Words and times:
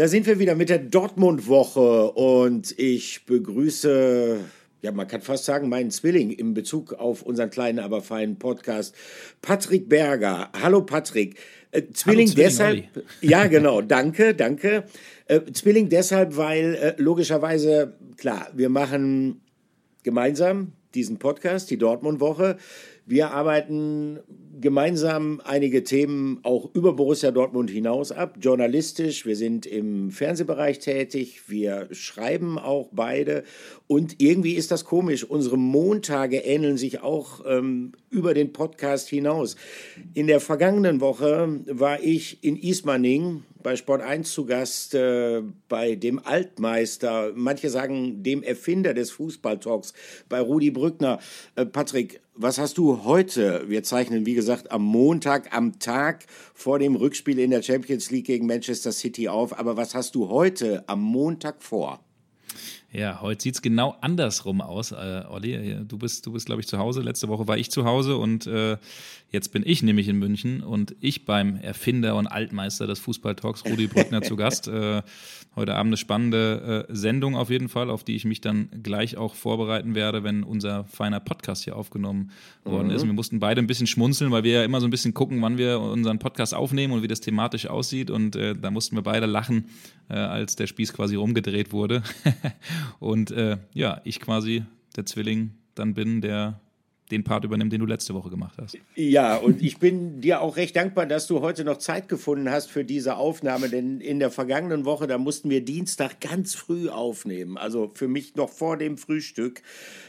Da 0.00 0.08
sind 0.08 0.26
wir 0.26 0.38
wieder 0.38 0.54
mit 0.54 0.70
der 0.70 0.78
Dortmund-Woche 0.78 2.12
und 2.12 2.74
ich 2.78 3.26
begrüße, 3.26 4.40
ja, 4.80 4.92
man 4.92 5.06
kann 5.06 5.20
fast 5.20 5.44
sagen, 5.44 5.68
meinen 5.68 5.90
Zwilling 5.90 6.30
in 6.30 6.54
Bezug 6.54 6.94
auf 6.94 7.20
unseren 7.20 7.50
kleinen, 7.50 7.80
aber 7.80 8.00
feinen 8.00 8.38
Podcast, 8.38 8.94
Patrick 9.42 9.90
Berger. 9.90 10.48
Hallo 10.58 10.80
Patrick. 10.80 11.36
Äh, 11.70 11.82
Zwilling, 11.92 12.28
Hallo, 12.28 12.32
Zwilling 12.32 12.34
deshalb, 12.34 12.76
Olli. 12.76 13.04
ja 13.20 13.46
genau, 13.46 13.82
danke, 13.82 14.34
danke. 14.34 14.84
Äh, 15.26 15.42
Zwilling 15.52 15.90
deshalb, 15.90 16.34
weil 16.38 16.76
äh, 16.76 16.94
logischerweise, 16.96 17.98
klar, 18.16 18.48
wir 18.54 18.70
machen 18.70 19.42
gemeinsam 20.02 20.72
diesen 20.94 21.18
Podcast, 21.18 21.70
die 21.70 21.76
Dortmund-Woche. 21.76 22.56
Wir 23.10 23.32
arbeiten 23.32 24.20
gemeinsam 24.60 25.40
einige 25.44 25.82
Themen 25.82 26.38
auch 26.44 26.72
über 26.74 26.92
Borussia 26.92 27.32
Dortmund 27.32 27.68
hinaus 27.68 28.12
ab, 28.12 28.36
journalistisch. 28.40 29.26
Wir 29.26 29.34
sind 29.34 29.66
im 29.66 30.12
Fernsehbereich 30.12 30.78
tätig, 30.78 31.42
wir 31.48 31.88
schreiben 31.90 32.56
auch 32.56 32.88
beide. 32.92 33.42
Und 33.88 34.22
irgendwie 34.22 34.52
ist 34.52 34.70
das 34.70 34.84
komisch. 34.84 35.24
Unsere 35.24 35.58
Montage 35.58 36.36
ähneln 36.36 36.76
sich 36.76 37.02
auch 37.02 37.44
ähm, 37.48 37.94
über 38.10 38.32
den 38.32 38.52
Podcast 38.52 39.08
hinaus. 39.08 39.56
In 40.14 40.28
der 40.28 40.38
vergangenen 40.38 41.00
Woche 41.00 41.48
war 41.66 42.00
ich 42.00 42.44
in 42.44 42.56
Ismaning 42.56 43.42
bei 43.62 43.76
Sport 43.76 44.02
1 44.02 44.32
zu 44.32 44.46
Gast 44.46 44.94
äh, 44.94 45.42
bei 45.68 45.94
dem 45.94 46.18
Altmeister, 46.24 47.32
manche 47.34 47.70
sagen 47.70 48.22
dem 48.22 48.42
Erfinder 48.42 48.94
des 48.94 49.10
Fußballtalks, 49.10 49.92
bei 50.28 50.40
Rudi 50.40 50.70
Brückner. 50.70 51.18
Äh, 51.56 51.66
Patrick, 51.66 52.20
was 52.34 52.58
hast 52.58 52.78
du 52.78 53.04
heute? 53.04 53.64
Wir 53.68 53.82
zeichnen, 53.82 54.26
wie 54.26 54.34
gesagt, 54.34 54.70
am 54.70 54.82
Montag, 54.82 55.54
am 55.54 55.78
Tag 55.78 56.26
vor 56.54 56.78
dem 56.78 56.96
Rückspiel 56.96 57.38
in 57.38 57.50
der 57.50 57.62
Champions 57.62 58.10
League 58.10 58.26
gegen 58.26 58.46
Manchester 58.46 58.92
City 58.92 59.28
auf. 59.28 59.58
Aber 59.58 59.76
was 59.76 59.94
hast 59.94 60.14
du 60.14 60.28
heute 60.28 60.84
am 60.88 61.02
Montag 61.02 61.62
vor? 61.62 62.00
Ja, 62.92 63.20
heute 63.20 63.42
sieht 63.42 63.54
es 63.54 63.62
genau 63.62 63.96
andersrum 64.00 64.60
aus, 64.60 64.90
äh, 64.90 65.22
Olli. 65.28 65.76
Du 65.86 65.96
bist, 65.96 66.26
du 66.26 66.32
bist, 66.32 66.46
glaube 66.46 66.60
ich, 66.60 66.66
zu 66.66 66.78
Hause. 66.78 67.02
Letzte 67.02 67.28
Woche 67.28 67.46
war 67.46 67.56
ich 67.56 67.70
zu 67.70 67.84
Hause 67.84 68.16
und 68.16 68.48
äh, 68.48 68.78
jetzt 69.30 69.52
bin 69.52 69.62
ich 69.64 69.84
nämlich 69.84 70.08
in 70.08 70.16
München 70.16 70.60
und 70.60 70.96
ich 71.00 71.24
beim 71.24 71.54
Erfinder 71.56 72.16
und 72.16 72.26
Altmeister 72.26 72.88
des 72.88 72.98
Fußballtalks, 72.98 73.64
Rudi 73.64 73.86
Brückner, 73.86 74.22
zu 74.22 74.36
Gast. 74.36 74.68
Äh, 74.80 75.02
heute 75.56 75.74
Abend 75.74 75.90
eine 75.90 75.96
spannende 75.96 76.86
äh, 76.88 76.94
Sendung 76.94 77.34
auf 77.34 77.50
jeden 77.50 77.68
Fall, 77.68 77.90
auf 77.90 78.04
die 78.04 78.14
ich 78.14 78.24
mich 78.24 78.40
dann 78.40 78.68
gleich 78.82 79.16
auch 79.16 79.34
vorbereiten 79.34 79.94
werde, 79.94 80.22
wenn 80.22 80.44
unser 80.44 80.84
feiner 80.84 81.18
Podcast 81.18 81.64
hier 81.64 81.76
aufgenommen 81.76 82.30
worden 82.64 82.88
mhm. 82.88 82.94
ist. 82.94 83.04
wir 83.04 83.12
mussten 83.12 83.40
beide 83.40 83.60
ein 83.60 83.66
bisschen 83.66 83.86
schmunzeln, 83.86 84.30
weil 84.30 84.44
wir 84.44 84.52
ja 84.52 84.64
immer 84.64 84.80
so 84.80 84.86
ein 84.86 84.90
bisschen 84.90 85.12
gucken, 85.12 85.42
wann 85.42 85.58
wir 85.58 85.80
unseren 85.80 86.18
Podcast 86.18 86.54
aufnehmen 86.54 86.92
und 86.92 87.02
wie 87.02 87.08
das 87.08 87.20
thematisch 87.20 87.66
aussieht. 87.66 88.10
Und 88.10 88.36
äh, 88.36 88.54
da 88.54 88.70
mussten 88.70 88.96
wir 88.96 89.02
beide 89.02 89.26
lachen, 89.26 89.66
äh, 90.08 90.14
als 90.14 90.56
der 90.56 90.66
Spieß 90.66 90.92
quasi 90.92 91.16
rumgedreht 91.16 91.72
wurde. 91.72 92.02
und 92.98 93.30
äh, 93.30 93.58
ja, 93.72 94.00
ich 94.04 94.20
quasi 94.20 94.64
der 94.96 95.06
Zwilling 95.06 95.52
dann 95.74 95.94
bin, 95.94 96.20
der 96.20 96.60
den 97.10 97.24
Part 97.24 97.44
übernimmt, 97.44 97.72
den 97.72 97.80
du 97.80 97.86
letzte 97.86 98.14
Woche 98.14 98.30
gemacht 98.30 98.56
hast. 98.60 98.78
Ja, 98.94 99.36
und 99.36 99.62
ich 99.62 99.78
bin 99.78 100.20
dir 100.20 100.40
auch 100.40 100.56
recht 100.56 100.76
dankbar, 100.76 101.06
dass 101.06 101.26
du 101.26 101.40
heute 101.40 101.64
noch 101.64 101.78
Zeit 101.78 102.08
gefunden 102.08 102.50
hast 102.50 102.70
für 102.70 102.84
diese 102.84 103.16
Aufnahme, 103.16 103.68
denn 103.68 104.00
in 104.00 104.18
der 104.18 104.30
vergangenen 104.30 104.84
Woche, 104.84 105.06
da 105.06 105.18
mussten 105.18 105.50
wir 105.50 105.64
Dienstag 105.64 106.20
ganz 106.20 106.54
früh 106.54 106.88
aufnehmen, 106.88 107.56
also 107.56 107.90
für 107.94 108.08
mich 108.08 108.36
noch 108.36 108.50
vor 108.50 108.76
dem 108.76 108.96
Frühstück. 108.96 109.62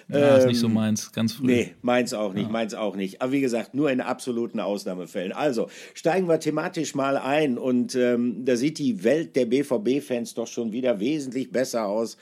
Ja, 0.09 0.33
ähm, 0.33 0.39
ist 0.39 0.47
nicht 0.47 0.59
so 0.59 0.67
ähm, 0.67 0.73
meins, 0.73 1.11
ganz 1.11 1.33
früh. 1.33 1.47
Nee, 1.47 1.75
meins 1.81 2.13
auch 2.13 2.33
nicht, 2.33 2.45
ja. 2.45 2.51
meins 2.51 2.73
auch 2.73 2.95
nicht. 2.95 3.21
Aber 3.21 3.31
wie 3.31 3.41
gesagt, 3.41 3.73
nur 3.73 3.89
in 3.91 4.01
absoluten 4.01 4.59
Ausnahmefällen. 4.59 5.31
Also, 5.31 5.69
steigen 5.93 6.27
wir 6.27 6.39
thematisch 6.39 6.95
mal 6.95 7.17
ein 7.17 7.57
und 7.57 7.95
ähm, 7.95 8.45
da 8.45 8.55
sieht 8.55 8.77
die 8.77 9.03
Welt 9.03 9.35
der 9.35 9.45
BVB-Fans 9.45 10.33
doch 10.33 10.47
schon 10.47 10.71
wieder 10.71 10.99
wesentlich 10.99 11.51
besser 11.51 11.87
aus 11.87 12.17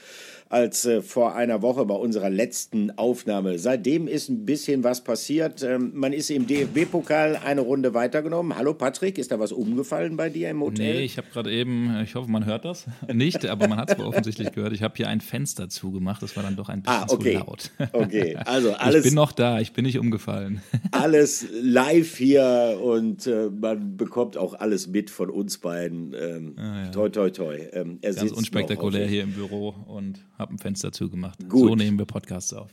als 0.50 0.86
äh, 0.86 1.04
vor 1.04 1.36
einer 1.36 1.62
Woche 1.62 1.86
bei 1.86 1.94
unserer 1.94 2.30
letzten 2.30 2.98
Aufnahme. 2.98 3.60
Seitdem 3.60 4.08
ist 4.08 4.30
ein 4.30 4.46
bisschen 4.46 4.84
was 4.84 5.04
passiert. 5.04 5.62
Ähm, 5.62 5.92
man 5.94 6.12
ist 6.12 6.32
im 6.32 6.48
DFB-Pokal 6.48 7.40
eine 7.46 7.62
Runde 7.62 7.94
weitergenommen. 7.94 8.58
Hallo 8.58 8.74
Patrick, 8.74 9.20
ist 9.20 9.32
da 9.32 9.40
was 9.40 9.52
umgefallen 9.52 10.18
bei 10.18 10.30
dir 10.30 10.50
im 10.50 10.62
Hotel? 10.62 10.96
Nee, 10.96 11.02
ich 11.02 11.18
habe 11.18 11.28
gerade 11.32 11.52
eben, 11.52 12.02
ich 12.04 12.16
hoffe, 12.16 12.32
man 12.32 12.46
hört 12.46 12.66
das 12.66 12.88
nicht, 13.14 13.46
aber 13.46 13.68
man 13.68 13.78
hat 13.78 13.92
es 13.92 14.00
offensichtlich 14.00 14.52
gehört. 14.52 14.74
Ich 14.74 14.82
habe 14.82 14.96
hier 14.98 15.08
ein 15.08 15.22
Fenster 15.22 15.70
zugemacht, 15.70 16.24
das 16.24 16.36
war 16.36 16.42
dann 16.42 16.56
doch 16.56 16.70
ein 16.70 16.82
bisschen 16.82 17.00
ah, 17.00 17.06
okay. 17.08 17.34
zu 17.34 17.40
laut. 17.40 17.72
Okay, 17.92 18.36
also 18.46 18.74
alles. 18.74 18.98
Ich 18.98 19.04
bin 19.04 19.14
noch 19.14 19.32
da, 19.32 19.60
ich 19.60 19.74
bin 19.74 19.86
nicht 19.86 20.00
umgefallen. 20.00 20.62
Alles 20.92 21.46
live 21.62 22.18
hier 22.18 22.80
und 22.82 23.28
äh, 23.28 23.50
man 23.50 23.98
bekommt 23.98 24.38
auch 24.38 24.54
alles 24.54 24.88
mit 24.88 25.10
von 25.10 25.30
uns 25.30 25.58
beiden. 25.58 26.14
Ähm, 26.14 26.56
ah, 26.58 26.84
ja. 26.86 26.92
Toi, 26.92 27.10
toi, 27.10 27.30
toi. 27.30 27.58
Ähm, 27.74 28.00
Ganz 28.02 28.32
unspektakulär 28.32 29.08
hier 29.08 29.24
im 29.24 29.34
Büro 29.34 29.76
und 29.88 30.20
habe 30.40 30.54
ein 30.54 30.58
Fenster 30.58 30.92
zugemacht. 30.92 31.38
Gut. 31.48 31.70
So 31.70 31.76
nehmen 31.76 32.00
wir 32.00 32.06
Podcasts 32.06 32.54
auf. 32.54 32.72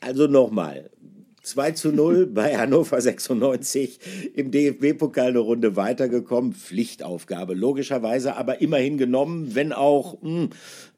Also 0.00 0.26
nochmal, 0.26 0.90
2 1.42 1.70
zu 1.72 1.92
0 1.92 2.26
bei 2.26 2.56
Hannover 2.56 3.00
96 3.00 3.98
im 4.34 4.50
DFB-Pokal 4.50 5.30
eine 5.30 5.38
Runde 5.38 5.74
weitergekommen. 5.74 6.52
Pflichtaufgabe, 6.52 7.54
logischerweise, 7.54 8.36
aber 8.36 8.60
immerhin 8.60 8.98
genommen, 8.98 9.54
wenn 9.54 9.72
auch 9.72 10.20
mh, 10.20 10.48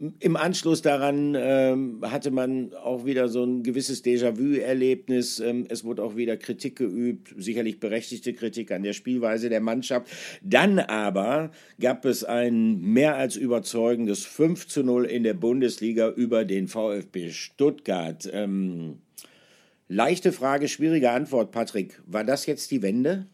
hm, 0.01 0.15
im 0.19 0.37
Anschluss 0.37 0.83
daran 0.83 1.37
ähm, 1.39 2.01
hatte 2.03 2.33
man 2.33 2.75
auch 2.75 3.05
wieder 3.05 3.29
so 3.29 3.45
ein 3.45 3.63
gewisses 3.63 4.05
Déjà-vu-Erlebnis. 4.05 5.39
Ähm, 5.39 5.67
es 5.69 5.85
wurde 5.85 6.03
auch 6.03 6.17
wieder 6.17 6.37
Kritik 6.37 6.77
geübt, 6.77 7.33
sicherlich 7.37 7.79
berechtigte 7.79 8.33
Kritik 8.35 8.73
an 8.73 8.83
der 8.83 8.95
Spielweise 8.95 9.49
der 9.49 9.61
Mannschaft. 9.61 10.09
Dann 10.43 10.81
aber 10.81 11.53
gab 11.81 12.05
es 12.05 12.25
ein 12.25 12.81
mehr 12.81 13.17
als 13.17 13.37
überzeugendes 13.37 14.25
5 14.25 14.67
zu 14.67 14.83
0 14.83 15.05
in 15.05 15.23
der 15.23 15.35
Bundesliga 15.35 16.09
über 16.11 16.45
den 16.45 16.67
VfB 16.67 17.31
Stuttgart. 17.31 18.29
Ähm, 18.33 18.99
Leichte 19.89 20.33
Frage, 20.33 20.69
schwierige 20.69 21.11
Antwort, 21.11 21.53
Patrick. 21.53 22.01
War 22.07 22.25
das 22.25 22.47
jetzt 22.47 22.71
die 22.71 22.83
Wende? 22.83 23.27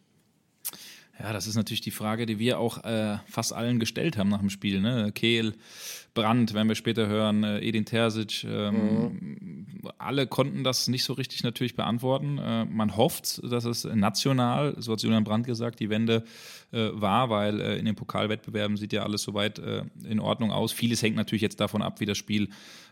Ja, 1.21 1.33
das 1.33 1.47
ist 1.47 1.57
natürlich 1.57 1.81
die 1.81 1.91
Frage, 1.91 2.27
die 2.27 2.39
wir 2.39 2.59
auch 2.59 2.85
äh, 2.85 3.19
fast 3.27 3.53
allen 3.53 3.81
gestellt 3.81 4.17
haben 4.17 4.29
nach 4.29 4.39
dem 4.39 4.51
Spiel. 4.51 4.81
Ne? 4.81 5.11
Kehl, 5.13 5.55
Brandt, 6.19 6.53
werden 6.53 6.69
wir 6.69 6.75
später 6.75 7.07
hören, 7.07 7.45
äh, 7.45 7.61
Edin 7.61 7.85
Terzic. 7.85 8.45
Ähm, 8.45 8.75
mhm. 8.75 9.67
Alle 9.99 10.27
konnten 10.27 10.65
das 10.65 10.89
nicht 10.89 11.05
so 11.05 11.13
richtig 11.13 11.45
natürlich 11.45 11.77
beantworten. 11.77 12.39
Äh, 12.39 12.65
man 12.65 12.97
hofft, 12.97 13.41
dass 13.45 13.65
es 13.65 13.85
national, 13.85 14.75
so 14.79 14.93
hat 14.93 15.03
Julian 15.03 15.23
Brandt 15.23 15.47
gesagt, 15.47 15.79
die 15.79 15.91
Wende 15.91 16.25
äh, 16.73 16.91
war, 16.93 17.31
weil 17.31 17.61
äh, 17.61 17.79
in 17.79 17.85
den 17.85 17.95
Pokalwettbewerben 17.95 18.77
sieht 18.77 18.93
ja 18.93 19.03
alles 19.03 19.23
soweit 19.23 19.59
äh, 19.59 19.85
in 20.07 20.21
Ordnung 20.21 20.51
aus. 20.51 20.73
Vieles 20.73 21.03
hängt 21.03 21.17
natürlich 21.17 21.41
jetzt 21.41 21.61
davon 21.61 21.81
ab, 21.81 22.01
wie 22.01 22.07
das 22.07 22.19
Spiel 22.19 22.49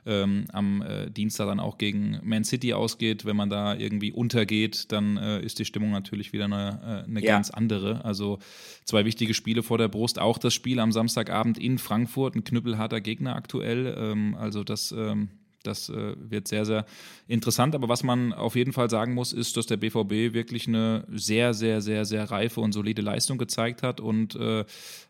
ähm, 0.06 0.47
am 0.53 0.82
äh, 0.82 1.10
Dienstag 1.10 1.48
dann 1.48 1.60
auch 1.60 1.76
gegen 1.76 2.20
Man 2.22 2.44
City 2.44 2.72
ausgeht. 2.72 3.25
Wenn 3.25 3.36
man 3.36 3.50
da 3.50 3.75
irgendwie 3.75 4.12
untergeht, 4.12 4.92
dann 4.92 5.16
ist 5.16 5.59
die 5.59 5.65
Stimmung 5.65 5.91
natürlich 5.91 6.32
wieder 6.32 6.44
eine, 6.44 7.04
eine 7.06 7.20
ja. 7.20 7.34
ganz 7.34 7.50
andere. 7.50 8.04
Also 8.04 8.38
zwei 8.84 9.04
wichtige 9.04 9.34
Spiele 9.34 9.62
vor 9.62 9.78
der 9.78 9.88
Brust. 9.88 10.19
Auch 10.19 10.38
das 10.38 10.54
Spiel 10.54 10.78
am 10.78 10.92
Samstagabend 10.92 11.59
in 11.59 11.78
Frankfurt, 11.78 12.36
ein 12.36 12.44
knüppelharter 12.44 13.00
Gegner 13.00 13.16
aktuell. 13.25 13.94
Ähm, 13.99 14.37
also 14.38 14.65
das 14.65 14.93
ähm, 14.93 15.28
das 15.66 15.88
äh, 15.88 16.15
wird 16.19 16.49
sehr, 16.49 16.65
sehr 16.65 16.87
interessant. 17.28 17.75
Aber 17.75 17.88
was 17.88 18.03
man 18.03 18.32
auf 18.32 18.56
jeden 18.56 18.72
Fall 18.72 18.88
sagen 18.88 19.15
muss, 19.15 19.32
ist, 19.32 19.56
dass 19.56 19.66
der 19.66 19.77
BVB 19.77 20.32
wirklich 20.34 20.69
eine 20.69 21.04
sehr, 21.10 21.54
sehr, 21.54 21.81
sehr, 21.81 22.04
sehr 22.04 22.31
reife 22.31 22.60
und 22.60 22.72
solide 22.72 23.03
Leistung 23.03 23.38
gezeigt 23.38 23.82
hat 23.82 24.00
und 24.00 24.37
äh, 24.37 24.65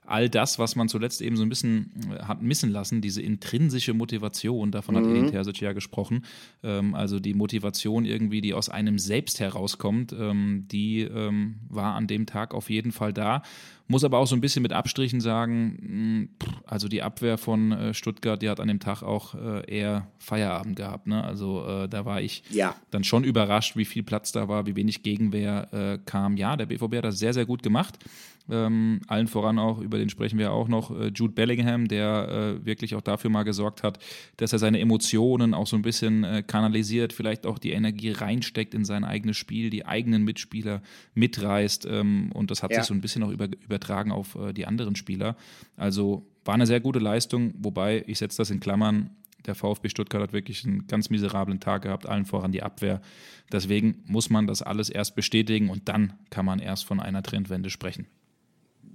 all 0.07 0.29
das, 0.29 0.59
was 0.59 0.77
man 0.77 0.89
zuletzt 0.89 1.21
eben 1.21 1.37
so 1.37 1.43
ein 1.43 1.49
bisschen 1.49 1.93
äh, 2.11 2.23
hat 2.25 2.43
missen 2.43 2.71
lassen, 2.71 3.01
diese 3.01 3.23
intrinsische 3.23 3.95
Motivation, 3.95 4.71
davon 4.71 4.95
mhm. 4.95 4.99
hat 4.99 5.07
Edin 5.07 5.31
Terzic 5.31 5.61
ja 5.61 5.73
gesprochen, 5.73 6.25
ähm, 6.63 6.95
also 6.95 7.21
die 7.21 7.35
Motivation 7.35 8.05
irgendwie, 8.05 8.41
die 8.41 8.55
aus 8.55 8.69
einem 8.69 8.99
selbst 8.99 9.41
herauskommt, 9.41 10.15
ähm, 10.19 10.67
die 10.71 11.03
ähm, 11.03 11.57
war 11.69 11.95
an 11.95 12.07
dem 12.07 12.27
Tag 12.27 12.55
auf 12.55 12.71
jeden 12.71 12.93
Fall 12.93 13.13
da. 13.13 13.43
Muss 13.89 14.03
aber 14.03 14.19
auch 14.19 14.27
so 14.27 14.35
ein 14.35 14.41
bisschen 14.41 14.63
mit 14.63 14.73
Abstrichen 14.73 15.21
sagen, 15.21 15.79
hm, 15.81 16.29
also 16.65 16.89
die 16.89 17.03
Abwehr 17.03 17.39
von 17.39 17.71
äh, 17.71 17.95
Stuttgart, 17.95 18.43
die 18.43 18.49
hat 18.49 18.59
an 18.59 18.67
dem 18.67 18.81
Tag 18.81 19.03
auch 19.03 19.37
äh, 19.37 19.65
eher 19.73 20.09
Feierabend 20.19 20.75
gehabt. 20.75 21.07
Ne? 21.07 21.23
Also 21.23 21.65
äh, 21.65 21.89
da 21.89 22.05
war 22.05 22.21
ich 22.21 22.43
ja. 22.51 22.75
dann 22.91 23.05
schon 23.05 23.23
überrascht, 23.23 23.77
wie 23.77 23.85
viel 23.85 24.03
Platz 24.03 24.33
da 24.33 24.49
war, 24.49 24.67
wie 24.67 24.75
wenig 24.75 25.05
Gegenwehr 25.05 26.01
kam. 26.05 26.37
Ja, 26.37 26.57
der 26.57 26.67
BVB 26.67 26.97
hat 26.97 27.05
das 27.05 27.19
sehr, 27.19 27.33
sehr 27.33 27.47
gut 27.47 27.63
gemacht. 27.63 27.99
Ähm, 28.49 29.01
allen 29.09 29.27
voran 29.27 29.59
auch, 29.59 29.81
über 29.81 29.99
den 29.99 30.09
sprechen 30.09 30.39
wir 30.39 30.53
auch 30.53 30.69
noch, 30.69 30.91
äh, 30.91 31.09
Jude 31.09 31.33
Bellingham, 31.33 31.89
der 31.89 32.59
äh, 32.61 32.65
wirklich 32.65 32.95
auch 32.95 33.01
dafür 33.01 33.29
mal 33.31 33.43
gesorgt 33.43 33.83
hat, 33.83 33.99
dass 34.37 34.53
er 34.53 34.59
seine 34.59 34.79
Emotionen 34.79 35.53
auch 35.53 35.67
so 35.67 35.77
ein 35.77 35.83
bisschen 35.83 36.23
äh, 36.23 36.43
kanalisiert, 36.47 37.13
vielleicht 37.13 37.47
auch 37.47 37.59
die 37.59 37.73
Energie 37.73 38.11
reinsteckt 38.11 38.75
in 38.75 38.85
sein 38.85 39.05
eigenes 39.05 39.37
Spiel, 39.37 39.71
die 39.71 39.85
eigenen 39.85 40.23
Mitspieler 40.23 40.81
mitreißt 41.15 41.87
ähm, 41.87 42.31
und 42.35 42.51
das 42.51 42.63
hat 42.63 42.71
ja. 42.71 42.79
sich 42.79 42.87
so 42.87 42.95
ein 42.95 43.01
bisschen 43.01 43.25
auch 43.25 43.31
über, 43.31 43.49
übertragen 43.65 44.13
auf 44.13 44.37
äh, 44.37 44.53
die 44.53 44.67
anderen 44.67 44.95
Spieler. 44.95 45.37
Also 45.77 46.27
war 46.45 46.55
eine 46.55 46.67
sehr 46.67 46.81
gute 46.81 47.01
Leistung, 47.01 47.53
wobei 47.59 48.05
ich 48.07 48.19
setze 48.19 48.39
das 48.39 48.51
in 48.51 48.61
Klammern, 48.61 49.11
der 49.47 49.57
VfB 49.57 49.89
Stuttgart 49.89 50.23
hat 50.23 50.33
wirklich 50.33 50.65
einen 50.65 50.87
ganz 50.87 51.11
miserablen 51.11 51.61
Tag 51.61 51.83
gehabt, 51.83 52.07
allen 52.07 52.27
voran 52.27 52.53
die 52.53 52.63
Abwehr. 52.63 53.01
Deswegen 53.53 54.03
muss 54.07 54.31
man 54.31 54.47
das 54.47 54.63
alles 54.63 54.89
erst 54.89 55.15
bestätigen 55.15 55.69
und 55.69 55.89
dann 55.89 56.15
kann 56.31 56.45
man 56.45 56.59
erst 56.59 56.85
von 56.85 57.01
einer 57.01 57.23
Trendwende 57.23 57.71
sprechen 57.71 58.07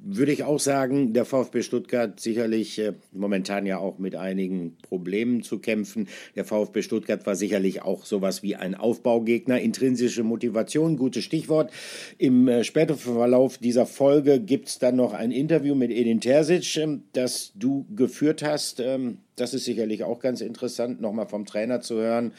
würde 0.03 0.31
ich 0.31 0.43
auch 0.43 0.59
sagen, 0.59 1.13
der 1.13 1.25
VfB 1.25 1.61
Stuttgart 1.61 2.19
sicherlich 2.19 2.79
äh, 2.79 2.93
momentan 3.11 3.65
ja 3.65 3.77
auch 3.77 3.99
mit 3.99 4.15
einigen 4.15 4.75
Problemen 4.81 5.43
zu 5.43 5.59
kämpfen. 5.59 6.07
Der 6.35 6.43
VfB 6.43 6.81
Stuttgart 6.81 7.25
war 7.25 7.35
sicherlich 7.35 7.83
auch 7.83 8.05
sowas 8.05 8.41
wie 8.41 8.55
ein 8.55 8.73
Aufbaugegner. 8.73 9.59
Intrinsische 9.59 10.23
Motivation, 10.23 10.97
gutes 10.97 11.23
Stichwort. 11.23 11.71
Im 12.17 12.47
äh, 12.47 12.63
späteren 12.63 12.97
Verlauf 12.97 13.59
dieser 13.59 13.85
Folge 13.85 14.39
gibt 14.39 14.69
es 14.69 14.79
dann 14.79 14.95
noch 14.95 15.13
ein 15.13 15.31
Interview 15.31 15.75
mit 15.75 15.91
Edin 15.91 16.19
Terzic, 16.19 16.77
äh, 16.77 16.97
das 17.13 17.51
du 17.55 17.85
geführt 17.95 18.41
hast. 18.41 18.79
Ähm, 18.79 19.19
das 19.35 19.53
ist 19.53 19.65
sicherlich 19.65 20.03
auch 20.03 20.19
ganz 20.19 20.41
interessant, 20.41 20.99
nochmal 20.99 21.27
vom 21.27 21.45
Trainer 21.45 21.81
zu 21.81 21.95
hören. 21.95 22.33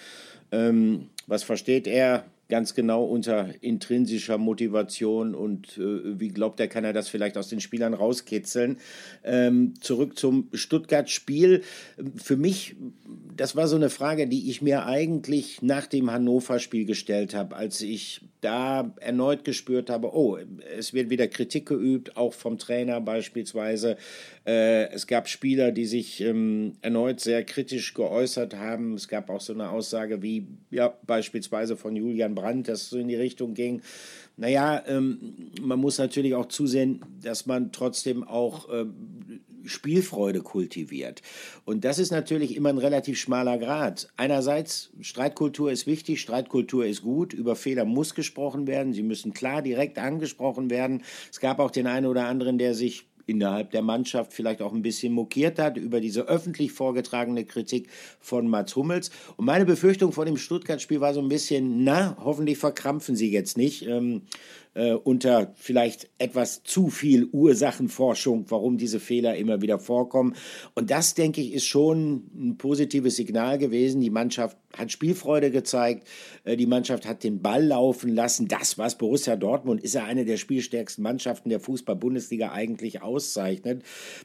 Ähm, 0.50 1.08
was 1.26 1.44
versteht 1.44 1.86
er 1.86 2.24
ganz 2.52 2.74
genau 2.74 3.02
unter 3.04 3.48
intrinsischer 3.62 4.36
Motivation 4.36 5.34
und 5.34 5.78
äh, 5.78 6.20
wie 6.20 6.28
glaubt 6.28 6.60
er, 6.60 6.68
kann 6.68 6.84
er 6.84 6.92
das 6.92 7.08
vielleicht 7.08 7.38
aus 7.38 7.48
den 7.48 7.60
Spielern 7.60 7.94
rauskitzeln. 7.94 8.76
Ähm, 9.24 9.72
zurück 9.80 10.18
zum 10.18 10.50
Stuttgart-Spiel. 10.52 11.62
Für 12.22 12.36
mich, 12.36 12.76
das 13.34 13.56
war 13.56 13.68
so 13.68 13.76
eine 13.76 13.88
Frage, 13.88 14.28
die 14.28 14.50
ich 14.50 14.60
mir 14.60 14.84
eigentlich 14.84 15.62
nach 15.62 15.86
dem 15.86 16.12
Hannover-Spiel 16.12 16.84
gestellt 16.84 17.34
habe, 17.34 17.56
als 17.56 17.80
ich 17.80 18.20
da 18.42 18.92
erneut 19.00 19.44
gespürt 19.44 19.88
habe, 19.88 20.14
oh, 20.14 20.36
es 20.76 20.92
wird 20.92 21.08
wieder 21.08 21.28
Kritik 21.28 21.64
geübt, 21.64 22.18
auch 22.18 22.34
vom 22.34 22.58
Trainer 22.58 23.00
beispielsweise. 23.00 23.96
Äh, 24.46 24.90
es 24.90 25.06
gab 25.06 25.28
Spieler, 25.28 25.70
die 25.70 25.84
sich 25.84 26.20
ähm, 26.20 26.72
erneut 26.82 27.20
sehr 27.20 27.44
kritisch 27.44 27.94
geäußert 27.94 28.56
haben. 28.56 28.94
Es 28.94 29.08
gab 29.08 29.30
auch 29.30 29.40
so 29.40 29.52
eine 29.52 29.70
Aussage 29.70 30.22
wie 30.22 30.46
ja, 30.70 30.96
beispielsweise 31.06 31.76
von 31.76 31.94
Julian 31.94 32.34
Brandt, 32.34 32.68
das 32.68 32.88
so 32.88 32.98
in 32.98 33.08
die 33.08 33.16
Richtung 33.16 33.54
ging. 33.54 33.82
Naja, 34.36 34.82
ähm, 34.86 35.52
man 35.60 35.78
muss 35.78 35.98
natürlich 35.98 36.34
auch 36.34 36.46
zusehen, 36.46 37.04
dass 37.22 37.46
man 37.46 37.70
trotzdem 37.70 38.24
auch 38.24 38.68
äh, 38.70 38.86
Spielfreude 39.64 40.40
kultiviert. 40.40 41.22
Und 41.64 41.84
das 41.84 41.98
ist 41.98 42.10
natürlich 42.10 42.56
immer 42.56 42.70
ein 42.70 42.78
relativ 42.78 43.18
schmaler 43.18 43.58
Grad. 43.58 44.08
Einerseits, 44.16 44.90
Streitkultur 45.00 45.70
ist 45.70 45.86
wichtig, 45.86 46.20
Streitkultur 46.20 46.86
ist 46.86 47.02
gut, 47.02 47.32
über 47.32 47.56
Fehler 47.56 47.84
muss 47.84 48.14
gesprochen 48.14 48.66
werden, 48.66 48.92
sie 48.92 49.02
müssen 49.02 49.32
klar 49.32 49.62
direkt 49.62 49.98
angesprochen 49.98 50.70
werden. 50.70 51.02
Es 51.30 51.40
gab 51.40 51.58
auch 51.58 51.70
den 51.70 51.86
einen 51.86 52.06
oder 52.06 52.26
anderen, 52.26 52.58
der 52.58 52.74
sich 52.74 53.06
innerhalb 53.26 53.70
der 53.70 53.82
Mannschaft 53.82 54.32
vielleicht 54.32 54.62
auch 54.62 54.72
ein 54.72 54.82
bisschen 54.82 55.12
mokiert 55.12 55.58
hat 55.58 55.76
über 55.76 56.00
diese 56.00 56.22
öffentlich 56.28 56.72
vorgetragene 56.72 57.44
Kritik 57.44 57.88
von 58.20 58.48
Mats 58.48 58.76
Hummels. 58.76 59.10
Und 59.36 59.44
meine 59.44 59.64
Befürchtung 59.64 60.12
vor 60.12 60.24
dem 60.24 60.36
Stuttgart-Spiel 60.36 61.00
war 61.00 61.14
so 61.14 61.20
ein 61.20 61.28
bisschen, 61.28 61.84
na, 61.84 62.16
hoffentlich 62.22 62.58
verkrampfen 62.58 63.16
sie 63.16 63.30
jetzt 63.30 63.56
nicht. 63.56 63.86
Ähm, 63.86 64.22
äh, 64.74 64.92
unter 64.92 65.52
vielleicht 65.56 66.08
etwas 66.18 66.62
zu 66.62 66.88
viel 66.88 67.26
Ursachenforschung, 67.26 68.46
warum 68.48 68.78
diese 68.78 69.00
Fehler 69.00 69.36
immer 69.36 69.60
wieder 69.60 69.78
vorkommen. 69.78 70.34
Und 70.74 70.90
das, 70.90 71.14
denke 71.14 71.40
ich, 71.40 71.52
ist 71.52 71.66
schon 71.66 72.30
ein 72.34 72.56
positives 72.58 73.16
Signal 73.16 73.58
gewesen. 73.58 74.00
Die 74.00 74.10
Mannschaft 74.10 74.56
hat 74.76 74.90
Spielfreude 74.90 75.50
gezeigt, 75.50 76.08
äh, 76.44 76.56
die 76.56 76.66
Mannschaft 76.66 77.06
hat 77.06 77.24
den 77.24 77.42
Ball 77.42 77.66
laufen 77.66 78.14
lassen. 78.14 78.48
Das, 78.48 78.78
was 78.78 78.96
Borussia 78.96 79.36
Dortmund 79.36 79.82
ist 79.82 79.94
ja 79.94 80.04
eine 80.04 80.24
der 80.24 80.36
spielstärksten 80.38 81.02
Mannschaften 81.02 81.50
der 81.50 81.60
Fußball-Bundesliga 81.60 82.52
eigentlich 82.52 83.02
auszeichnet. 83.02 83.82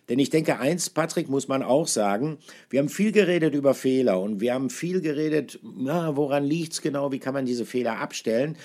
Denn 0.10 0.20
ich 0.20 0.30
denke, 0.30 0.60
eins, 0.60 0.90
Patrick, 0.90 1.30
muss 1.30 1.48
man 1.48 1.64
auch 1.64 1.88
sagen, 1.88 2.38
wir 2.70 2.80
haben 2.80 2.90
viel 2.90 3.12
geredet 3.12 3.54
über 3.54 3.74
Fehler 3.74 4.22
und 4.22 4.40
wir 4.40 4.54
haben 4.54 4.70
viel 4.70 5.02
geredet, 5.02 5.60
na, 5.62 6.16
woran 6.16 6.46
liegt 6.46 6.74
es 6.74 6.82
genau, 6.82 7.12
wie 7.12 7.20
kann 7.20 7.34
man 7.34 7.46
diese 7.46 7.66
Fehler 7.66 8.00
abstellen 8.00 8.58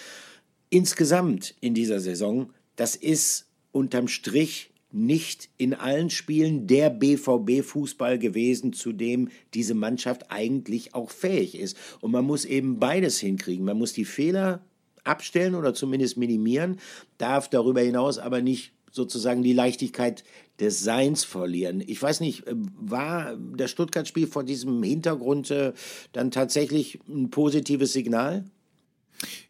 insgesamt 0.72 1.54
in 1.60 1.74
dieser 1.74 2.00
Saison, 2.00 2.52
das 2.76 2.96
ist 2.96 3.46
unterm 3.72 4.08
Strich 4.08 4.70
nicht 4.90 5.48
in 5.56 5.74
allen 5.74 6.10
Spielen 6.10 6.66
der 6.66 6.90
BVB-Fußball 6.90 8.18
gewesen, 8.18 8.72
zu 8.72 8.92
dem 8.92 9.28
diese 9.54 9.74
Mannschaft 9.74 10.30
eigentlich 10.30 10.94
auch 10.94 11.10
fähig 11.10 11.58
ist. 11.58 11.76
Und 12.00 12.10
man 12.10 12.24
muss 12.24 12.44
eben 12.44 12.78
beides 12.78 13.18
hinkriegen. 13.18 13.64
Man 13.64 13.78
muss 13.78 13.92
die 13.92 14.04
Fehler 14.04 14.64
abstellen 15.04 15.54
oder 15.54 15.74
zumindest 15.74 16.16
minimieren, 16.16 16.78
darf 17.18 17.48
darüber 17.48 17.80
hinaus 17.80 18.18
aber 18.18 18.40
nicht 18.40 18.72
sozusagen 18.90 19.42
die 19.42 19.54
Leichtigkeit 19.54 20.22
des 20.60 20.80
Seins 20.80 21.24
verlieren. 21.24 21.82
Ich 21.86 22.00
weiß 22.00 22.20
nicht, 22.20 22.44
war 22.46 23.36
das 23.56 23.70
Stuttgart-Spiel 23.70 24.26
vor 24.26 24.44
diesem 24.44 24.82
Hintergrund 24.82 25.50
äh, 25.50 25.72
dann 26.12 26.30
tatsächlich 26.30 27.00
ein 27.08 27.30
positives 27.30 27.92
Signal? 27.94 28.44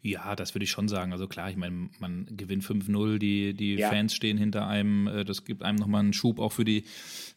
Ja, 0.05 0.35
das 0.35 0.53
würde 0.53 0.65
ich 0.65 0.71
schon 0.71 0.89
sagen. 0.89 1.13
Also 1.13 1.29
klar, 1.29 1.49
ich 1.49 1.55
meine, 1.55 1.89
man 1.99 2.27
gewinnt 2.29 2.65
5-0, 2.65 3.19
die, 3.19 3.53
die 3.53 3.75
ja. 3.75 3.87
Fans 3.87 4.13
stehen 4.13 4.37
hinter 4.37 4.67
einem. 4.67 5.07
Äh, 5.07 5.23
das 5.23 5.45
gibt 5.45 5.63
einem 5.63 5.77
nochmal 5.77 6.01
einen 6.01 6.11
Schub 6.11 6.39
auch 6.39 6.51
für 6.51 6.65
die, 6.65 6.83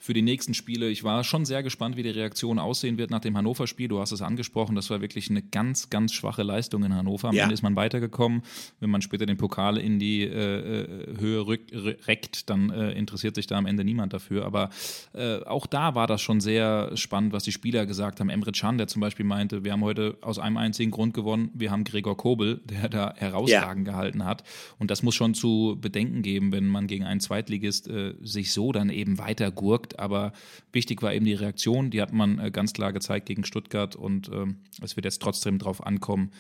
für 0.01 0.15
die 0.15 0.23
nächsten 0.23 0.53
Spiele. 0.53 0.91
Ich 0.91 1.05
war 1.05 1.23
schon 1.23 1.45
sehr 1.45 1.63
gespannt, 1.63 1.97
wie 1.97 2.03
die 2.03 2.11
Reaktion 2.11 2.59
aussehen 2.59 2.99
wird 2.99 3.13
nach 3.13 3.21
dem 3.21 3.37
Hannover-Spiel. 3.37 3.87
Du 3.87 4.01
hast 4.01 4.11
es 4.11 4.21
angesprochen, 4.21 4.75
das 4.75 4.91
war 4.91 5.01
wirklich 5.01 5.31
eine 5.31 5.43
ganz, 5.43 5.91
ganz 5.91 6.13
schwache 6.13 6.43
Leistung 6.43 6.83
in 6.83 6.93
Hannover. 6.93 7.29
Am 7.29 7.37
ja. 7.37 7.45
Ende 7.45 7.55
ist 7.55 7.63
man 7.63 7.77
weitergekommen. 7.77 8.43
Wenn 8.81 8.91
man 8.91 9.01
später 9.01 9.27
den 9.27 9.37
Pokal 9.37 9.79
in 9.79 10.01
die 10.01 10.23
äh, 10.23 10.27
äh 10.27 11.21
Höhe 11.21 11.47
rück, 11.47 11.61
reckt, 12.09 12.51
dann 12.51 12.71
äh, 12.71 12.91
interessiert 12.93 13.37
sich 13.37 13.47
da 13.47 13.59
am 13.59 13.67
Ende 13.67 13.85
niemand 13.85 14.13
dafür. 14.13 14.45
Aber 14.45 14.71
äh, 15.13 15.37
auch 15.45 15.69
da 15.69 15.95
war 15.95 16.09
das 16.09 16.21
schon 16.21 16.41
sehr 16.41 16.97
spannend, 16.97 17.33
was 17.33 17.45
die 17.45 17.53
Spieler 17.53 17.87
gesagt 17.87 18.19
haben. 18.19 18.29
Emre 18.29 18.51
Can, 18.51 18.77
der 18.77 18.89
zum 18.89 18.99
Beispiel 18.99 19.25
meinte, 19.25 19.63
wir 19.63 19.71
haben 19.71 19.85
heute 19.85 20.19
aus 20.21 20.41
einem 20.41 20.57
einzigen 20.57 20.91
Grund 20.91 21.15
gewonnen, 21.15 21.51
wir 21.55 21.71
haben 21.71 21.85
Gregor 21.85 22.17
Kobel, 22.17 22.56
der 22.65 22.89
da 22.89 23.15
herausragend 23.17 23.87
ja. 23.87 23.93
gehalten 23.93 24.25
hat. 24.25 24.45
Und 24.79 24.91
das 24.91 25.03
muss 25.03 25.15
schon 25.15 25.35
zu 25.35 25.79
bedenken 25.81 26.23
geben, 26.23 26.53
wenn 26.53 26.69
man 26.69 26.87
gegen 26.87 27.05
einen 27.05 27.21
Zweitligist 27.21 27.89
äh, 27.89 28.15
sich 28.21 28.53
so 28.53 28.73
dann 28.73 28.91
eben 28.91 29.19
weiter 29.19 29.51
gurkt. 29.51 29.99
Aber 29.99 30.33
wichtig 30.73 31.03
war 31.03 31.13
eben 31.15 31.25
die 31.25 31.35
Reaktion, 31.35 31.91
die 31.91 32.03
hat 32.03 32.13
man 32.13 32.39
äh, 32.39 32.51
ganz 32.51 32.73
klar 32.73 32.93
gezeigt 32.93 33.27
gegen 33.27 33.45
Stuttgart 33.45 33.97
und 33.97 34.29
äh, 34.29 34.47
es 34.83 34.97
wird 34.97 35.05
jetzt 35.05 35.23
trotzdem 35.23 35.59
darauf 35.59 35.85
ankommen, 35.87 36.31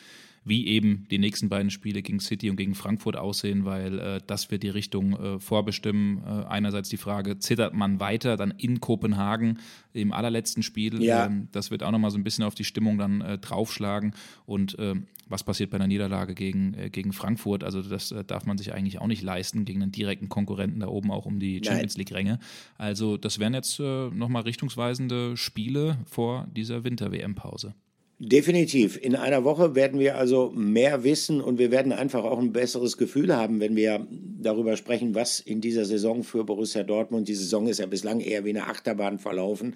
wie 0.46 0.68
eben 0.68 1.06
die 1.10 1.18
nächsten 1.18 1.48
beiden 1.48 1.70
Spiele 1.70 2.02
gegen 2.02 2.20
City 2.20 2.48
und 2.48 2.56
gegen 2.56 2.76
Frankfurt 2.76 3.16
aussehen, 3.16 3.64
weil 3.64 3.98
äh, 3.98 4.20
das 4.24 4.52
wird 4.52 4.62
die 4.62 4.68
Richtung 4.68 5.12
äh, 5.14 5.40
vorbestimmen. 5.40 6.22
Äh, 6.24 6.46
einerseits 6.46 6.88
die 6.88 6.96
Frage, 6.96 7.40
zittert 7.40 7.74
man 7.74 7.98
weiter 7.98 8.36
dann 8.36 8.52
in 8.52 8.80
Kopenhagen 8.80 9.58
im 9.92 10.12
allerletzten 10.12 10.62
Spiel? 10.62 11.02
Ja. 11.02 11.26
Ähm, 11.26 11.48
das 11.50 11.72
wird 11.72 11.82
auch 11.82 11.90
nochmal 11.90 12.12
so 12.12 12.18
ein 12.18 12.22
bisschen 12.22 12.44
auf 12.44 12.54
die 12.54 12.62
Stimmung 12.62 12.96
dann 12.96 13.20
äh, 13.22 13.38
draufschlagen 13.38 14.14
und 14.46 14.76
ähm, 14.78 15.08
was 15.28 15.44
passiert 15.44 15.70
bei 15.70 15.76
einer 15.76 15.86
Niederlage 15.86 16.34
gegen, 16.34 16.74
äh, 16.74 16.90
gegen 16.90 17.12
Frankfurt? 17.12 17.64
Also 17.64 17.82
das 17.82 18.12
äh, 18.12 18.24
darf 18.24 18.46
man 18.46 18.58
sich 18.58 18.72
eigentlich 18.72 19.00
auch 19.00 19.06
nicht 19.06 19.22
leisten, 19.22 19.64
gegen 19.64 19.82
einen 19.82 19.92
direkten 19.92 20.28
Konkurrenten 20.28 20.80
da 20.80 20.88
oben 20.88 21.10
auch 21.10 21.26
um 21.26 21.40
die 21.40 21.60
Champions 21.64 21.96
League-Ränge. 21.96 22.38
Also 22.78 23.16
das 23.16 23.38
wären 23.38 23.54
jetzt 23.54 23.80
äh, 23.80 24.08
nochmal 24.10 24.42
richtungsweisende 24.42 25.36
Spiele 25.36 25.98
vor 26.04 26.46
dieser 26.54 26.84
Winter-WM-Pause. 26.84 27.74
Definitiv. 28.18 28.98
In 29.02 29.14
einer 29.14 29.44
Woche 29.44 29.74
werden 29.74 30.00
wir 30.00 30.16
also 30.16 30.50
mehr 30.54 31.04
wissen 31.04 31.42
und 31.42 31.58
wir 31.58 31.70
werden 31.70 31.92
einfach 31.92 32.24
auch 32.24 32.38
ein 32.38 32.50
besseres 32.50 32.96
Gefühl 32.96 33.36
haben, 33.36 33.60
wenn 33.60 33.76
wir 33.76 34.06
darüber 34.10 34.78
sprechen, 34.78 35.14
was 35.14 35.38
in 35.38 35.60
dieser 35.60 35.84
Saison 35.84 36.22
für 36.22 36.42
Borussia 36.42 36.82
Dortmund, 36.82 37.28
die 37.28 37.34
Saison 37.34 37.68
ist 37.68 37.78
ja 37.78 37.84
bislang 37.84 38.20
eher 38.20 38.46
wie 38.46 38.50
eine 38.50 38.68
Achterbahn 38.68 39.18
verlaufen, 39.18 39.74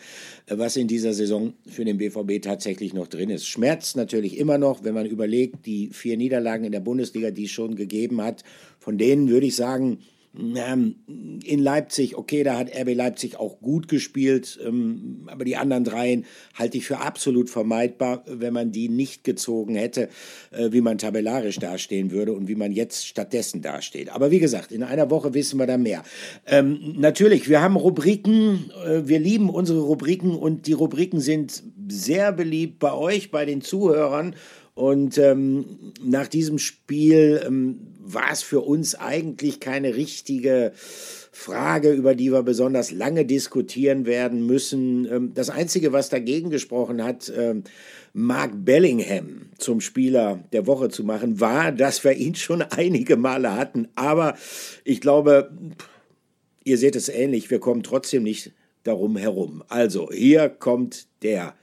was 0.49 0.77
in 0.77 0.89
dieser 0.89 1.13
Saison 1.13 1.53
für 1.67 1.85
den 1.85 1.99
BVB 1.99 2.41
tatsächlich 2.41 2.95
noch 2.95 3.09
drin 3.09 3.29
ist. 3.29 3.47
Schmerzt 3.47 3.95
natürlich 3.95 4.39
immer 4.39 4.57
noch, 4.57 4.85
wenn 4.85 4.95
man 4.95 5.05
überlegt, 5.05 5.67
die 5.67 5.91
vier 5.93 6.17
Niederlagen 6.17 6.65
in 6.65 6.73
der 6.73 6.81
Bundesliga, 6.81 7.31
die 7.31 7.45
es 7.45 7.51
schon 7.51 7.77
gegeben 7.77 8.23
hat, 8.23 8.43
von 8.79 8.97
denen 8.97 9.29
würde 9.29 9.49
ich 9.49 9.57
sagen, 9.57 9.99
in 10.33 11.59
Leipzig, 11.59 12.17
okay, 12.17 12.45
da 12.45 12.57
hat 12.57 12.71
RB 12.73 12.95
Leipzig 12.95 13.37
auch 13.41 13.61
gut 13.61 13.89
gespielt, 13.89 14.61
ähm, 14.65 15.23
aber 15.27 15.45
die 15.45 15.57
anderen 15.57 15.83
dreien 15.83 16.25
halte 16.55 16.79
ich 16.79 16.87
für 16.87 16.99
absolut 16.99 17.51
vermeidbar, 17.51 18.23
wenn 18.27 18.53
man 18.53 18.71
die 18.71 18.89
nicht 18.89 19.25
gezogen 19.25 19.75
hätte, 19.75 20.09
äh, 20.53 20.71
wie 20.71 20.83
man 20.83 20.99
tabellarisch 20.99 21.59
dastehen 21.59 22.13
würde 22.13 22.33
und 22.33 22.47
wie 22.47 22.55
man 22.55 22.71
jetzt 22.71 23.09
stattdessen 23.09 23.61
dasteht. 23.61 24.11
Aber 24.11 24.31
wie 24.31 24.39
gesagt, 24.39 24.71
in 24.71 24.85
einer 24.85 25.11
Woche 25.11 25.35
wissen 25.35 25.59
wir 25.59 25.67
da 25.67 25.77
mehr. 25.77 26.05
Ähm, 26.47 26.95
natürlich, 26.97 27.49
wir 27.49 27.61
haben 27.61 27.75
Rubriken, 27.75 28.71
äh, 28.87 29.09
wir 29.09 29.19
lieben 29.19 29.51
unsere 29.51 29.81
Rubriken 29.81 30.37
und 30.37 30.69
die 30.69 30.75
Rubriken 30.75 31.19
sind 31.19 31.65
sehr 31.89 32.31
beliebt 32.31 32.79
bei 32.79 32.93
euch, 32.93 33.33
bei 33.33 33.45
den 33.45 33.63
Zuhörern. 33.63 34.37
Und 34.81 35.19
ähm, 35.19 35.93
nach 36.03 36.27
diesem 36.27 36.59
Spiel 36.59 37.43
ähm, 37.47 37.81
war 37.99 38.33
es 38.33 38.43
für 38.43 38.61
uns 38.61 38.95
eigentlich 38.95 39.61
keine 39.61 39.95
richtige 39.95 40.73
Frage, 40.75 41.93
über 41.93 42.15
die 42.15 42.33
wir 42.33 42.43
besonders 42.43 42.91
lange 42.91 43.27
diskutieren 43.27 44.07
werden 44.07 44.47
müssen. 44.47 45.05
Ähm, 45.05 45.33
das 45.35 45.51
Einzige, 45.51 45.93
was 45.93 46.09
dagegen 46.09 46.49
gesprochen 46.49 47.05
hat, 47.05 47.31
ähm, 47.37 47.65
Mark 48.15 48.53
Bellingham 48.55 49.51
zum 49.59 49.83
Spieler 49.83 50.43
der 50.55 50.67
Woche 50.67 50.89
zu 50.89 51.05
machen, 51.05 51.41
war, 51.41 51.73
dass 51.73 52.03
wir 52.03 52.13
ihn 52.13 52.35
schon 52.35 52.63
einige 52.63 53.19
Male 53.19 53.55
hatten. 53.55 53.87
Aber 53.97 54.35
ich 54.85 55.03
glaube, 55.03 55.51
ihr 56.65 56.79
seht 56.79 56.97
es 56.97 57.11
ähnlich, 57.11 57.51
wir 57.51 57.61
kommen 57.61 57.83
trotzdem 57.83 58.23
nicht 58.23 58.53
darum 58.85 59.19
herum. 59.19 59.63
Also, 59.69 60.11
hier 60.11 60.49
kommt 60.49 61.07
der 61.23 61.55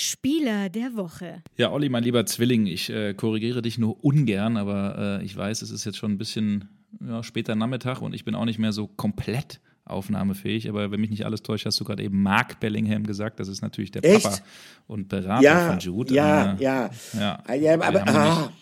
Spieler 0.00 0.68
der 0.68 0.94
Woche. 0.96 1.42
Ja, 1.56 1.70
Olli, 1.70 1.88
mein 1.88 2.02
lieber 2.04 2.24
Zwilling, 2.26 2.66
ich 2.66 2.90
äh, 2.90 3.14
korrigiere 3.14 3.62
dich 3.62 3.78
nur 3.78 4.02
ungern, 4.04 4.56
aber 4.56 5.20
äh, 5.20 5.24
ich 5.24 5.36
weiß, 5.36 5.62
es 5.62 5.70
ist 5.70 5.84
jetzt 5.84 5.98
schon 5.98 6.12
ein 6.12 6.18
bisschen 6.18 6.68
ja, 7.06 7.22
später 7.22 7.54
Nachmittag 7.54 8.00
und 8.02 8.14
ich 8.14 8.24
bin 8.24 8.34
auch 8.34 8.44
nicht 8.46 8.58
mehr 8.58 8.72
so 8.72 8.86
komplett 8.86 9.60
aufnahmefähig. 9.84 10.68
Aber 10.68 10.90
wenn 10.90 11.00
mich 11.00 11.10
nicht 11.10 11.24
alles 11.26 11.42
täuscht, 11.42 11.66
hast 11.66 11.78
du 11.80 11.84
gerade 11.84 12.02
eben 12.02 12.22
Mark 12.22 12.60
Bellingham 12.60 13.06
gesagt. 13.06 13.40
Das 13.40 13.48
ist 13.48 13.60
natürlich 13.62 13.90
der 13.90 14.04
Echt? 14.04 14.22
Papa 14.24 14.38
und 14.86 15.08
Berater 15.08 15.42
Ja, 15.42 15.68
von 15.70 15.78
Jude. 15.80 16.14
ja, 16.14 16.52
Äh, 16.54 16.62
ja. 16.62 16.90
ja. 17.18 17.42
Ah, 17.46 17.54
ja, 17.54 17.74
aber 17.80 18.08
ah, 18.08 18.52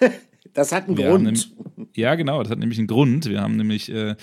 das 0.54 0.72
hat 0.72 0.88
einen 0.88 0.98
haben 0.98 1.24
Grund. 1.24 1.50
ja, 1.96 2.14
genau, 2.14 2.42
das 2.42 2.50
hat 2.52 2.58
nämlich 2.58 2.78
einen 2.78 2.86
Grund. 2.88 3.28
Wir 3.28 3.40
haben 3.40 3.56
nämlich 3.56 3.90
äh, 3.90 4.14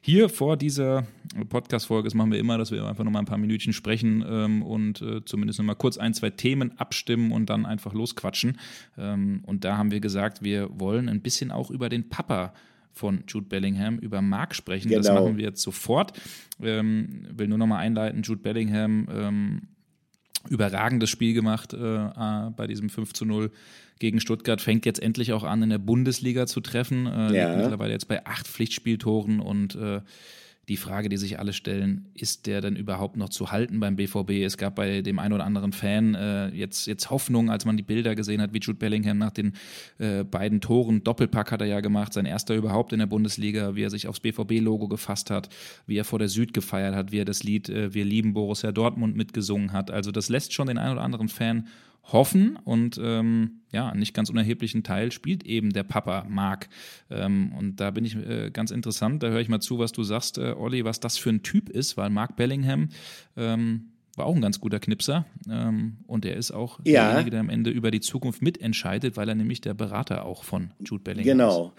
hier 0.00 0.28
vor 0.28 0.56
dieser 0.56 1.06
Podcast-Folge, 1.48 2.06
das 2.06 2.14
machen 2.14 2.32
wir 2.32 2.38
immer, 2.38 2.56
dass 2.58 2.70
wir 2.70 2.86
einfach 2.86 3.04
noch 3.04 3.10
mal 3.10 3.18
ein 3.18 3.26
paar 3.26 3.38
Minütchen 3.38 3.72
sprechen 3.72 4.24
ähm, 4.26 4.62
und 4.62 5.02
äh, 5.02 5.24
zumindest 5.24 5.58
noch 5.58 5.66
mal 5.66 5.74
kurz 5.74 5.98
ein, 5.98 6.14
zwei 6.14 6.30
Themen 6.30 6.78
abstimmen 6.78 7.32
und 7.32 7.50
dann 7.50 7.66
einfach 7.66 7.92
losquatschen. 7.92 8.58
Ähm, 8.96 9.42
und 9.46 9.64
da 9.64 9.76
haben 9.76 9.90
wir 9.90 10.00
gesagt, 10.00 10.42
wir 10.42 10.68
wollen 10.80 11.08
ein 11.08 11.20
bisschen 11.20 11.50
auch 11.50 11.70
über 11.70 11.88
den 11.88 12.08
Papa 12.08 12.54
von 12.92 13.24
Jude 13.28 13.46
Bellingham, 13.46 13.98
über 13.98 14.22
Mark 14.22 14.54
sprechen. 14.54 14.90
Das 14.90 15.06
Genau. 15.06 15.22
machen 15.24 15.36
wir 15.36 15.44
jetzt 15.44 15.62
sofort. 15.62 16.12
Ähm, 16.62 17.26
will 17.30 17.46
nur 17.48 17.58
noch 17.58 17.66
mal 17.66 17.78
einleiten, 17.78 18.22
Jude 18.22 18.40
Bellingham 18.42 19.06
ähm, 19.12 19.62
überragendes 20.48 21.10
Spiel 21.10 21.34
gemacht 21.34 21.74
äh, 21.74 22.08
bei 22.56 22.66
diesem 22.66 22.88
5 22.88 23.12
zu 23.12 23.24
0 23.26 23.50
gegen 24.00 24.18
Stuttgart. 24.18 24.60
Fängt 24.60 24.84
jetzt 24.84 25.00
endlich 25.00 25.32
auch 25.32 25.44
an, 25.44 25.62
in 25.62 25.70
der 25.70 25.78
Bundesliga 25.78 26.46
zu 26.46 26.60
treffen. 26.60 27.06
Äh, 27.06 27.36
Ja. 27.36 27.56
Mittlerweile 27.56 27.92
jetzt 27.92 28.08
bei 28.08 28.26
acht 28.26 28.48
Pflichtspieltoren 28.48 29.38
und 29.38 29.76
äh, 29.76 30.00
die 30.68 30.76
Frage, 30.76 31.08
die 31.08 31.16
sich 31.16 31.40
alle 31.40 31.52
stellen, 31.52 32.06
ist 32.14 32.46
der 32.46 32.60
denn 32.60 32.76
überhaupt 32.76 33.16
noch 33.16 33.28
zu 33.28 33.50
halten 33.50 33.80
beim 33.80 33.96
BVB? 33.96 34.44
Es 34.44 34.56
gab 34.56 34.76
bei 34.76 35.02
dem 35.02 35.18
einen 35.18 35.34
oder 35.34 35.44
anderen 35.44 35.72
Fan 35.72 36.14
äh, 36.14 36.48
jetzt, 36.50 36.86
jetzt 36.86 37.10
Hoffnung, 37.10 37.50
als 37.50 37.64
man 37.64 37.76
die 37.76 37.82
Bilder 37.82 38.14
gesehen 38.14 38.40
hat, 38.40 38.52
wie 38.54 38.58
Jude 38.58 38.78
Bellingham 38.78 39.18
nach 39.18 39.32
den 39.32 39.54
äh, 39.98 40.22
beiden 40.22 40.60
Toren, 40.60 41.02
Doppelpack 41.02 41.50
hat 41.50 41.60
er 41.60 41.66
ja 41.66 41.80
gemacht, 41.80 42.12
sein 42.12 42.24
erster 42.24 42.54
überhaupt 42.54 42.92
in 42.92 43.00
der 43.00 43.06
Bundesliga, 43.06 43.74
wie 43.74 43.82
er 43.82 43.90
sich 43.90 44.06
aufs 44.06 44.20
BVB-Logo 44.20 44.86
gefasst 44.86 45.30
hat, 45.30 45.48
wie 45.86 45.96
er 45.96 46.04
vor 46.04 46.20
der 46.20 46.28
Süd 46.28 46.54
gefeiert 46.54 46.94
hat, 46.94 47.10
wie 47.10 47.18
er 47.18 47.24
das 47.24 47.42
Lied 47.42 47.68
äh, 47.68 47.92
Wir 47.92 48.04
lieben 48.04 48.32
Borussia 48.32 48.70
Dortmund 48.70 49.16
mitgesungen 49.16 49.72
hat. 49.72 49.90
Also 49.90 50.12
das 50.12 50.28
lässt 50.28 50.52
schon 50.52 50.68
den 50.68 50.78
einen 50.78 50.92
oder 50.92 51.02
anderen 51.02 51.28
Fan 51.28 51.66
hoffen 52.04 52.56
und 52.64 52.98
ähm, 53.02 53.60
ja, 53.72 53.88
einen 53.88 54.00
nicht 54.00 54.14
ganz 54.14 54.30
unerheblichen 54.30 54.82
Teil 54.82 55.12
spielt 55.12 55.44
eben 55.44 55.72
der 55.72 55.84
Papa 55.84 56.26
Marc. 56.28 56.68
Ähm, 57.08 57.52
und 57.56 57.76
da 57.76 57.90
bin 57.92 58.04
ich 58.04 58.16
äh, 58.16 58.50
ganz 58.50 58.70
interessant, 58.72 59.22
da 59.22 59.28
höre 59.28 59.40
ich 59.40 59.48
mal 59.48 59.60
zu, 59.60 59.78
was 59.78 59.92
du 59.92 60.02
sagst, 60.02 60.38
äh, 60.38 60.54
Olli, 60.58 60.84
was 60.84 60.98
das 61.00 61.18
für 61.18 61.30
ein 61.30 61.42
Typ 61.42 61.68
ist, 61.68 61.96
weil 61.96 62.10
Mark 62.10 62.34
Bellingham 62.36 62.88
ähm, 63.36 63.90
war 64.16 64.26
auch 64.26 64.34
ein 64.34 64.40
ganz 64.42 64.58
guter 64.60 64.80
Knipser 64.80 65.24
ähm, 65.48 65.98
und 66.08 66.24
er 66.24 66.36
ist 66.36 66.50
auch 66.50 66.80
Ja. 66.84 67.04
derjenige, 67.04 67.30
der 67.30 67.40
am 67.40 67.48
Ende 67.48 67.70
über 67.70 67.92
die 67.92 68.00
Zukunft 68.00 68.42
mitentscheidet, 68.42 69.16
weil 69.16 69.28
er 69.28 69.36
nämlich 69.36 69.60
der 69.60 69.74
Berater 69.74 70.24
auch 70.24 70.42
von 70.42 70.72
Jude 70.84 71.04
Bellingham 71.04 71.26
ist. 71.28 71.32
Genau. 71.54 71.72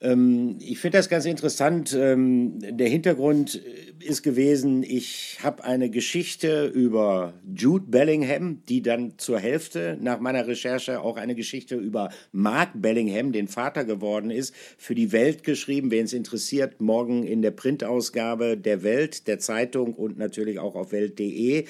Ähm, 0.00 0.56
ich 0.60 0.78
finde 0.78 0.98
das 0.98 1.08
ganz 1.08 1.24
interessant. 1.24 1.96
Ähm, 1.98 2.58
der 2.60 2.88
Hintergrund 2.88 3.60
ist 4.00 4.22
gewesen, 4.22 4.82
ich 4.82 5.38
habe 5.42 5.64
eine 5.64 5.90
Geschichte 5.90 6.66
über 6.66 7.34
Jude 7.56 7.86
Bellingham, 7.88 8.62
die 8.68 8.82
dann 8.82 9.14
zur 9.18 9.38
Hälfte 9.38 9.96
nach 10.00 10.20
meiner 10.20 10.46
Recherche 10.46 11.00
auch 11.00 11.16
eine 11.16 11.34
Geschichte 11.34 11.76
über 11.76 12.10
Mark 12.32 12.70
Bellingham, 12.74 13.32
den 13.32 13.48
Vater 13.48 13.84
geworden 13.84 14.30
ist, 14.30 14.54
für 14.76 14.94
die 14.94 15.12
Welt 15.12 15.44
geschrieben. 15.44 15.90
Wen 15.90 16.04
es 16.04 16.12
interessiert, 16.12 16.80
morgen 16.80 17.24
in 17.24 17.42
der 17.42 17.52
Printausgabe 17.52 18.56
der 18.56 18.82
Welt, 18.82 19.28
der 19.28 19.38
Zeitung 19.38 19.94
und 19.94 20.18
natürlich 20.18 20.58
auch 20.58 20.74
auf 20.74 20.92
welt.de. 20.92 21.66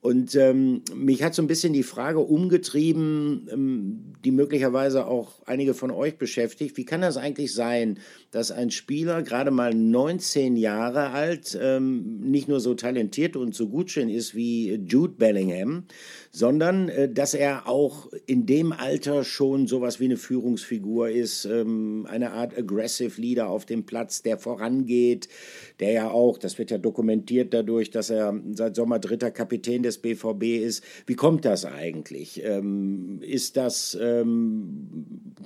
Und 0.00 0.34
ähm, 0.34 0.82
mich 0.94 1.22
hat 1.22 1.34
so 1.34 1.42
ein 1.42 1.46
bisschen 1.46 1.74
die 1.74 1.82
Frage 1.82 2.20
umgetrieben, 2.20 3.48
ähm, 3.52 4.14
die 4.24 4.30
möglicherweise 4.30 5.06
auch 5.06 5.42
einige 5.44 5.74
von 5.74 5.90
euch 5.90 6.16
beschäftigt. 6.16 6.78
Wie 6.78 6.86
kann 6.86 7.02
das 7.02 7.18
eigentlich 7.18 7.52
sein, 7.52 7.98
dass 8.30 8.52
ein 8.52 8.70
Spieler, 8.70 9.22
gerade 9.22 9.50
mal 9.50 9.74
19 9.74 10.56
Jahre 10.56 11.10
alt, 11.10 11.58
ähm, 11.60 12.20
nicht 12.20 12.48
nur 12.48 12.60
so 12.60 12.74
talentiert 12.74 13.36
und 13.36 13.54
so 13.54 13.68
gut 13.68 13.90
schön 13.90 14.08
ist 14.08 14.36
wie 14.36 14.74
Jude 14.86 15.14
Bellingham, 15.14 15.84
sondern 16.30 16.88
äh, 16.88 17.12
dass 17.12 17.34
er 17.34 17.68
auch 17.68 18.08
in 18.26 18.46
dem 18.46 18.72
Alter 18.72 19.24
schon 19.24 19.66
sowas 19.66 19.98
wie 19.98 20.04
eine 20.04 20.16
Führungsfigur 20.16 21.10
ist, 21.10 21.44
ähm, 21.44 22.06
eine 22.08 22.30
Art 22.30 22.56
Aggressive 22.56 23.20
Leader 23.20 23.48
auf 23.48 23.66
dem 23.66 23.84
Platz, 23.84 24.22
der 24.22 24.38
vorangeht, 24.38 25.28
der 25.80 25.90
ja 25.90 26.10
auch, 26.10 26.38
das 26.38 26.56
wird 26.58 26.70
ja 26.70 26.78
dokumentiert 26.78 27.52
dadurch, 27.52 27.90
dass 27.90 28.10
er 28.10 28.40
seit 28.52 28.76
Sommer 28.76 29.00
dritter 29.00 29.32
Kapitän 29.32 29.82
des 29.82 29.98
BVB 29.98 30.44
ist. 30.62 30.84
Wie 31.06 31.14
kommt 31.14 31.44
das 31.44 31.64
eigentlich? 31.64 32.42
Ähm, 32.44 33.20
ist 33.22 33.56
das 33.56 33.98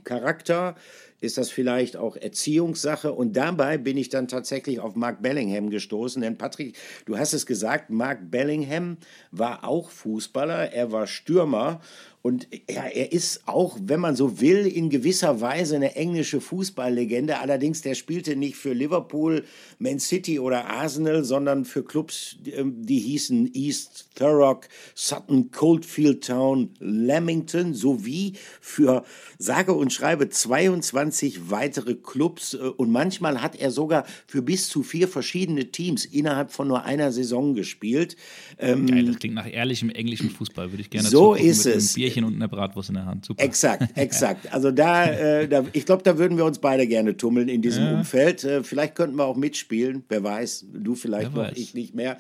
Charakter? 0.05 0.77
Ist 1.25 1.39
das 1.39 1.51
vielleicht 1.51 1.97
auch 1.97 2.17
Erziehungssache? 2.17 3.13
Und 3.13 3.35
dabei 3.37 3.79
bin 3.79 3.97
ich 3.97 4.09
dann 4.09 4.29
tatsächlich 4.29 4.81
auf 4.81 4.95
Mark 4.95 5.23
Bellingham 5.23 5.71
gestoßen. 5.71 6.23
Denn 6.23 6.39
Patrick, 6.39 6.77
du 7.07 7.19
hast 7.19 7.33
es 7.33 7.47
gesagt, 7.47 7.91
Mark 7.91 8.31
Bellingham 8.31 8.99
war 9.31 9.65
auch 9.65 9.91
Fußballer, 9.91 10.73
er 10.73 10.93
war 10.93 11.07
Stürmer. 11.07 11.81
Und 12.27 12.49
ja, 12.71 12.87
er 12.87 13.13
ist 13.13 13.43
auch, 13.45 13.77
wenn 13.83 14.01
man 14.01 14.17
so 14.17 14.41
will, 14.41 14.67
in 14.67 14.89
gewisser 14.89 15.43
Weise 15.43 15.77
eine 15.77 15.95
englische 15.95 16.41
Fußballlegende. 16.41 17.39
Allerdings, 17.39 17.83
der 17.83 17.95
spielte 17.95 18.35
nicht 18.35 18.57
für 18.57 18.73
Liverpool, 18.73 19.45
Man 19.79 19.99
City 19.99 20.39
oder 20.39 20.65
Arsenal, 20.65 21.23
sondern 21.23 21.67
für 21.67 21.85
Clubs, 21.85 22.39
ähm, 22.47 22.77
die 22.79 22.99
hießen 22.99 23.51
East 23.53 24.07
Thurrock, 24.15 24.71
Sutton, 24.95 25.51
Coldfield 25.51 26.25
Town, 26.27 26.71
Lamington 26.81 27.75
sowie 27.75 28.33
für 28.59 29.05
sage 29.37 29.75
und 29.75 29.93
schreibe 29.93 30.31
22 30.31 31.14
weitere 31.51 31.95
Clubs. 31.95 32.55
Äh, 32.55 32.59
Und 32.59 32.91
manchmal 32.91 33.41
hat 33.43 33.57
er 33.57 33.71
sogar 33.71 34.05
für 34.27 34.43
bis 34.43 34.69
zu 34.69 34.83
vier 34.83 35.09
verschiedene 35.09 35.67
Teams 35.71 36.05
innerhalb 36.05 36.51
von 36.53 36.69
nur 36.69 36.85
einer 36.85 37.13
Saison 37.13 37.55
gespielt. 37.55 38.17
Ähm, 38.59 38.87
Geil, 38.87 39.05
das 39.07 39.19
klingt 39.19 39.35
nach 39.35 39.51
ehrlichem 39.51 39.91
englischen 39.91 40.31
Fußball, 40.31 40.73
würde 40.73 40.83
ich 40.83 40.91
gerne 40.91 41.09
So 41.09 41.35
ist 41.35 41.65
mit 41.67 41.77
es. 41.77 41.91
einem 41.91 41.95
Bierchen 41.95 42.25
und 42.25 42.35
einer 42.35 42.49
Bratwurst 42.49 42.89
in 42.91 42.97
der 42.97 43.07
Hand. 43.07 43.25
Super. 43.25 43.43
Exakt, 43.43 43.97
exakt. 43.99 44.53
Also 44.53 44.71
da, 44.71 45.07
äh, 45.07 45.49
da 45.49 45.65
ich 45.73 45.87
glaube, 45.87 46.03
da 46.03 46.19
würden 46.19 46.37
wir 46.37 46.45
uns 46.45 46.59
beide 46.59 46.87
gerne 46.87 47.17
tummeln 47.17 47.49
in 47.49 47.63
diesem 47.63 47.87
Umfeld. 47.93 48.45
Äh, 48.45 48.63
vielleicht 48.65 48.95
könnten 48.95 49.17
wir 49.17 49.25
auch 49.25 49.37
mitspielen, 49.37 50.05
wer 50.09 50.23
weiß. 50.23 50.67
Du 50.73 50.95
vielleicht 50.95 51.35
Wer 51.35 51.43
noch, 51.43 51.51
weiß. 51.51 51.59
ich 51.59 51.75
nicht 51.75 51.95
mehr. 51.95 52.19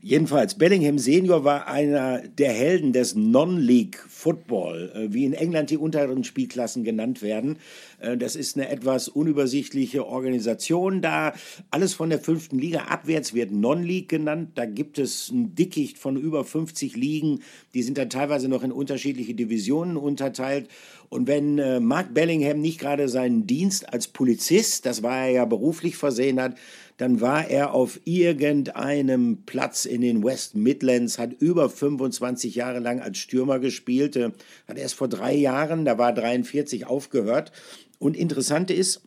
Jedenfalls, 0.00 0.54
Bellingham 0.56 0.98
Senior 0.98 1.44
war 1.44 1.66
einer 1.68 2.20
der 2.20 2.52
Helden 2.52 2.92
des 2.92 3.14
Non-League 3.14 4.02
Football, 4.08 4.92
äh, 4.94 5.12
wie 5.12 5.24
in 5.24 5.32
England 5.32 5.70
die 5.70 5.76
unteren 5.76 6.24
Spielklassen 6.24 6.84
genannt 6.84 7.22
werden. 7.22 7.56
Äh, 8.02 8.16
das 8.16 8.36
ist 8.36 8.56
eine 8.56 8.68
etwas 8.68 9.08
unübersichtliche 9.08 10.06
Organisation 10.06 11.00
da. 11.00 11.34
Alles 11.70 11.94
von 11.94 12.10
der 12.10 12.18
fünften 12.18 12.58
Liga 12.58 12.82
abwärts 12.82 13.34
wird 13.34 13.52
Non-League 13.52 14.08
genannt. 14.08 14.50
Da 14.54 14.66
gibt 14.66 14.98
es 14.98 15.30
ein 15.30 15.54
Dickicht 15.54 15.98
von 15.98 16.16
über 16.16 16.44
50 16.44 16.96
Ligen. 16.96 17.40
Die 17.74 17.82
sind 17.82 17.98
dann 17.98 18.10
teilweise 18.10 18.48
noch 18.48 18.62
in 18.62 18.72
unterschiedliche 18.72 19.34
Divisionen 19.34 19.96
unterteilt. 19.96 20.68
Und 21.08 21.26
wenn 21.26 21.58
äh, 21.58 21.78
Mark 21.78 22.14
Bellingham 22.14 22.60
nicht 22.60 22.80
gerade 22.80 23.08
seinen 23.08 23.46
Dienst 23.46 23.92
als 23.92 24.08
Polizist, 24.08 24.86
das 24.86 25.02
war 25.02 25.26
er 25.26 25.30
ja 25.30 25.44
beruflich 25.44 25.96
versehen 25.96 26.40
hat, 26.40 26.56
dann 27.02 27.20
war 27.20 27.50
er 27.50 27.74
auf 27.74 27.98
irgendeinem 28.04 29.42
Platz 29.44 29.86
in 29.86 30.02
den 30.02 30.22
West 30.22 30.54
Midlands, 30.54 31.18
hat 31.18 31.32
über 31.32 31.68
25 31.68 32.54
Jahre 32.54 32.78
lang 32.78 33.00
als 33.00 33.18
Stürmer 33.18 33.58
gespielt, 33.58 34.14
äh, 34.14 34.30
hat 34.68 34.78
erst 34.78 34.94
vor 34.94 35.08
drei 35.08 35.34
Jahren, 35.34 35.84
da 35.84 35.98
war 35.98 36.10
er 36.10 36.14
43, 36.14 36.86
aufgehört. 36.86 37.50
Und 37.98 38.16
interessant 38.16 38.70
ist, 38.70 39.02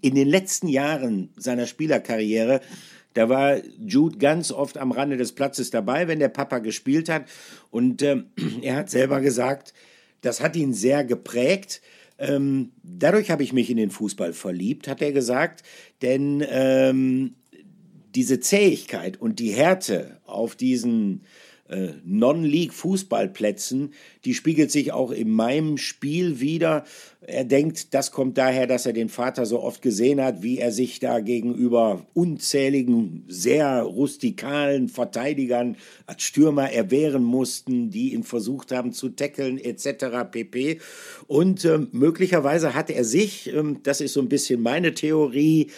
in 0.00 0.14
den 0.14 0.28
letzten 0.28 0.68
Jahren 0.68 1.30
seiner 1.36 1.66
Spielerkarriere, 1.66 2.60
da 3.14 3.28
war 3.28 3.56
Jude 3.84 4.18
ganz 4.18 4.52
oft 4.52 4.78
am 4.78 4.92
Rande 4.92 5.16
des 5.16 5.32
Platzes 5.32 5.72
dabei, 5.72 6.06
wenn 6.06 6.20
der 6.20 6.28
Papa 6.28 6.60
gespielt 6.60 7.08
hat. 7.08 7.24
Und 7.72 8.00
ähm, 8.02 8.26
er 8.62 8.76
hat 8.76 8.90
selber 8.90 9.20
gesagt, 9.20 9.74
das 10.20 10.40
hat 10.40 10.54
ihn 10.54 10.72
sehr 10.72 11.02
geprägt. 11.02 11.82
Ähm, 12.18 12.72
dadurch 12.82 13.30
habe 13.30 13.42
ich 13.42 13.52
mich 13.52 13.70
in 13.70 13.76
den 13.76 13.90
Fußball 13.90 14.32
verliebt, 14.32 14.88
hat 14.88 15.00
er 15.00 15.12
gesagt. 15.12 15.62
Denn 16.02 16.44
ähm, 16.48 17.34
diese 18.14 18.40
Zähigkeit 18.40 19.20
und 19.20 19.38
die 19.38 19.52
Härte 19.52 20.20
auf 20.24 20.56
diesen 20.56 21.22
äh, 21.68 21.90
Non-League-Fußballplätzen, 22.04 23.92
die 24.24 24.34
spiegelt 24.34 24.70
sich 24.70 24.92
auch 24.92 25.10
in 25.10 25.30
meinem 25.30 25.76
Spiel 25.78 26.40
wieder. 26.40 26.84
Er 27.20 27.44
denkt, 27.44 27.94
das 27.94 28.10
kommt 28.10 28.38
daher, 28.38 28.66
dass 28.66 28.86
er 28.86 28.92
den 28.92 29.08
Vater 29.08 29.44
so 29.44 29.60
oft 29.62 29.82
gesehen 29.82 30.22
hat, 30.22 30.42
wie 30.42 30.58
er 30.58 30.72
sich 30.72 30.98
da 30.98 31.20
gegenüber 31.20 32.06
unzähligen, 32.14 33.24
sehr 33.28 33.82
rustikalen 33.82 34.88
Verteidigern 34.88 35.76
als 36.06 36.22
Stürmer 36.22 36.72
erwehren 36.72 37.22
mussten, 37.22 37.90
die 37.90 38.14
ihn 38.14 38.22
versucht 38.22 38.72
haben 38.72 38.92
zu 38.92 39.10
tackeln, 39.10 39.58
etc. 39.58 40.30
pp. 40.30 40.80
Und 41.26 41.64
ähm, 41.64 41.88
möglicherweise 41.92 42.74
hat 42.74 42.90
er 42.90 43.04
sich, 43.04 43.52
ähm, 43.52 43.80
das 43.82 44.00
ist 44.00 44.14
so 44.14 44.20
ein 44.20 44.28
bisschen 44.28 44.62
meine 44.62 44.94
Theorie, 44.94 45.62
äh, 45.64 45.68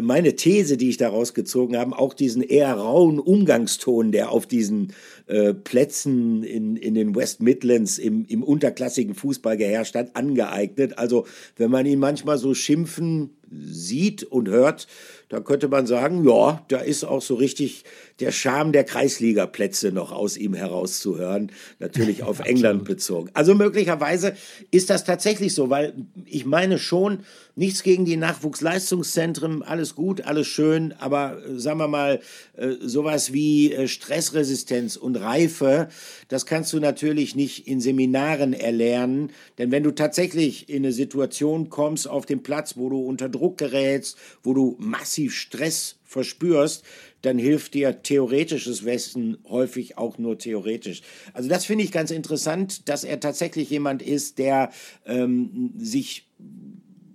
meine 0.00 0.36
These, 0.36 0.76
die 0.76 0.88
ich 0.88 0.96
daraus 0.96 1.34
gezogen 1.34 1.76
habe, 1.76 1.98
auch 1.98 2.14
diesen 2.14 2.42
eher 2.42 2.72
rauen 2.74 3.18
Umgangston, 3.18 4.12
der 4.12 4.30
auf 4.30 4.46
diesen 4.46 4.92
äh, 5.26 5.54
Plätzen 5.54 6.42
in, 6.42 6.76
in 6.76 6.94
den 6.94 7.14
West 7.14 7.40
Midlands 7.40 7.98
im, 7.98 8.24
im 8.26 8.42
unterklassigen 8.42 9.14
Fußball 9.14 9.56
geherrscht 9.56 9.94
hat, 9.94 10.14
angeeignet. 10.16 10.98
Also 10.98 11.26
wenn 11.56 11.70
man 11.70 11.86
ihn 11.86 11.98
manchmal 11.98 12.38
so 12.38 12.54
schimpfen 12.54 13.30
sieht 13.50 14.24
und 14.24 14.48
hört, 14.48 14.86
da 15.28 15.40
könnte 15.40 15.68
man 15.68 15.86
sagen, 15.86 16.26
ja, 16.28 16.64
da 16.68 16.78
ist 16.78 17.04
auch 17.04 17.22
so 17.22 17.34
richtig 17.34 17.84
der 18.20 18.32
Charme 18.32 18.72
der 18.72 18.84
Kreisligaplätze 18.84 19.92
noch 19.92 20.12
aus 20.12 20.36
ihm 20.36 20.54
herauszuhören, 20.54 21.50
natürlich 21.78 22.22
auf 22.22 22.40
England 22.40 22.84
bezogen. 22.84 23.30
Also 23.34 23.54
möglicherweise 23.54 24.36
ist 24.70 24.88
das 24.88 25.04
tatsächlich 25.04 25.54
so, 25.54 25.68
weil 25.68 25.94
ich 26.24 26.46
meine 26.46 26.78
schon, 26.78 27.20
nichts 27.56 27.82
gegen 27.82 28.04
die 28.04 28.16
Nachwuchsleistungszentren, 28.16 29.62
alles 29.62 29.94
gut, 29.94 30.20
alles 30.20 30.46
schön, 30.46 30.94
aber 30.98 31.42
äh, 31.44 31.58
sagen 31.58 31.78
wir 31.78 31.88
mal, 31.88 32.20
äh, 32.56 32.74
sowas 32.82 33.32
wie 33.32 33.72
äh, 33.72 33.88
Stressresistenz 33.88 34.96
und 34.96 35.16
Reife, 35.16 35.88
das 36.28 36.46
kannst 36.46 36.72
du 36.72 36.80
natürlich 36.80 37.34
nicht 37.34 37.66
in 37.66 37.80
Seminaren 37.80 38.52
erlernen, 38.52 39.30
denn 39.58 39.70
wenn 39.70 39.82
du 39.82 39.90
tatsächlich 39.90 40.68
in 40.68 40.84
eine 40.84 40.92
Situation 40.92 41.70
kommst 41.70 42.06
auf 42.08 42.26
dem 42.26 42.42
Platz, 42.42 42.76
wo 42.76 42.90
du 42.90 43.00
unter 43.00 43.28
Druck 43.36 43.58
gerätst, 43.58 44.16
wo 44.42 44.54
du 44.54 44.76
massiv 44.78 45.34
Stress 45.34 45.96
verspürst, 46.04 46.84
dann 47.22 47.38
hilft 47.38 47.74
dir 47.74 48.02
theoretisches 48.02 48.84
Wissen 48.84 49.38
häufig 49.48 49.98
auch 49.98 50.18
nur 50.18 50.38
theoretisch. 50.38 51.02
Also 51.32 51.48
das 51.48 51.64
finde 51.64 51.84
ich 51.84 51.92
ganz 51.92 52.10
interessant, 52.10 52.88
dass 52.88 53.04
er 53.04 53.20
tatsächlich 53.20 53.70
jemand 53.70 54.02
ist, 54.02 54.38
der 54.38 54.70
ähm, 55.06 55.72
sich 55.76 56.26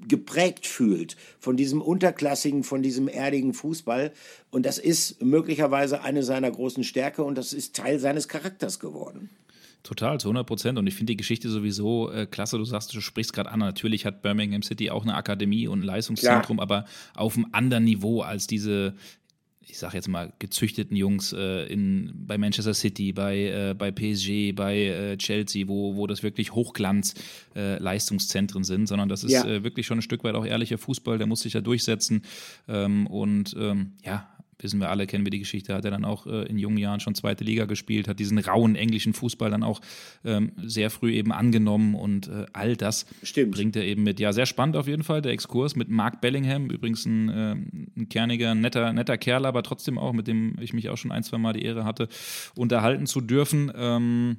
geprägt 0.08 0.68
fühlt 0.68 1.16
von 1.40 1.56
diesem 1.56 1.82
unterklassigen, 1.82 2.64
von 2.64 2.84
diesem 2.84 3.08
erdigen 3.08 3.54
Fußball. 3.54 4.12
Und 4.50 4.66
das 4.66 4.78
ist 4.78 5.22
möglicherweise 5.22 6.02
eine 6.02 6.24
seiner 6.24 6.52
großen 6.52 6.84
Stärke 6.84 7.24
und 7.24 7.38
das 7.38 7.54
ist 7.54 7.76
Teil 7.78 7.98
seines 7.98 8.28
Charakters 8.28 8.80
geworden. 8.80 9.30
Total, 9.84 10.20
zu 10.20 10.28
100 10.28 10.46
Prozent. 10.46 10.78
Und 10.78 10.88
ich 10.88 10.96
finde 10.96 11.14
die 11.14 11.18
Geschichte 11.18 11.50
sowieso 11.50 12.12
äh, 12.12 12.26
klasse. 12.26 12.58
Du 12.58 12.66
sagst, 12.66 12.94
du 12.94 13.02
sprichst 13.02 13.34
gerade 13.34 13.52
an. 13.52 13.60
Natürlich 13.60 14.06
hat 14.06 14.22
Birmingham 14.22 14.62
City 14.62 14.92
auch 14.92 15.04
eine 15.04 15.16
Akademie 15.16 15.68
und 15.68 15.80
ein 15.80 15.84
Leistungszentrum, 15.84 16.58
Klar. 16.58 16.64
aber 16.64 16.86
auf 17.16 17.36
einem 17.36 17.48
anderen 17.52 17.86
Niveau 17.86 18.22
als 18.22 18.48
diese 18.48 18.96
ich 19.72 19.78
sage 19.78 19.96
jetzt 19.96 20.08
mal, 20.08 20.34
gezüchteten 20.40 20.96
Jungs 20.98 21.34
äh, 21.34 21.68
in, 21.72 22.12
bei 22.16 22.36
Manchester 22.38 22.74
City, 22.74 23.12
bei, 23.14 23.70
äh, 23.70 23.76
bei 23.78 23.92
PSG, 23.92 24.54
bei 24.54 24.88
äh, 24.88 25.18
Chelsea, 25.18 25.68
wo, 25.68 25.96
wo 25.96 26.08
das 26.08 26.24
wirklich 26.24 26.54
Hochglanz-Leistungszentren 26.54 28.64
äh, 28.64 28.66
sind, 28.66 28.88
sondern 28.88 29.08
das 29.08 29.24
ist 29.24 29.34
ja. 29.34 29.46
Äh, 29.46 29.64
wirklich 29.64 29.86
schon 29.86 30.00
ein 30.00 30.02
Stück 30.02 30.24
weit 30.24 30.34
auch 30.36 30.46
ehrlicher 30.46 30.80
Fußball, 30.80 31.20
der 31.20 31.28
muss 31.28 31.42
sich 31.42 31.54
ja 31.54 31.62
durchsetzen. 31.62 32.24
Ähm, 32.68 33.06
und 33.08 33.56
ähm, 33.58 33.94
ja, 34.04 34.30
wissen 34.64 34.80
wir 34.80 34.90
alle, 34.90 35.08
kennen 35.08 35.26
wir 35.26 35.32
die 35.32 35.40
Geschichte, 35.40 35.74
hat 35.74 35.86
er 35.86 35.92
dann 35.92 36.06
auch 36.06 36.28
äh, 36.28 36.44
in 36.44 36.58
jungen 36.58 36.78
Jahren 36.78 37.00
schon 37.00 37.16
zweite 37.16 37.44
Liga 37.44 37.66
gespielt, 37.66 38.08
hat 38.08 38.20
diesen 38.20 38.38
rauen 38.38 38.76
englischen 38.76 39.14
Fußball 39.14 39.50
dann 39.50 39.64
auch 39.64 39.82
ähm, 40.24 40.52
sehr 40.58 40.90
früh 40.90 41.14
eben 41.14 41.32
angenommen 41.32 41.96
und 41.96 42.28
äh, 42.28 42.46
all 42.54 42.76
das 42.76 43.06
Stimmt. 43.24 43.52
bringt 43.52 43.76
er 43.76 43.84
eben 43.84 44.04
mit. 44.04 44.20
Ja, 44.20 44.34
sehr 44.34 44.46
spannend 44.46 44.76
auf 44.76 44.88
jeden 44.88 45.04
Fall, 45.04 45.22
der 45.22 45.32
Exkurs 45.32 45.76
mit 45.76 45.90
Mark 45.90 46.22
Bellingham, 46.22 46.70
übrigens 46.70 47.06
ein, 47.06 47.30
äh, 47.30 47.52
ein 47.52 48.10
kerniger, 48.10 48.56
netter, 48.56 48.94
netter 48.94 49.18
Kerl, 49.18 49.46
aber 49.46 49.64
trotzdem 49.64 49.98
auch, 49.98 50.14
mit 50.14 50.28
dem 50.28 50.56
ich 50.60 50.74
mich 50.74 50.90
auch 50.90 50.98
schon 50.98 51.12
ein, 51.12 51.24
zwei 51.24 51.38
Mal 51.38 51.54
die 51.54 51.64
Ehre 51.64 51.86
hatte, 51.86 52.08
unterhalten 52.56 53.06
zu 53.08 53.22
dürfen. 53.22 53.72
Ähm, 53.76 54.38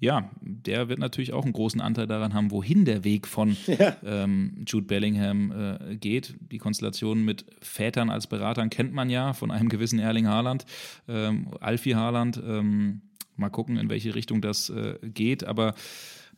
ja, 0.00 0.30
der 0.40 0.88
wird 0.88 0.98
natürlich 0.98 1.34
auch 1.34 1.44
einen 1.44 1.52
großen 1.52 1.80
Anteil 1.80 2.06
daran 2.06 2.32
haben, 2.32 2.50
wohin 2.50 2.86
der 2.86 3.04
Weg 3.04 3.26
von 3.26 3.56
ja. 3.66 3.96
ähm, 4.02 4.64
Jude 4.66 4.86
Bellingham 4.86 5.52
äh, 5.52 5.96
geht. 5.96 6.34
Die 6.50 6.58
Konstellation 6.58 7.22
mit 7.24 7.44
Vätern 7.60 8.08
als 8.08 8.26
Beratern 8.26 8.70
kennt 8.70 8.94
man 8.94 9.10
ja 9.10 9.34
von 9.34 9.50
einem 9.50 9.68
gewissen 9.68 9.98
Erling 9.98 10.26
Haaland, 10.26 10.64
ähm, 11.06 11.48
Alfie 11.60 11.94
Haaland. 11.94 12.42
Ähm, 12.44 13.02
mal 13.36 13.50
gucken, 13.50 13.76
in 13.76 13.90
welche 13.90 14.14
Richtung 14.14 14.40
das 14.40 14.70
äh, 14.70 14.98
geht, 15.02 15.44
aber 15.44 15.74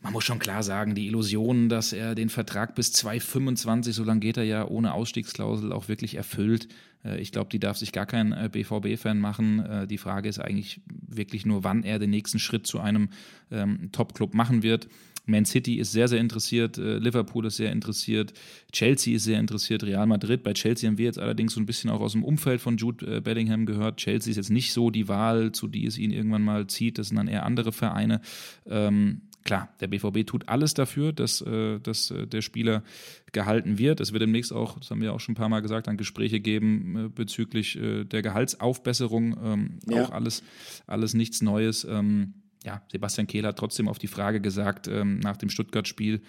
man 0.03 0.13
muss 0.13 0.25
schon 0.25 0.39
klar 0.39 0.63
sagen, 0.63 0.95
die 0.95 1.07
Illusion, 1.07 1.69
dass 1.69 1.93
er 1.93 2.13
den 2.13 2.29
Vertrag 2.29 2.75
bis 2.75 2.91
2025, 2.91 3.95
so 3.95 4.03
lange 4.03 4.19
geht 4.19 4.37
er 4.37 4.43
ja 4.43 4.67
ohne 4.67 4.93
Ausstiegsklausel, 4.93 5.71
auch 5.71 5.87
wirklich 5.87 6.15
erfüllt, 6.15 6.67
äh, 7.03 7.19
ich 7.19 7.31
glaube, 7.31 7.49
die 7.49 7.59
darf 7.59 7.77
sich 7.77 7.91
gar 7.91 8.05
kein 8.05 8.31
äh, 8.31 8.49
BVB-Fan 8.51 9.19
machen. 9.19 9.59
Äh, 9.59 9.87
die 9.87 9.97
Frage 9.97 10.29
ist 10.29 10.39
eigentlich 10.39 10.81
wirklich 10.87 11.45
nur, 11.45 11.63
wann 11.63 11.83
er 11.83 11.99
den 11.99 12.09
nächsten 12.09 12.39
Schritt 12.39 12.67
zu 12.67 12.79
einem 12.79 13.09
ähm, 13.51 13.89
Top-Club 13.91 14.33
machen 14.33 14.63
wird. 14.63 14.87
Man 15.25 15.45
City 15.45 15.75
ist 15.75 15.93
sehr, 15.93 16.09
sehr 16.09 16.19
interessiert, 16.19 16.75
Liverpool 16.75 17.45
ist 17.45 17.55
sehr 17.55 17.71
interessiert, 17.71 18.33
Chelsea 18.73 19.15
ist 19.15 19.23
sehr 19.23 19.39
interessiert, 19.39 19.85
Real 19.85 20.05
Madrid. 20.05 20.43
Bei 20.43 20.51
Chelsea 20.51 20.85
haben 20.85 20.97
wir 20.97 21.05
jetzt 21.05 21.17
allerdings 21.17 21.53
so 21.53 21.61
ein 21.61 21.65
bisschen 21.65 21.89
auch 21.89 22.01
aus 22.01 22.11
dem 22.11 22.25
Umfeld 22.25 22.59
von 22.59 22.75
Jude 22.75 23.21
Bellingham 23.21 23.65
gehört. 23.65 23.95
Chelsea 23.95 24.31
ist 24.31 24.35
jetzt 24.35 24.49
nicht 24.49 24.73
so 24.73 24.89
die 24.89 25.07
Wahl, 25.07 25.53
zu 25.53 25.69
die 25.69 25.85
es 25.85 25.97
ihn 25.97 26.11
irgendwann 26.11 26.41
mal 26.41 26.67
zieht. 26.67 26.97
Das 26.97 27.07
sind 27.07 27.15
dann 27.15 27.29
eher 27.29 27.45
andere 27.45 27.71
Vereine. 27.71 28.19
Ähm, 28.65 29.21
klar, 29.43 29.69
der 29.79 29.87
BVB 29.87 30.25
tut 30.25 30.49
alles 30.49 30.73
dafür, 30.73 31.13
dass, 31.13 31.41
äh, 31.41 31.79
dass 31.79 32.11
äh, 32.11 32.27
der 32.27 32.41
Spieler 32.41 32.83
gehalten 33.31 33.77
wird. 33.77 33.99
Es 33.99 34.13
wird 34.13 34.21
demnächst 34.21 34.53
auch, 34.53 34.79
das 34.79 34.91
haben 34.91 35.01
wir 35.01 35.13
auch 35.13 35.19
schon 35.19 35.33
ein 35.33 35.37
paar 35.37 35.49
Mal 35.49 35.61
gesagt, 35.61 35.87
dann 35.87 35.97
Gespräche 35.97 36.39
geben 36.39 37.05
äh, 37.05 37.09
bezüglich 37.09 37.75
äh, 37.77 38.05
der 38.05 38.21
Gehaltsaufbesserung. 38.21 39.37
Ähm, 39.43 39.79
ja. 39.87 40.03
Auch 40.03 40.11
alles, 40.11 40.43
alles 40.87 41.13
nichts 41.13 41.41
Neues. 41.41 41.85
Ähm, 41.85 42.33
ja, 42.63 42.81
Sebastian 42.91 43.27
Kehl 43.27 43.45
hat 43.45 43.57
trotzdem 43.57 43.87
auf 43.87 43.99
die 43.99 44.07
Frage 44.07 44.39
gesagt 44.39 44.87
ähm, 44.87 45.19
nach 45.19 45.37
dem 45.37 45.49
Stuttgart-Spiel, 45.49 46.21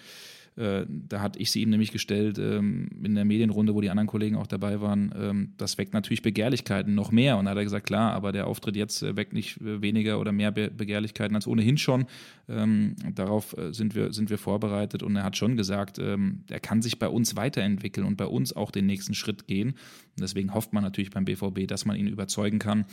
äh, 0.57 0.85
da 0.87 1.21
hatte 1.21 1.39
ich 1.39 1.51
sie 1.51 1.61
ihm 1.61 1.69
nämlich 1.69 1.91
gestellt 1.91 2.37
ähm, 2.39 2.87
in 3.03 3.15
der 3.15 3.25
Medienrunde, 3.25 3.75
wo 3.75 3.81
die 3.81 3.89
anderen 3.89 4.07
Kollegen 4.07 4.37
auch 4.37 4.47
dabei 4.47 4.79
waren. 4.79 5.13
Ähm, 5.17 5.53
das 5.57 5.77
weckt 5.77 5.93
natürlich 5.93 6.21
Begehrlichkeiten 6.21 6.95
noch 6.95 7.11
mehr. 7.11 7.37
Und 7.37 7.45
da 7.45 7.51
hat 7.51 7.57
er 7.57 7.65
gesagt, 7.65 7.87
klar, 7.87 8.13
aber 8.13 8.31
der 8.31 8.47
Auftritt 8.47 8.77
jetzt 8.77 9.03
äh, 9.03 9.17
weckt 9.17 9.33
nicht 9.33 9.59
äh, 9.59 9.81
weniger 9.81 10.19
oder 10.19 10.31
mehr 10.31 10.51
Be 10.51 10.71
Begehrlichkeiten 10.71 11.35
als 11.35 11.47
ohnehin 11.47 11.77
schon. 11.77 12.05
Ähm, 12.47 12.95
darauf 13.13 13.55
sind, 13.71 13.95
wir, 13.95 14.13
sind 14.13 14.29
wir 14.29 14.37
vorbereitet. 14.37 15.03
Und 15.03 15.15
er 15.15 15.23
hat 15.23 15.37
schon 15.37 15.57
gesagt, 15.57 15.99
ähm, 15.99 16.43
er 16.49 16.59
kann 16.59 16.81
sich 16.81 16.99
bei 16.99 17.07
uns 17.07 17.35
weiterentwickeln 17.35 18.05
und 18.05 18.17
bei 18.17 18.25
uns 18.25 18.55
auch 18.55 18.71
den 18.71 18.85
nächsten 18.85 19.13
Schritt 19.13 19.47
gehen. 19.47 19.69
Und 19.69 20.21
deswegen 20.21 20.53
hofft 20.53 20.73
man 20.73 20.83
natürlich 20.83 21.11
beim 21.11 21.25
BVB, 21.25 21.67
dass 21.67 21.85
man 21.85 21.97
ihn 21.97 22.07
überzeugen 22.07 22.59
kann. 22.59 22.85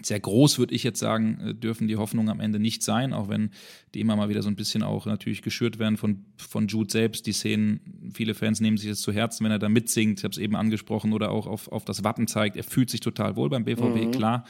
Sehr 0.00 0.20
groß, 0.20 0.58
würde 0.58 0.74
ich 0.74 0.84
jetzt 0.84 0.98
sagen, 0.98 1.38
äh, 1.40 1.54
dürfen 1.54 1.86
die 1.86 1.96
Hoffnungen 1.96 2.30
am 2.30 2.40
Ende 2.40 2.58
nicht 2.58 2.82
sein, 2.82 3.12
auch 3.12 3.28
wenn 3.28 3.50
die 3.94 4.00
immer 4.00 4.16
mal 4.16 4.30
wieder 4.30 4.42
so 4.42 4.48
ein 4.48 4.56
bisschen 4.56 4.82
auch 4.82 5.04
natürlich 5.04 5.42
geschürt 5.42 5.78
werden 5.78 5.98
von, 5.98 6.24
von 6.38 6.66
Jude 6.66 6.90
selbst. 6.90 7.26
Die 7.26 7.32
Szenen, 7.32 8.10
viele 8.14 8.34
Fans 8.34 8.60
nehmen 8.60 8.78
sich 8.78 8.88
das 8.88 9.02
zu 9.02 9.12
Herzen, 9.12 9.44
wenn 9.44 9.52
er 9.52 9.58
da 9.58 9.68
mitsingt, 9.68 10.20
ich 10.20 10.24
habe 10.24 10.32
es 10.32 10.38
eben 10.38 10.56
angesprochen, 10.56 11.12
oder 11.12 11.30
auch 11.30 11.46
auf, 11.46 11.68
auf 11.68 11.84
das 11.84 12.04
Wappen 12.04 12.26
zeigt. 12.26 12.56
Er 12.56 12.64
fühlt 12.64 12.88
sich 12.88 13.00
total 13.00 13.36
wohl 13.36 13.50
beim 13.50 13.64
BVB, 13.64 14.06
mhm. 14.06 14.10
klar. 14.12 14.44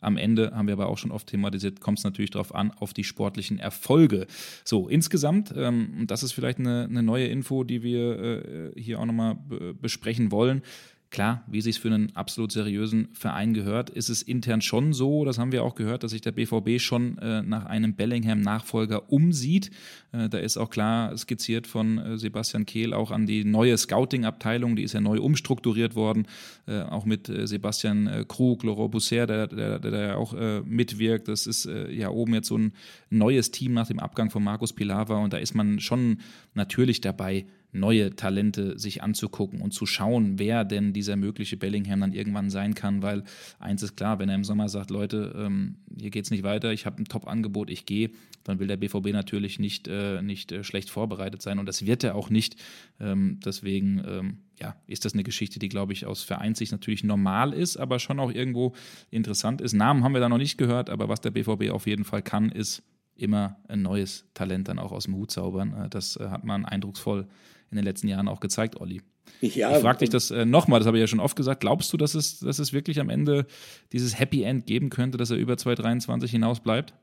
Am 0.00 0.16
Ende 0.16 0.52
haben 0.52 0.66
wir 0.66 0.74
aber 0.74 0.88
auch 0.88 0.98
schon 0.98 1.12
oft 1.12 1.28
thematisiert, 1.28 1.80
kommt 1.80 1.98
es 1.98 2.04
natürlich 2.04 2.30
darauf 2.30 2.54
an, 2.54 2.72
auf 2.72 2.92
die 2.92 3.04
sportlichen 3.04 3.60
Erfolge. 3.60 4.26
So, 4.64 4.88
insgesamt, 4.88 5.54
ähm, 5.56 6.04
das 6.08 6.24
ist 6.24 6.32
vielleicht 6.32 6.58
eine, 6.58 6.84
eine 6.84 7.04
neue 7.04 7.26
Info, 7.26 7.62
die 7.62 7.82
wir 7.84 8.72
äh, 8.76 8.80
hier 8.80 8.98
auch 8.98 9.06
nochmal 9.06 9.38
besprechen 9.80 10.32
wollen 10.32 10.62
Klar, 11.10 11.42
wie 11.46 11.62
sich 11.62 11.80
für 11.80 11.88
einen 11.88 12.14
absolut 12.16 12.52
seriösen 12.52 13.08
Verein 13.14 13.54
gehört, 13.54 13.88
ist 13.88 14.10
es 14.10 14.20
intern 14.20 14.60
schon 14.60 14.92
so, 14.92 15.24
das 15.24 15.38
haben 15.38 15.52
wir 15.52 15.64
auch 15.64 15.74
gehört, 15.74 16.02
dass 16.02 16.10
sich 16.10 16.20
der 16.20 16.32
BVB 16.32 16.78
schon 16.78 17.16
äh, 17.16 17.40
nach 17.40 17.64
einem 17.64 17.94
Bellingham-Nachfolger 17.94 19.10
umsieht. 19.10 19.70
Äh, 20.12 20.28
da 20.28 20.36
ist 20.36 20.58
auch 20.58 20.68
klar 20.68 21.16
skizziert 21.16 21.66
von 21.66 21.96
äh, 21.96 22.18
Sebastian 22.18 22.66
Kehl 22.66 22.92
auch 22.92 23.10
an 23.10 23.24
die 23.24 23.44
neue 23.44 23.78
Scouting-Abteilung, 23.78 24.76
die 24.76 24.82
ist 24.82 24.92
ja 24.92 25.00
neu 25.00 25.18
umstrukturiert 25.18 25.94
worden, 25.94 26.26
äh, 26.66 26.82
auch 26.82 27.06
mit 27.06 27.30
äh, 27.30 27.46
Sebastian 27.46 28.06
äh, 28.06 28.26
Krug, 28.28 28.62
Laurent 28.62 28.90
Bousser, 28.90 29.26
der, 29.26 29.46
der, 29.46 29.78
der, 29.78 29.90
der 29.90 30.18
auch 30.18 30.34
mitwirkt. 30.64 31.28
Das 31.28 31.46
ist 31.46 31.68
ja 31.90 32.10
oben 32.10 32.34
jetzt 32.34 32.48
so 32.48 32.58
ein 32.58 32.72
neues 33.10 33.50
Team 33.50 33.72
nach 33.72 33.86
dem 33.86 33.98
Abgang 33.98 34.30
von 34.30 34.44
Markus 34.44 34.72
Pilava 34.72 35.16
und 35.18 35.32
da 35.32 35.38
ist 35.38 35.54
man 35.54 35.80
schon 35.80 36.18
natürlich 36.54 37.00
dabei, 37.00 37.46
neue 37.72 38.16
Talente 38.16 38.78
sich 38.78 39.02
anzugucken 39.02 39.60
und 39.60 39.72
zu 39.72 39.86
schauen, 39.86 40.38
wer 40.38 40.64
denn 40.64 40.92
dieser 40.92 41.16
mögliche 41.16 41.56
Bellingham 41.56 42.00
dann 42.00 42.12
irgendwann 42.12 42.50
sein 42.50 42.74
kann, 42.74 43.02
weil 43.02 43.24
eins 43.58 43.82
ist 43.82 43.96
klar, 43.96 44.18
wenn 44.18 44.28
er 44.28 44.34
im 44.34 44.44
Sommer 44.44 44.68
sagt, 44.68 44.90
Leute, 44.90 45.34
ähm, 45.36 45.76
hier 45.98 46.14
es 46.14 46.30
nicht 46.30 46.42
weiter, 46.42 46.72
ich 46.72 46.86
habe 46.86 47.02
ein 47.02 47.04
Top-Angebot, 47.04 47.70
ich 47.70 47.84
gehe, 47.84 48.10
dann 48.44 48.58
will 48.58 48.66
der 48.66 48.78
BVB 48.78 49.12
natürlich 49.12 49.58
nicht, 49.58 49.86
äh, 49.88 50.22
nicht 50.22 50.50
äh, 50.52 50.64
schlecht 50.64 50.90
vorbereitet 50.90 51.42
sein 51.42 51.58
und 51.58 51.66
das 51.66 51.84
wird 51.84 52.04
er 52.04 52.14
auch 52.14 52.30
nicht. 52.30 52.56
Ähm, 52.98 53.38
deswegen 53.44 54.02
ähm, 54.06 54.38
ja, 54.58 54.74
ist 54.86 55.04
das 55.04 55.12
eine 55.12 55.22
Geschichte, 55.22 55.58
die, 55.58 55.68
glaube 55.68 55.92
ich, 55.92 56.06
aus 56.06 56.22
Vereinssicht 56.22 56.72
natürlich 56.72 57.04
normal 57.04 57.52
ist, 57.52 57.76
aber 57.76 57.98
schon 57.98 58.18
auch 58.18 58.32
irgendwo 58.32 58.74
interessant 59.10 59.60
ist. 59.60 59.74
Namen 59.74 60.04
haben 60.04 60.14
wir 60.14 60.20
da 60.20 60.28
noch 60.28 60.38
nicht 60.38 60.58
gehört, 60.58 60.90
aber 60.90 61.08
was 61.08 61.20
der 61.20 61.30
BVB 61.30 61.70
auf 61.70 61.86
jeden 61.86 62.04
Fall 62.04 62.22
kann, 62.22 62.50
ist 62.50 62.82
immer 63.18 63.56
ein 63.68 63.82
neues 63.82 64.24
Talent 64.32 64.68
dann 64.68 64.78
auch 64.78 64.92
aus 64.92 65.04
dem 65.04 65.14
Hut 65.16 65.30
zaubern. 65.30 65.74
Äh, 65.74 65.88
das 65.88 66.16
äh, 66.16 66.28
hat 66.28 66.44
man 66.44 66.64
eindrucksvoll 66.64 67.26
in 67.70 67.76
den 67.76 67.84
letzten 67.84 68.08
Jahren 68.08 68.28
auch 68.28 68.40
gezeigt, 68.40 68.80
Olli. 68.80 69.02
Ja, 69.40 69.76
ich 69.76 69.82
frage 69.82 69.98
dich 69.98 70.08
das 70.08 70.30
äh, 70.30 70.44
nochmal, 70.44 70.80
das 70.80 70.86
habe 70.86 70.96
ich 70.96 71.02
ja 71.02 71.06
schon 71.06 71.20
oft 71.20 71.36
gesagt. 71.36 71.60
Glaubst 71.60 71.92
du, 71.92 71.96
dass 71.96 72.14
es, 72.14 72.40
dass 72.40 72.58
es 72.58 72.72
wirklich 72.72 72.98
am 72.98 73.10
Ende 73.10 73.46
dieses 73.92 74.18
Happy 74.18 74.42
End 74.42 74.66
geben 74.66 74.90
könnte, 74.90 75.18
dass 75.18 75.30
er 75.30 75.36
über 75.36 75.56
2023 75.56 76.30
hinaus 76.30 76.60
bleibt? 76.60 76.94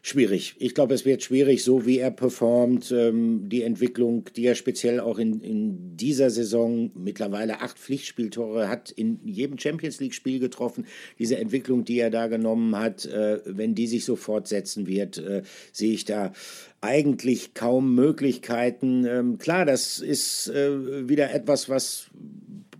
Schwierig. 0.00 0.54
Ich 0.58 0.74
glaube, 0.74 0.94
es 0.94 1.04
wird 1.04 1.24
schwierig, 1.24 1.64
so 1.64 1.84
wie 1.84 1.98
er 1.98 2.12
performt. 2.12 2.92
Ähm, 2.92 3.48
die 3.48 3.62
Entwicklung, 3.62 4.30
die 4.36 4.46
er 4.46 4.54
speziell 4.54 5.00
auch 5.00 5.18
in, 5.18 5.40
in 5.40 5.96
dieser 5.96 6.30
Saison 6.30 6.92
mittlerweile 6.94 7.60
acht 7.60 7.78
Pflichtspieltore 7.78 8.68
hat, 8.68 8.92
in 8.92 9.18
jedem 9.24 9.58
Champions 9.58 9.98
League-Spiel 10.00 10.38
getroffen. 10.38 10.86
Diese 11.18 11.36
Entwicklung, 11.36 11.84
die 11.84 11.98
er 11.98 12.10
da 12.10 12.28
genommen 12.28 12.76
hat, 12.76 13.06
äh, 13.06 13.40
wenn 13.44 13.74
die 13.74 13.88
sich 13.88 14.04
so 14.04 14.14
fortsetzen 14.14 14.86
wird, 14.86 15.18
äh, 15.18 15.42
sehe 15.72 15.92
ich 15.92 16.04
da 16.04 16.32
eigentlich 16.80 17.54
kaum 17.54 17.94
Möglichkeiten. 17.94 19.04
Ähm, 19.04 19.38
klar, 19.38 19.64
das 19.64 19.98
ist 19.98 20.48
äh, 20.48 21.08
wieder 21.08 21.32
etwas, 21.32 21.68
was 21.68 22.10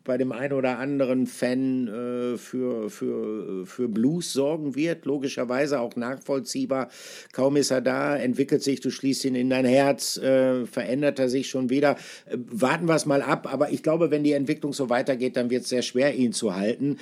bei 0.09 0.17
dem 0.17 0.33
einen 0.33 0.55
oder 0.55 0.79
anderen 0.79 1.27
Fan 1.27 1.87
äh, 1.87 2.39
für, 2.39 2.89
für, 2.89 3.67
für 3.67 3.89
Blues 3.89 4.33
sorgen 4.33 4.75
wird, 4.75 5.05
logischerweise 5.05 5.81
auch 5.81 5.97
nachvollziehbar. 5.97 6.89
Kaum 7.33 7.57
ist 7.57 7.71
er 7.71 7.83
da, 7.83 8.17
entwickelt 8.17 8.63
sich, 8.63 8.81
du 8.81 8.91
schließt 8.91 9.27
ihn 9.27 9.35
in 9.35 9.51
dein 9.51 9.67
Herz, 9.67 10.17
äh, 10.17 10.65
verändert 10.65 11.19
er 11.19 11.29
sich 11.29 11.51
schon 11.51 11.69
wieder. 11.69 11.97
Äh, 12.25 12.39
warten 12.47 12.89
wir 12.89 12.95
es 12.95 13.05
mal 13.05 13.21
ab, 13.21 13.53
aber 13.53 13.71
ich 13.71 13.83
glaube, 13.83 14.11
wenn 14.11 14.25
die 14.25 14.33
Entwicklung 14.33 14.73
so 14.73 14.89
weitergeht, 14.89 15.37
dann 15.37 15.51
wird 15.51 15.65
es 15.65 15.69
sehr 15.69 15.83
schwer, 15.83 16.15
ihn 16.15 16.33
zu 16.33 16.57
halten. 16.57 16.97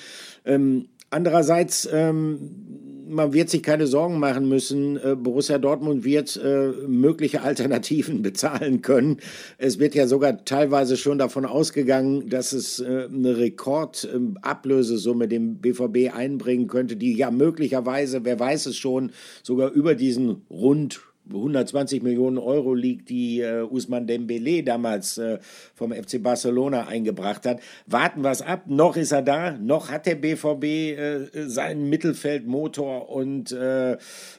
Ähm, 0.44 0.88
andererseits, 1.09 1.88
ähm, 1.92 2.86
man 3.09 3.33
wird 3.33 3.49
sich 3.49 3.62
keine 3.62 3.87
Sorgen 3.87 4.19
machen 4.19 4.49
müssen. 4.49 4.97
Äh, 4.97 5.16
Borussia 5.16 5.59
Dortmund 5.59 6.05
wird 6.05 6.37
äh, 6.42 6.73
mögliche 6.87 7.42
Alternativen 7.42 8.23
bezahlen 8.27 8.83
können. 8.83 9.19
Es 9.59 9.79
wird 9.79 9.95
ja 9.95 10.07
sogar 10.07 10.45
teilweise 10.45 10.97
schon 10.97 11.19
davon 11.19 11.45
ausgegangen, 11.45 12.29
dass 12.29 12.53
es 12.53 12.81
äh, 12.81 13.09
eine 13.12 13.37
Rekordablösesumme 13.37 15.29
dem 15.29 15.59
BVB 15.59 16.14
einbringen 16.14 16.66
könnte, 16.66 16.97
die 16.97 17.14
ja 17.14 17.31
möglicherweise, 17.31 18.25
wer 18.25 18.38
weiß 18.38 18.66
es 18.66 18.77
schon, 18.77 19.12
sogar 19.42 19.71
über 19.71 19.95
diesen 19.95 20.42
rund 20.51 21.01
120 21.29 22.03
Millionen 22.03 22.39
Euro 22.39 22.75
liegt, 22.75 23.09
die 23.09 23.41
äh, 23.41 23.62
Usman 23.62 24.07
Dembele 24.07 24.62
damals 24.62 25.19
äh, 25.19 25.39
vom 25.75 25.93
FC 25.93 26.23
Barcelona 26.23 26.87
eingebracht 26.87 27.47
hat. 27.47 27.61
Warten 27.87 28.23
wir 28.23 28.31
es 28.31 28.43
ab. 28.43 28.65
Noch 28.67 28.97
ist 28.97 29.12
er 29.12 29.23
da. 29.23 29.53
Noch 29.53 29.91
hat 29.91 30.07
der 30.07 30.17
BVB 30.17 30.65
äh, 30.65 31.49
seinen 31.49 31.89
Mittelfeldmotor 31.89 33.09
und 33.09 33.53
äh, 33.53 33.97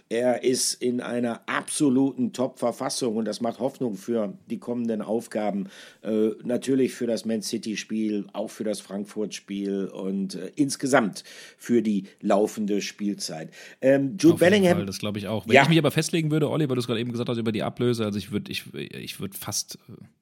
er 0.09 0.43
ist 0.43 0.73
in 0.75 1.01
einer 1.01 1.41
absoluten 1.47 2.31
Top-Verfassung 2.31 3.17
und 3.17 3.25
das 3.25 3.41
macht 3.41 3.59
Hoffnung 3.59 3.95
für 3.95 4.33
die 4.49 4.57
kommenden 4.57 5.01
Aufgaben. 5.01 5.67
Äh, 6.01 6.29
natürlich 6.43 6.93
für 6.93 7.07
das 7.07 7.25
Man 7.25 7.41
City-Spiel, 7.41 8.25
auch 8.33 8.49
für 8.49 8.63
das 8.63 8.79
Frankfurt-Spiel 8.79 9.87
und 9.87 10.35
äh, 10.35 10.51
insgesamt 10.55 11.23
für 11.57 11.81
die 11.81 12.05
laufende 12.21 12.81
Spielzeit. 12.81 13.49
Ähm, 13.81 14.17
Jude 14.17 14.35
Auf 14.35 14.39
Bellingham. 14.39 14.77
Fall, 14.77 14.85
das 14.85 14.99
glaube 14.99 15.19
ich 15.19 15.27
auch. 15.27 15.47
Wenn 15.47 15.55
ja. 15.55 15.63
ich 15.63 15.69
mich 15.69 15.77
aber 15.77 15.91
festlegen 15.91 16.31
würde, 16.31 16.49
Olli, 16.49 16.69
weil 16.69 16.75
du 16.75 16.79
es 16.79 16.87
gerade 16.87 17.01
eben 17.01 17.11
gesagt 17.11 17.29
hast 17.29 17.37
über 17.37 17.51
die 17.51 17.63
Ablöse, 17.63 18.05
also 18.05 18.17
ich 18.17 18.31
würde 18.31 18.51
ich, 18.51 18.63
ich 18.73 19.19
würd 19.19 19.35
fast, 19.35 19.77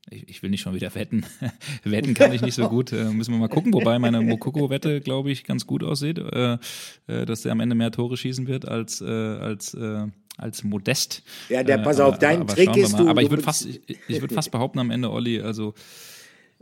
ich, 0.10 0.28
ich, 0.30 0.44
will 0.44 0.50
nicht 0.50 0.62
schon 0.62 0.74
wieder 0.74 0.94
wetten. 0.96 1.26
wetten 1.84 2.16
kann 2.16 2.34
ich 2.34 2.42
nicht 2.42 2.56
so 2.56 2.70
gut. 2.70 2.92
Äh, 2.92 3.12
müssen 3.12 3.34
wir 3.34 3.40
mal 3.40 3.50
gucken, 3.50 3.74
wobei 3.74 4.00
meine 4.00 4.22
Mokoko-Wette, 4.22 5.02
glaube 5.02 5.32
ich, 5.32 5.44
ganz 5.44 5.68
gut 5.68 5.84
aussieht, 5.84 6.18
äh, 6.18 6.58
äh, 7.08 7.26
dass 7.26 7.44
der 7.44 7.52
am 7.52 7.60
Ende 7.60 7.76
mehr 7.76 7.92
Tore 7.92 8.18
schießen 8.18 8.48
wird 8.48 8.68
als, 8.68 9.02
äh, 9.02 9.06
als 9.06 9.75
äh, 9.76 10.08
als 10.38 10.64
modest. 10.64 11.24
Ja, 11.50 11.64
der, 11.64 11.78
pass 11.78 12.00
auf, 12.00 12.20
dein 12.20 12.46
Trick 12.48 12.76
ist 12.76 12.98
du. 12.98 13.08
Aber 13.08 13.22
ich 13.22 13.30
würde 13.30 13.44
fast, 13.44 13.66
ich, 13.66 13.82
ich 14.08 14.22
würde 14.22 14.34
fast 14.34 14.52
behaupten 14.52 14.80
am 14.80 14.92
Ende, 14.92 15.12
Olli, 15.12 15.40
also 15.40 15.74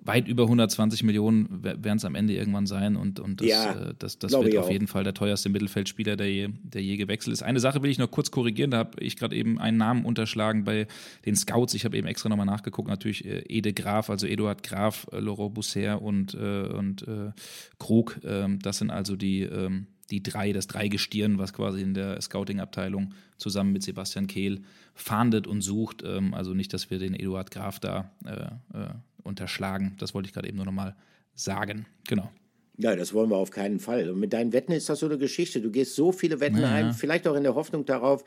weit 0.06 0.28
über 0.28 0.44
120 0.44 1.04
Millionen 1.04 1.64
werden 1.64 1.98
es 1.98 2.06
am 2.06 2.16
Ende 2.16 2.34
irgendwann 2.34 2.68
sein 2.68 2.96
und, 2.96 3.20
und 3.20 3.42
das, 3.42 3.48
ja, 3.48 3.72
äh, 3.74 3.94
das, 3.98 4.20
das 4.20 4.32
wird 4.34 4.58
auf 4.58 4.70
jeden 4.70 4.88
Fall 4.88 5.04
der 5.04 5.14
teuerste 5.14 5.50
Mittelfeldspieler, 5.50 6.16
der 6.16 6.32
je, 6.32 6.50
der 6.62 6.82
je 6.82 6.98
gewechselt 6.98 7.34
ist. 7.34 7.44
Eine 7.44 7.60
Sache 7.60 7.82
will 7.82 7.90
ich 7.90 7.98
noch 7.98 8.12
kurz 8.12 8.32
korrigieren, 8.32 8.72
da 8.72 8.80
habe 8.80 9.02
ich 9.02 9.16
gerade 9.16 9.36
eben 9.36 9.60
einen 9.60 9.78
Namen 9.78 10.06
unterschlagen 10.06 10.64
bei 10.66 10.88
den 11.26 11.36
Scouts. 11.36 11.74
Ich 11.74 11.86
habe 11.86 11.98
eben 11.98 12.08
extra 12.08 12.30
nochmal 12.30 12.46
nachgeguckt, 12.46 12.90
natürlich 12.90 13.26
äh, 13.26 13.44
Ede 13.48 13.74
Graf, 13.74 14.10
also 14.10 14.28
Eduard 14.28 14.64
Graf, 14.64 15.08
äh, 15.12 15.20
Laurent 15.20 15.54
Bousser 15.54 16.02
und, 16.02 16.34
äh, 16.34 16.68
und 16.68 17.08
äh, 17.08 17.32
Krug. 17.80 18.20
Ähm, 18.26 18.60
das 18.60 18.80
sind 18.80 18.90
also 18.90 19.16
die 19.16 19.44
ähm, 19.44 19.88
die 20.10 20.22
drei, 20.22 20.54
das 20.54 20.68
Dreigestirn, 20.68 21.38
was 21.38 21.54
quasi 21.54 21.82
in 21.82 21.94
der 21.94 22.22
Scouting-Abteilung 22.22 23.14
zusammen 23.38 23.74
mit 23.74 23.84
Sebastian 23.84 24.28
Kehl 24.28 24.62
fahndet 24.94 25.48
und 25.48 25.62
sucht. 25.62 26.04
Ähm, 26.04 26.34
also 26.34 26.54
nicht, 26.54 26.74
dass 26.74 26.90
wir 26.90 27.00
den 27.00 27.14
Eduard 27.14 27.52
Graf 27.52 27.80
da 27.80 28.12
äh, 28.26 28.78
äh, 28.78 28.90
unterschlagen. 29.24 29.96
Das 30.00 30.14
wollte 30.14 30.28
ich 30.28 30.34
gerade 30.34 30.48
eben 30.48 30.58
nur 30.58 30.66
nochmal 30.66 30.96
sagen. 31.34 31.86
Genau. 32.08 32.30
Ja, 32.78 32.96
das 32.96 33.14
wollen 33.14 33.30
wir 33.30 33.38
auf 33.38 33.52
keinen 33.52 33.80
Fall. 33.80 34.10
Und 34.10 34.20
mit 34.20 34.34
deinen 34.34 34.52
Wetten 34.52 34.72
ist 34.72 34.90
das 34.90 35.00
so 35.00 35.06
eine 35.06 35.20
Geschichte. 35.20 35.62
Du 35.62 35.70
gehst 35.70 35.96
so 35.96 36.12
viele 36.12 36.40
Wetten 36.40 36.58
ja, 36.58 36.72
ein, 36.72 36.94
vielleicht 36.94 37.28
auch 37.28 37.36
in 37.36 37.44
der 37.44 37.54
Hoffnung 37.54 37.86
darauf, 37.86 38.24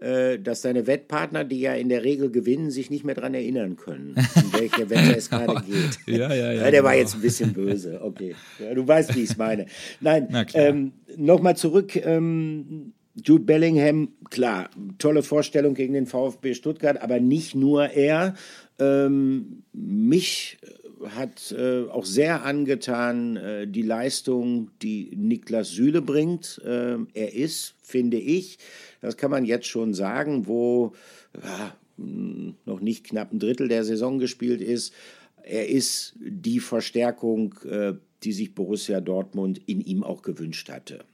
äh, 0.00 0.38
dass 0.38 0.60
deine 0.60 0.86
Wettpartner, 0.86 1.42
die 1.42 1.60
ja 1.60 1.74
in 1.74 1.88
der 1.88 2.04
Regel 2.04 2.30
gewinnen, 2.30 2.70
sich 2.70 2.90
nicht 2.90 3.02
mehr 3.02 3.16
daran 3.16 3.34
erinnern 3.34 3.74
können, 3.74 4.14
um 4.36 4.52
welche 4.52 4.88
Wette 4.88 5.16
es 5.16 5.30
gerade 5.30 5.62
geht. 5.66 5.98
Ja, 6.06 6.32
ja, 6.32 6.52
ja. 6.52 6.70
der 6.70 6.84
war 6.84 6.92
genau. 6.92 7.02
jetzt 7.02 7.16
ein 7.16 7.22
bisschen 7.22 7.52
böse. 7.52 8.00
Okay. 8.00 8.36
Du 8.72 8.86
weißt, 8.86 9.16
wie 9.16 9.24
ich 9.24 9.30
es 9.30 9.36
meine. 9.36 9.66
Nein, 10.00 10.28
ähm, 10.54 10.92
nochmal 11.16 11.56
zurück. 11.56 11.96
Ähm, 11.96 12.92
Jude 13.24 13.44
Bellingham, 13.44 14.12
klar, 14.30 14.70
tolle 14.98 15.24
Vorstellung 15.24 15.74
gegen 15.74 15.94
den 15.94 16.06
VfB 16.06 16.54
Stuttgart, 16.54 17.02
aber 17.02 17.18
nicht 17.18 17.56
nur 17.56 17.90
er. 17.90 18.34
Ähm, 18.78 19.64
mich 19.72 20.58
hat 21.10 21.52
äh, 21.52 21.84
auch 21.88 22.04
sehr 22.04 22.44
angetan 22.44 23.36
äh, 23.36 23.66
die 23.66 23.82
Leistung, 23.82 24.70
die 24.82 25.10
Niklas 25.16 25.70
Süle 25.70 26.02
bringt. 26.02 26.60
Äh, 26.64 26.96
er 27.14 27.34
ist, 27.34 27.74
finde 27.82 28.18
ich, 28.18 28.58
das 29.00 29.16
kann 29.16 29.30
man 29.30 29.44
jetzt 29.44 29.66
schon 29.66 29.94
sagen, 29.94 30.46
wo 30.46 30.92
ja, 31.34 31.74
noch 31.96 32.80
nicht 32.80 33.04
knapp 33.04 33.32
ein 33.32 33.38
Drittel 33.38 33.68
der 33.68 33.84
Saison 33.84 34.18
gespielt 34.18 34.60
ist. 34.60 34.92
Er 35.42 35.68
ist 35.68 36.14
die 36.20 36.60
Verstärkung, 36.60 37.54
äh, 37.68 37.94
die 38.22 38.32
sich 38.32 38.54
Borussia 38.54 39.00
Dortmund 39.00 39.60
in 39.66 39.80
ihm 39.80 40.02
auch 40.02 40.22
gewünscht 40.22 40.70
hatte. 40.70 41.04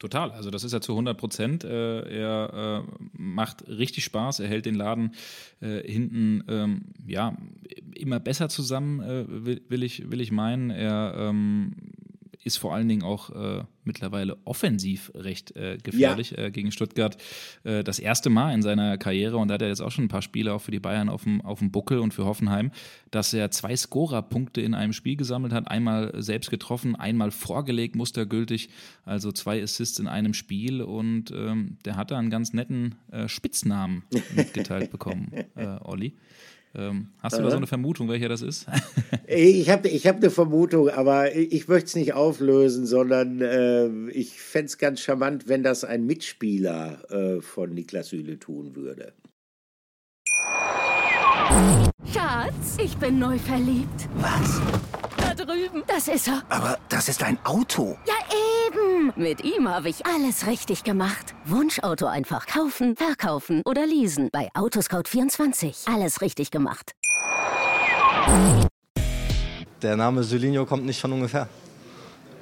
Total, 0.00 0.30
also 0.30 0.50
das 0.50 0.64
ist 0.64 0.72
ja 0.72 0.80
zu 0.80 0.92
100 0.92 1.16
Prozent. 1.18 1.62
Äh, 1.62 2.20
er 2.20 2.84
äh, 2.88 3.02
macht 3.12 3.68
richtig 3.68 4.02
Spaß, 4.04 4.40
er 4.40 4.48
hält 4.48 4.64
den 4.64 4.74
Laden 4.74 5.14
äh, 5.60 5.80
hinten 5.86 6.42
ähm, 6.48 6.86
ja 7.06 7.36
immer 7.94 8.18
besser 8.18 8.48
zusammen, 8.48 9.02
äh, 9.02 9.24
will, 9.28 9.60
will, 9.68 9.82
ich, 9.82 10.10
will 10.10 10.22
ich 10.22 10.32
meinen. 10.32 10.70
Er 10.70 11.14
ähm, 11.18 11.74
ist 12.42 12.56
vor 12.56 12.74
allen 12.74 12.88
Dingen 12.88 13.02
auch 13.02 13.30
äh, 13.30 13.64
mittlerweile 13.84 14.38
offensiv 14.44 15.10
recht 15.14 15.54
äh, 15.56 15.78
gefährlich 15.82 16.30
ja. 16.30 16.44
äh, 16.44 16.50
gegen 16.50 16.72
Stuttgart. 16.72 17.16
Äh, 17.64 17.84
das 17.84 17.98
erste 17.98 18.30
Mal 18.30 18.54
in 18.54 18.62
seiner 18.62 18.96
Karriere, 18.98 19.36
und 19.36 19.48
da 19.48 19.54
hat 19.54 19.62
er 19.62 19.68
jetzt 19.68 19.82
auch 19.82 19.90
schon 19.90 20.04
ein 20.04 20.08
paar 20.08 20.22
Spiele 20.22 20.54
auch 20.54 20.60
für 20.60 20.70
die 20.70 20.80
Bayern 20.80 21.08
auf 21.08 21.24
dem, 21.24 21.40
auf 21.42 21.58
dem 21.58 21.70
Buckel 21.70 21.98
und 21.98 22.14
für 22.14 22.24
Hoffenheim, 22.24 22.70
dass 23.10 23.34
er 23.34 23.50
zwei 23.50 23.76
Scorer-Punkte 23.76 24.60
in 24.60 24.74
einem 24.74 24.92
Spiel 24.92 25.16
gesammelt 25.16 25.52
hat. 25.52 25.68
Einmal 25.68 26.12
selbst 26.22 26.50
getroffen, 26.50 26.96
einmal 26.96 27.30
vorgelegt, 27.30 27.94
mustergültig. 27.94 28.70
Also 29.04 29.32
zwei 29.32 29.62
Assists 29.62 29.98
in 29.98 30.06
einem 30.06 30.32
Spiel. 30.32 30.80
Und 30.82 31.30
ähm, 31.32 31.76
der 31.84 31.96
hat 31.96 32.10
da 32.10 32.18
einen 32.18 32.30
ganz 32.30 32.52
netten 32.52 32.94
äh, 33.12 33.28
Spitznamen 33.28 34.04
mitgeteilt 34.34 34.90
bekommen, 34.90 35.32
äh, 35.56 35.78
Olli. 35.82 36.14
Ähm, 36.74 37.08
hast 37.18 37.36
du 37.36 37.42
da 37.42 37.50
so 37.50 37.56
eine 37.56 37.66
Vermutung, 37.66 38.08
welcher 38.08 38.28
das 38.28 38.42
ist? 38.42 38.66
ich 39.26 39.68
habe 39.70 39.88
ich 39.88 40.06
hab 40.06 40.16
eine 40.16 40.30
Vermutung, 40.30 40.88
aber 40.88 41.34
ich 41.34 41.66
möchte 41.66 41.86
es 41.86 41.94
nicht 41.96 42.14
auflösen, 42.14 42.86
sondern 42.86 43.40
äh, 43.40 43.88
ich 44.10 44.40
fände 44.40 44.66
es 44.66 44.78
ganz 44.78 45.00
charmant, 45.00 45.48
wenn 45.48 45.64
das 45.64 45.82
ein 45.82 46.06
Mitspieler 46.06 47.10
äh, 47.10 47.40
von 47.40 47.74
Niklas 47.74 48.08
Süle 48.08 48.38
tun 48.38 48.76
würde. 48.76 49.14
Schatz, 52.12 52.76
ich 52.82 52.96
bin 52.98 53.18
neu 53.18 53.36
verliebt. 53.38 54.08
Was? 54.18 54.60
Da 55.16 55.34
drüben. 55.34 55.82
Das 55.88 56.06
ist 56.06 56.28
er. 56.28 56.42
Aber 56.48 56.78
das 56.88 57.08
ist 57.08 57.22
ein 57.24 57.38
Auto. 57.44 57.96
Ja, 58.06 58.14
eben. 59.00 59.12
Mit 59.16 59.44
ihm 59.44 59.68
habe 59.68 59.88
ich 59.88 60.06
alles 60.06 60.46
richtig 60.46 60.84
gemacht. 60.84 61.34
Wunschauto 61.44 62.06
einfach 62.06 62.46
kaufen, 62.46 62.96
verkaufen 62.96 63.62
oder 63.64 63.86
leasen. 63.86 64.30
Bei 64.32 64.48
Autoscout24. 64.54 65.92
Alles 65.92 66.20
richtig 66.20 66.50
gemacht. 66.50 66.92
Der 69.82 69.96
Name 69.96 70.22
Solinho 70.22 70.66
kommt 70.66 70.84
nicht 70.84 71.00
von 71.00 71.12
ungefähr. 71.12 71.48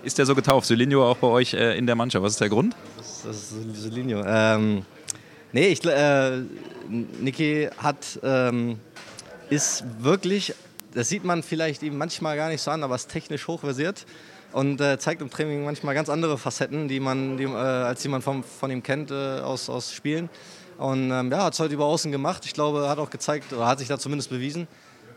Ist 0.02 0.18
der 0.18 0.26
so 0.26 0.34
getauft? 0.34 0.66
Solinho 0.66 1.08
auch 1.08 1.16
bei 1.18 1.28
euch 1.28 1.54
äh, 1.54 1.76
in 1.76 1.86
der 1.86 1.94
Mannschaft. 1.94 2.22
Was 2.22 2.32
ist 2.32 2.40
der 2.40 2.48
Grund? 2.48 2.74
Das, 2.96 3.22
das 3.24 3.52
ist 3.52 3.82
Solinho. 3.82 4.22
Ähm, 4.26 4.84
nee, 5.52 5.68
ich, 5.68 5.84
äh, 5.84 6.42
Niki 6.88 7.68
hat, 7.78 8.18
ähm, 8.22 8.78
ist 9.50 9.84
wirklich 10.00 10.54
das 10.94 11.08
sieht 11.10 11.22
man 11.22 11.42
vielleicht 11.42 11.82
ihm 11.82 11.98
manchmal 11.98 12.36
gar 12.36 12.48
nicht 12.48 12.62
so 12.62 12.70
an, 12.70 12.82
aber 12.82 12.94
ist 12.94 13.08
technisch 13.08 13.46
hochversiert 13.46 14.06
und 14.52 14.80
äh, 14.80 14.98
zeigt 14.98 15.22
im 15.22 15.30
Training 15.30 15.64
manchmal 15.64 15.94
ganz 15.94 16.08
andere 16.08 16.38
Facetten, 16.38 16.88
die 16.88 17.00
man, 17.00 17.36
die, 17.36 17.44
äh, 17.44 17.56
als 17.56 18.02
die 18.02 18.08
man 18.08 18.22
vom, 18.22 18.42
von 18.42 18.70
ihm 18.70 18.82
kennt 18.82 19.10
äh, 19.10 19.40
aus, 19.40 19.68
aus 19.68 19.92
Spielen. 19.92 20.30
Und 20.78 21.10
ähm, 21.10 21.30
ja, 21.30 21.44
hat 21.44 21.54
es 21.54 21.60
heute 21.60 21.74
über 21.74 21.86
Außen 21.86 22.12
gemacht. 22.12 22.44
Ich 22.44 22.54
glaube, 22.54 22.88
hat 22.88 22.98
auch 22.98 23.10
gezeigt, 23.10 23.52
oder 23.52 23.66
hat 23.66 23.78
sich 23.80 23.88
da 23.88 23.98
zumindest 23.98 24.30
bewiesen. 24.30 24.68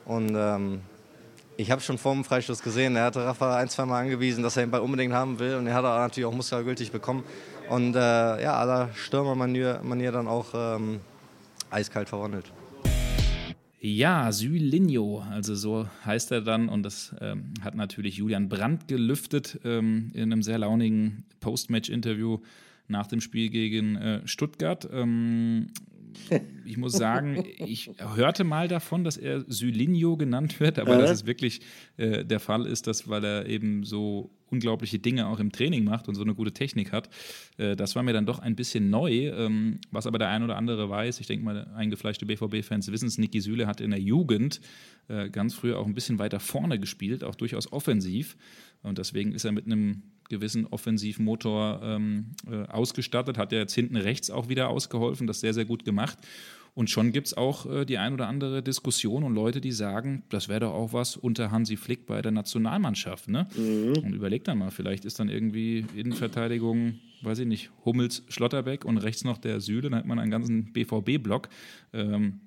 Und 0.06 0.34
ähm, 0.36 0.82
ich 1.56 1.70
habe 1.70 1.82
schon 1.82 1.98
vor 1.98 2.14
dem 2.14 2.24
Freistoß 2.24 2.64
gesehen, 2.64 2.96
er 2.96 3.06
hatte 3.06 3.24
Rafa 3.24 3.58
ein, 3.58 3.70
zwei 3.70 3.86
Mal 3.86 4.02
angewiesen, 4.02 4.44
dass 4.44 4.58
er 4.58 4.66
den 4.66 4.72
Ball 4.72 4.82
unbedingt 4.82 5.14
haben 5.14 5.40
will. 5.40 5.56
Und 5.56 5.68
er 5.68 5.76
hat 5.76 5.86
er 5.86 6.00
natürlich 6.00 6.26
auch 6.26 6.34
muskelgültig 6.34 6.92
bekommen. 6.92 7.24
und 7.70 7.96
äh, 7.96 8.00
ja, 8.42 8.56
aller 8.56 8.90
Stürmermanier 8.96 9.80
Manier 9.84 10.12
dann 10.12 10.28
auch 10.28 10.48
ähm, 10.54 11.00
eiskalt 11.70 12.10
verwandelt. 12.10 12.52
Ja, 13.84 14.32
Sylinho, 14.32 15.26
also 15.32 15.56
so 15.56 15.88
heißt 16.06 16.32
er 16.32 16.42
dann 16.42 16.70
und 16.70 16.84
das 16.84 17.16
ähm, 17.20 17.56
hat 17.62 17.74
natürlich 17.74 18.18
Julian 18.18 18.48
Brandt 18.48 18.88
gelüftet 18.88 19.60
ähm, 19.64 20.12
in 20.14 20.32
einem 20.32 20.44
sehr 20.44 20.60
launigen 20.60 21.26
Postmatch-Interview 21.40 22.38
nach 22.88 23.08
dem 23.08 23.22
Spiel 23.22 23.50
gegen 23.50 23.96
äh, 23.96 24.22
Stuttgart. 24.28 24.88
Ähm, 24.94 25.72
ich 26.66 26.78
muss 26.78 26.94
sagen, 26.94 27.44
ich 27.58 27.90
hörte 27.98 28.44
mal 28.44 28.68
davon, 28.68 29.04
dass 29.04 29.18
er 29.18 29.46
Sylinho 29.48 30.16
genannt 30.16 30.60
wird, 30.60 30.78
aber 30.78 30.98
äh? 30.98 31.00
dass 31.00 31.10
es 31.10 31.26
wirklich 31.26 31.62
äh, 31.98 32.24
der 32.24 32.40
Fall 32.40 32.68
ist, 32.68 32.86
dass 32.86 33.10
weil 33.10 33.24
er 33.24 33.48
eben 33.48 33.84
so 33.84 34.30
unglaubliche 34.52 35.00
Dinge 35.00 35.28
auch 35.28 35.40
im 35.40 35.52
Training 35.52 35.84
macht 35.84 36.08
und 36.08 36.16
so 36.16 36.22
eine 36.22 36.36
gute 36.36 36.52
Technik 36.52 36.92
hat. 36.92 37.10
Äh, 37.58 37.76
das 37.76 37.96
war 37.96 38.04
mir 38.04 38.14
dann 38.14 38.26
doch 38.26 38.40
ein 38.40 38.56
bisschen 38.56 38.90
neu, 38.90 39.30
ähm, 39.30 39.80
was 39.92 40.06
aber 40.06 40.20
der 40.20 40.30
ein 40.30 40.44
oder 40.44 40.58
andere 40.58 40.90
weiß. 40.90 41.20
Ich 41.20 41.28
denke 41.28 41.46
mal, 41.46 41.68
eingefleischte 41.76 42.26
BVB-Fans 42.26 42.92
wissen 42.92 43.08
es, 43.08 43.18
Niki 43.18 43.42
Süle 43.42 43.68
hat 43.68 43.82
in 43.82 43.92
der 43.92 44.00
Jugend 44.00 44.62
äh, 45.08 45.30
ganz 45.30 45.54
früh 45.54 45.74
auch 45.74 45.86
ein 45.86 45.94
bisschen 45.94 46.20
weiter 46.20 46.40
vorne 46.40 46.80
gespielt, 46.80 47.24
auch 47.24 47.36
durchaus 47.36 47.72
offensiv. 47.72 48.38
Und 48.84 48.98
deswegen 48.98 49.32
ist 49.32 49.46
er 49.46 49.52
mit 49.52 49.66
einem 49.66 50.04
gewissen 50.30 50.66
Offensivmotor 50.66 51.82
ähm, 51.84 52.32
äh, 52.50 52.64
ausgestattet, 52.68 53.38
hat 53.38 53.54
er 53.54 53.60
jetzt 53.60 53.76
hinten 53.76 53.98
rechts 53.98 54.32
auch 54.32 54.50
wieder 54.50 54.70
ausgeholfen, 54.70 55.28
das 55.28 55.42
sehr, 55.42 55.54
sehr 55.54 55.66
gut 55.66 55.86
gemacht. 55.86 56.18
Und 56.74 56.90
schon 56.90 57.12
gibt 57.12 57.28
es 57.28 57.34
auch 57.36 57.66
äh, 57.66 57.86
die 57.86 57.98
ein 57.98 58.14
oder 58.14 58.28
andere 58.28 58.64
Diskussion 58.64 59.24
und 59.24 59.36
Leute, 59.36 59.60
die 59.60 59.72
sagen, 59.72 60.24
das 60.30 60.48
wäre 60.48 60.62
doch 60.62 60.74
auch 60.74 60.94
was 60.94 61.18
unter 61.18 61.52
Hansi 61.52 61.76
Flick 61.76 62.06
bei 62.06 62.22
der 62.22 62.32
Nationalmannschaft. 62.32 63.28
Ne? 63.28 63.48
Mhm. 63.58 64.04
Und 64.04 64.14
überlegt 64.14 64.48
dann 64.48 64.58
mal, 64.58 64.72
vielleicht 64.72 65.04
ist 65.04 65.20
dann 65.20 65.28
irgendwie 65.28 65.86
Innenverteidigung, 65.96 67.00
weiß 67.24 67.40
ich 67.40 67.48
nicht, 67.48 67.72
Hummels, 67.84 68.24
Schlotterbeck 68.30 68.86
und 68.86 68.98
rechts 68.98 69.24
noch 69.26 69.38
der 69.38 69.60
Süle, 69.60 69.90
dann 69.90 69.96
hat 69.96 70.06
man 70.06 70.20
einen 70.20 70.32
ganzen 70.32 70.72
BVB-Block. 70.72 71.50
Ähm, 71.94 72.40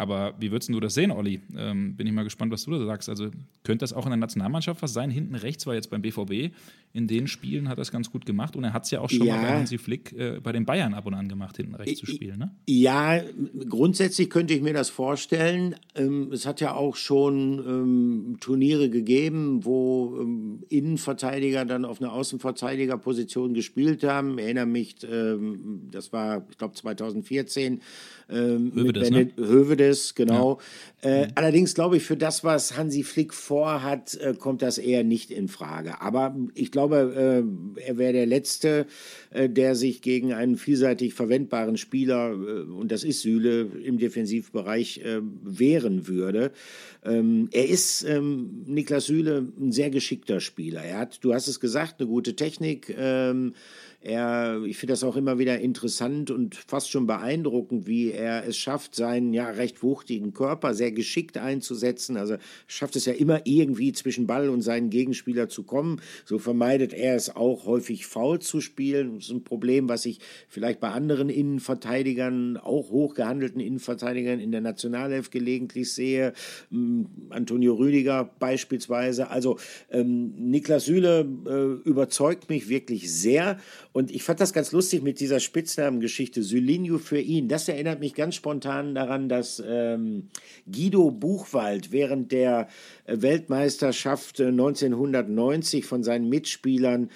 aber 0.00 0.34
wie 0.40 0.50
würdest 0.50 0.70
du 0.70 0.80
das 0.80 0.94
sehen, 0.94 1.10
Olli? 1.10 1.42
Ähm, 1.54 1.94
bin 1.94 2.06
ich 2.06 2.12
mal 2.14 2.22
gespannt, 2.22 2.50
was 2.50 2.64
du 2.64 2.70
da 2.70 2.86
sagst. 2.86 3.10
Also 3.10 3.30
könnte 3.64 3.82
das 3.82 3.92
auch 3.92 4.06
in 4.06 4.10
der 4.10 4.16
Nationalmannschaft 4.16 4.80
was 4.80 4.94
sein? 4.94 5.10
Hinten 5.10 5.34
rechts 5.34 5.66
war 5.66 5.74
jetzt 5.74 5.90
beim 5.90 6.00
BVB. 6.00 6.54
In 6.92 7.06
den 7.06 7.28
Spielen 7.28 7.68
hat 7.68 7.78
er 7.78 7.82
es 7.82 7.92
ganz 7.92 8.10
gut 8.10 8.26
gemacht. 8.26 8.56
Und 8.56 8.64
er 8.64 8.72
hat 8.72 8.84
es 8.84 8.90
ja 8.90 9.00
auch 9.00 9.08
schon 9.08 9.24
ja. 9.24 9.36
mal 9.36 9.42
bei 9.42 9.58
Hansi 9.58 9.78
Flick 9.78 10.12
äh, 10.12 10.40
bei 10.42 10.50
den 10.50 10.66
Bayern 10.66 10.94
ab 10.94 11.06
und 11.06 11.14
an 11.14 11.28
gemacht, 11.28 11.56
hinten 11.56 11.76
rechts 11.76 12.00
zu 12.00 12.06
spielen. 12.06 12.38
Ne? 12.38 12.50
Ja, 12.68 13.20
grundsätzlich 13.68 14.28
könnte 14.28 14.54
ich 14.54 14.62
mir 14.62 14.72
das 14.74 14.90
vorstellen. 14.90 15.76
Ähm, 15.94 16.32
es 16.32 16.46
hat 16.46 16.60
ja 16.60 16.74
auch 16.74 16.96
schon 16.96 17.58
ähm, 17.58 18.36
Turniere 18.40 18.90
gegeben, 18.90 19.64
wo 19.64 20.18
ähm, 20.20 20.64
Innenverteidiger 20.68 21.64
dann 21.64 21.84
auf 21.84 22.00
einer 22.00 22.12
Außenverteidigerposition 22.12 23.54
gespielt 23.54 24.02
haben. 24.02 24.38
Ich 24.38 24.44
erinnere 24.44 24.66
mich, 24.66 24.96
ähm, 25.08 25.88
das 25.92 26.12
war, 26.12 26.44
ich 26.50 26.58
glaube, 26.58 26.74
2014 26.74 27.80
ähm, 28.30 28.72
Hövedes, 28.74 29.10
mit 29.10 29.38
ne? 29.38 29.46
Hövedes, 29.46 30.14
genau. 30.14 30.58
Ja. 31.02 31.10
Äh, 31.10 31.26
mhm. 31.26 31.32
Allerdings 31.34 31.74
glaube 31.74 31.96
ich, 31.96 32.02
für 32.02 32.16
das, 32.16 32.44
was 32.44 32.76
Hansi 32.76 33.02
Flick 33.02 33.34
vorhat, 33.34 34.14
äh, 34.14 34.34
kommt 34.34 34.62
das 34.62 34.78
eher 34.78 35.04
nicht 35.04 35.30
in 35.30 35.48
Frage. 35.48 36.00
Aber 36.00 36.36
ich 36.54 36.70
glaube, 36.70 36.79
äh, 36.88 37.42
er 37.86 37.98
wäre 37.98 38.12
der 38.12 38.26
Letzte, 38.26 38.86
äh, 39.30 39.48
der 39.48 39.74
sich 39.74 40.02
gegen 40.02 40.32
einen 40.32 40.56
vielseitig 40.56 41.14
verwendbaren 41.14 41.76
Spieler, 41.76 42.32
äh, 42.32 42.62
und 42.70 42.90
das 42.92 43.04
ist 43.04 43.22
Süle, 43.22 43.68
im 43.82 43.98
Defensivbereich 43.98 44.98
äh, 44.98 45.20
wehren 45.42 46.06
würde. 46.06 46.52
Ähm, 47.04 47.48
er 47.52 47.68
ist, 47.68 48.04
ähm, 48.04 48.64
Niklas 48.66 49.06
Süle, 49.06 49.46
ein 49.58 49.72
sehr 49.72 49.90
geschickter 49.90 50.40
Spieler. 50.40 50.82
Er 50.82 50.98
hat, 50.98 51.18
du 51.22 51.34
hast 51.34 51.48
es 51.48 51.60
gesagt, 51.60 52.00
eine 52.00 52.08
gute 52.08 52.36
Technik. 52.36 52.94
Ähm, 52.98 53.54
er, 54.02 54.62
ich 54.64 54.78
finde 54.78 54.94
das 54.94 55.04
auch 55.04 55.16
immer 55.16 55.38
wieder 55.38 55.58
interessant 55.60 56.30
und 56.30 56.54
fast 56.54 56.90
schon 56.90 57.06
beeindruckend, 57.06 57.86
wie 57.86 58.12
er 58.12 58.46
es 58.46 58.56
schafft, 58.56 58.94
seinen 58.94 59.34
ja 59.34 59.50
recht 59.50 59.82
wuchtigen 59.82 60.32
Körper 60.32 60.72
sehr 60.72 60.90
geschickt 60.90 61.36
einzusetzen. 61.36 62.16
Also 62.16 62.36
schafft 62.66 62.96
es 62.96 63.04
ja 63.04 63.12
immer 63.12 63.42
irgendwie 63.44 63.92
zwischen 63.92 64.26
Ball 64.26 64.48
und 64.48 64.62
seinen 64.62 64.88
Gegenspieler 64.88 65.50
zu 65.50 65.64
kommen. 65.64 66.00
So 66.24 66.38
vermeidet 66.38 66.94
er 66.94 67.14
es 67.14 67.36
auch 67.36 67.66
häufig 67.66 68.06
faul 68.06 68.38
zu 68.38 68.62
spielen. 68.62 69.16
Das 69.16 69.24
ist 69.24 69.32
ein 69.32 69.44
Problem, 69.44 69.90
was 69.90 70.06
ich 70.06 70.20
vielleicht 70.48 70.80
bei 70.80 70.88
anderen 70.88 71.28
Innenverteidigern, 71.28 72.56
auch 72.56 72.90
hochgehandelten 72.90 73.60
Innenverteidigern 73.60 74.40
in 74.40 74.50
der 74.50 74.62
Nationalelf 74.62 75.28
gelegentlich 75.30 75.92
sehe. 75.92 76.32
Hm, 76.70 77.06
Antonio 77.28 77.74
Rüdiger 77.74 78.30
beispielsweise. 78.38 79.28
Also 79.28 79.58
ähm, 79.90 80.32
Niklas 80.38 80.86
Süle 80.86 81.28
äh, 81.46 81.86
überzeugt 81.86 82.48
mich 82.48 82.70
wirklich 82.70 83.12
sehr. 83.12 83.58
Und 83.92 84.12
ich 84.12 84.22
fand 84.22 84.40
das 84.40 84.52
ganz 84.52 84.70
lustig 84.70 85.02
mit 85.02 85.18
dieser 85.18 85.40
Spitznamengeschichte, 85.40 86.42
Sylinho 86.42 86.98
für 86.98 87.18
ihn. 87.18 87.48
Das 87.48 87.68
erinnert 87.68 87.98
mich 87.98 88.14
ganz 88.14 88.36
spontan 88.36 88.94
daran, 88.94 89.28
dass 89.28 89.60
ähm, 89.66 90.28
Guido 90.70 91.10
Buchwald 91.10 91.90
während 91.90 92.30
der 92.30 92.68
Weltmeisterschaft 93.06 94.40
1990 94.40 95.84
von 95.84 96.04
seinen 96.04 96.28
Mitspielern 96.28 97.10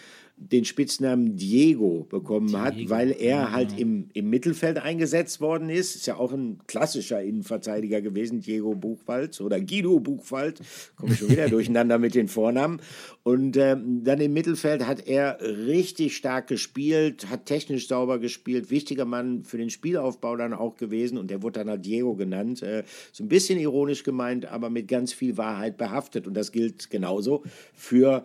den 0.53 0.65
Spitznamen 0.65 1.37
Diego 1.37 2.07
bekommen 2.09 2.49
Diego. 2.49 2.61
hat, 2.61 2.75
weil 2.89 3.13
er 3.19 3.53
halt 3.53 3.79
im, 3.79 4.09
im 4.13 4.31
Mittelfeld 4.31 4.79
eingesetzt 4.79 5.41
worden 5.41 5.71
ist. 5.71 5.95
Ist 5.95 6.07
ja 6.07 6.17
auch 6.17 6.33
ein 6.33 6.59
klassischer 6.67 7.23
Innenverteidiger 7.23 8.01
gewesen, 8.01 8.41
Diego 8.41 8.75
Buchwald 8.75 9.41
oder 9.41 9.61
Guido 9.61 10.01
Buchwald. 10.01 10.61
Komme 10.97 11.13
ich 11.13 11.19
schon 11.19 11.31
wieder 11.31 11.49
durcheinander 11.51 11.99
mit 11.99 12.15
den 12.15 12.29
Vornamen. 12.29 12.81
Und 13.23 13.57
ähm, 13.57 14.05
dann 14.05 14.21
im 14.21 14.33
Mittelfeld 14.33 14.87
hat 14.87 15.07
er 15.07 15.39
richtig 15.41 16.17
stark 16.17 16.47
gespielt, 16.47 17.31
hat 17.31 17.47
technisch 17.47 17.89
sauber 17.89 18.19
gespielt, 18.19 18.71
wichtiger 18.71 19.05
Mann 19.05 19.45
für 19.45 19.57
den 19.57 19.71
Spielaufbau 19.71 20.37
dann 20.37 20.53
auch 20.53 20.77
gewesen 20.77 21.17
und 21.19 21.31
der 21.31 21.43
wurde 21.43 21.61
dann 21.61 21.71
halt 21.71 21.87
Diego 21.87 22.15
genannt. 22.15 22.63
Äh, 22.63 22.85
so 23.13 23.25
ein 23.25 23.29
bisschen 23.29 23.59
ironisch 23.59 24.03
gemeint, 24.03 24.47
aber 24.47 24.71
mit 24.71 24.89
ganz 24.89 25.13
viel 25.13 25.37
Wahrheit 25.37 25.79
behaftet. 25.79 26.27
Und 26.27 26.35
das 26.35 26.53
gilt 26.53 26.91
genauso 26.91 27.43
für 27.75 28.25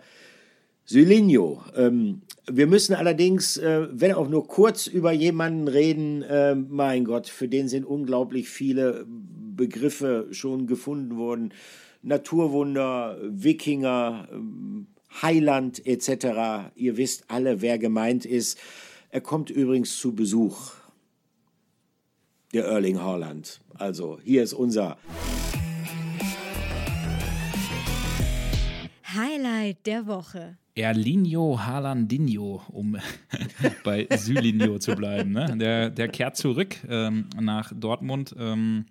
Sylinho. 0.89 1.62
Ähm, 1.75 2.23
wir 2.47 2.65
müssen 2.65 2.95
allerdings, 2.95 3.58
äh, 3.58 3.88
wenn 3.91 4.13
auch 4.13 4.28
nur 4.28 4.47
kurz 4.47 4.88
über 4.88 5.12
jemanden 5.12 5.67
reden, 5.67 6.23
äh, 6.23 6.56
mein 6.56 7.06
Gott, 7.06 7.28
für 7.28 7.47
den 7.47 7.67
sind 7.67 7.86
unglaublich 7.86 8.49
viele 8.49 9.06
Begriffe 9.08 10.25
schon 10.32 10.65
gefunden 10.65 11.15
worden. 11.15 11.54
Naturwunder, 12.02 13.19
Wikinger, 13.21 14.30
äh, 14.32 15.21
Heiland 15.21 15.86
etc. 15.86 16.71
Ihr 16.75 16.97
wisst 16.97 17.25
alle, 17.28 17.62
wer 17.62 17.78
gemeint 17.78 18.25
ist. 18.25 18.58
Er 19.12 19.21
kommt 19.21 19.52
übrigens 19.52 19.95
zu 19.99 20.15
Besuch, 20.15 20.71
der 22.52 22.65
Erling 22.65 22.99
Haaland. 22.99 23.62
Also 23.75 24.17
hier 24.23 24.41
ist 24.41 24.54
unser 24.54 24.97
Highlight 29.60 29.86
der 29.86 30.08
Woche. 30.08 30.58
Erlinho 30.76 31.60
Haalandinho, 31.60 32.62
um 32.69 32.98
bei 33.84 34.08
Sylinho 34.15 34.80
zu 34.80 34.95
bleiben. 34.95 35.32
Ne? 35.32 35.58
Der, 35.58 35.89
der 35.89 36.08
kehrt 36.08 36.38
zurück 36.38 36.78
ähm, 36.88 37.26
nach 37.39 37.74
Dortmund. 37.76 38.34
Ähm, 38.39 38.86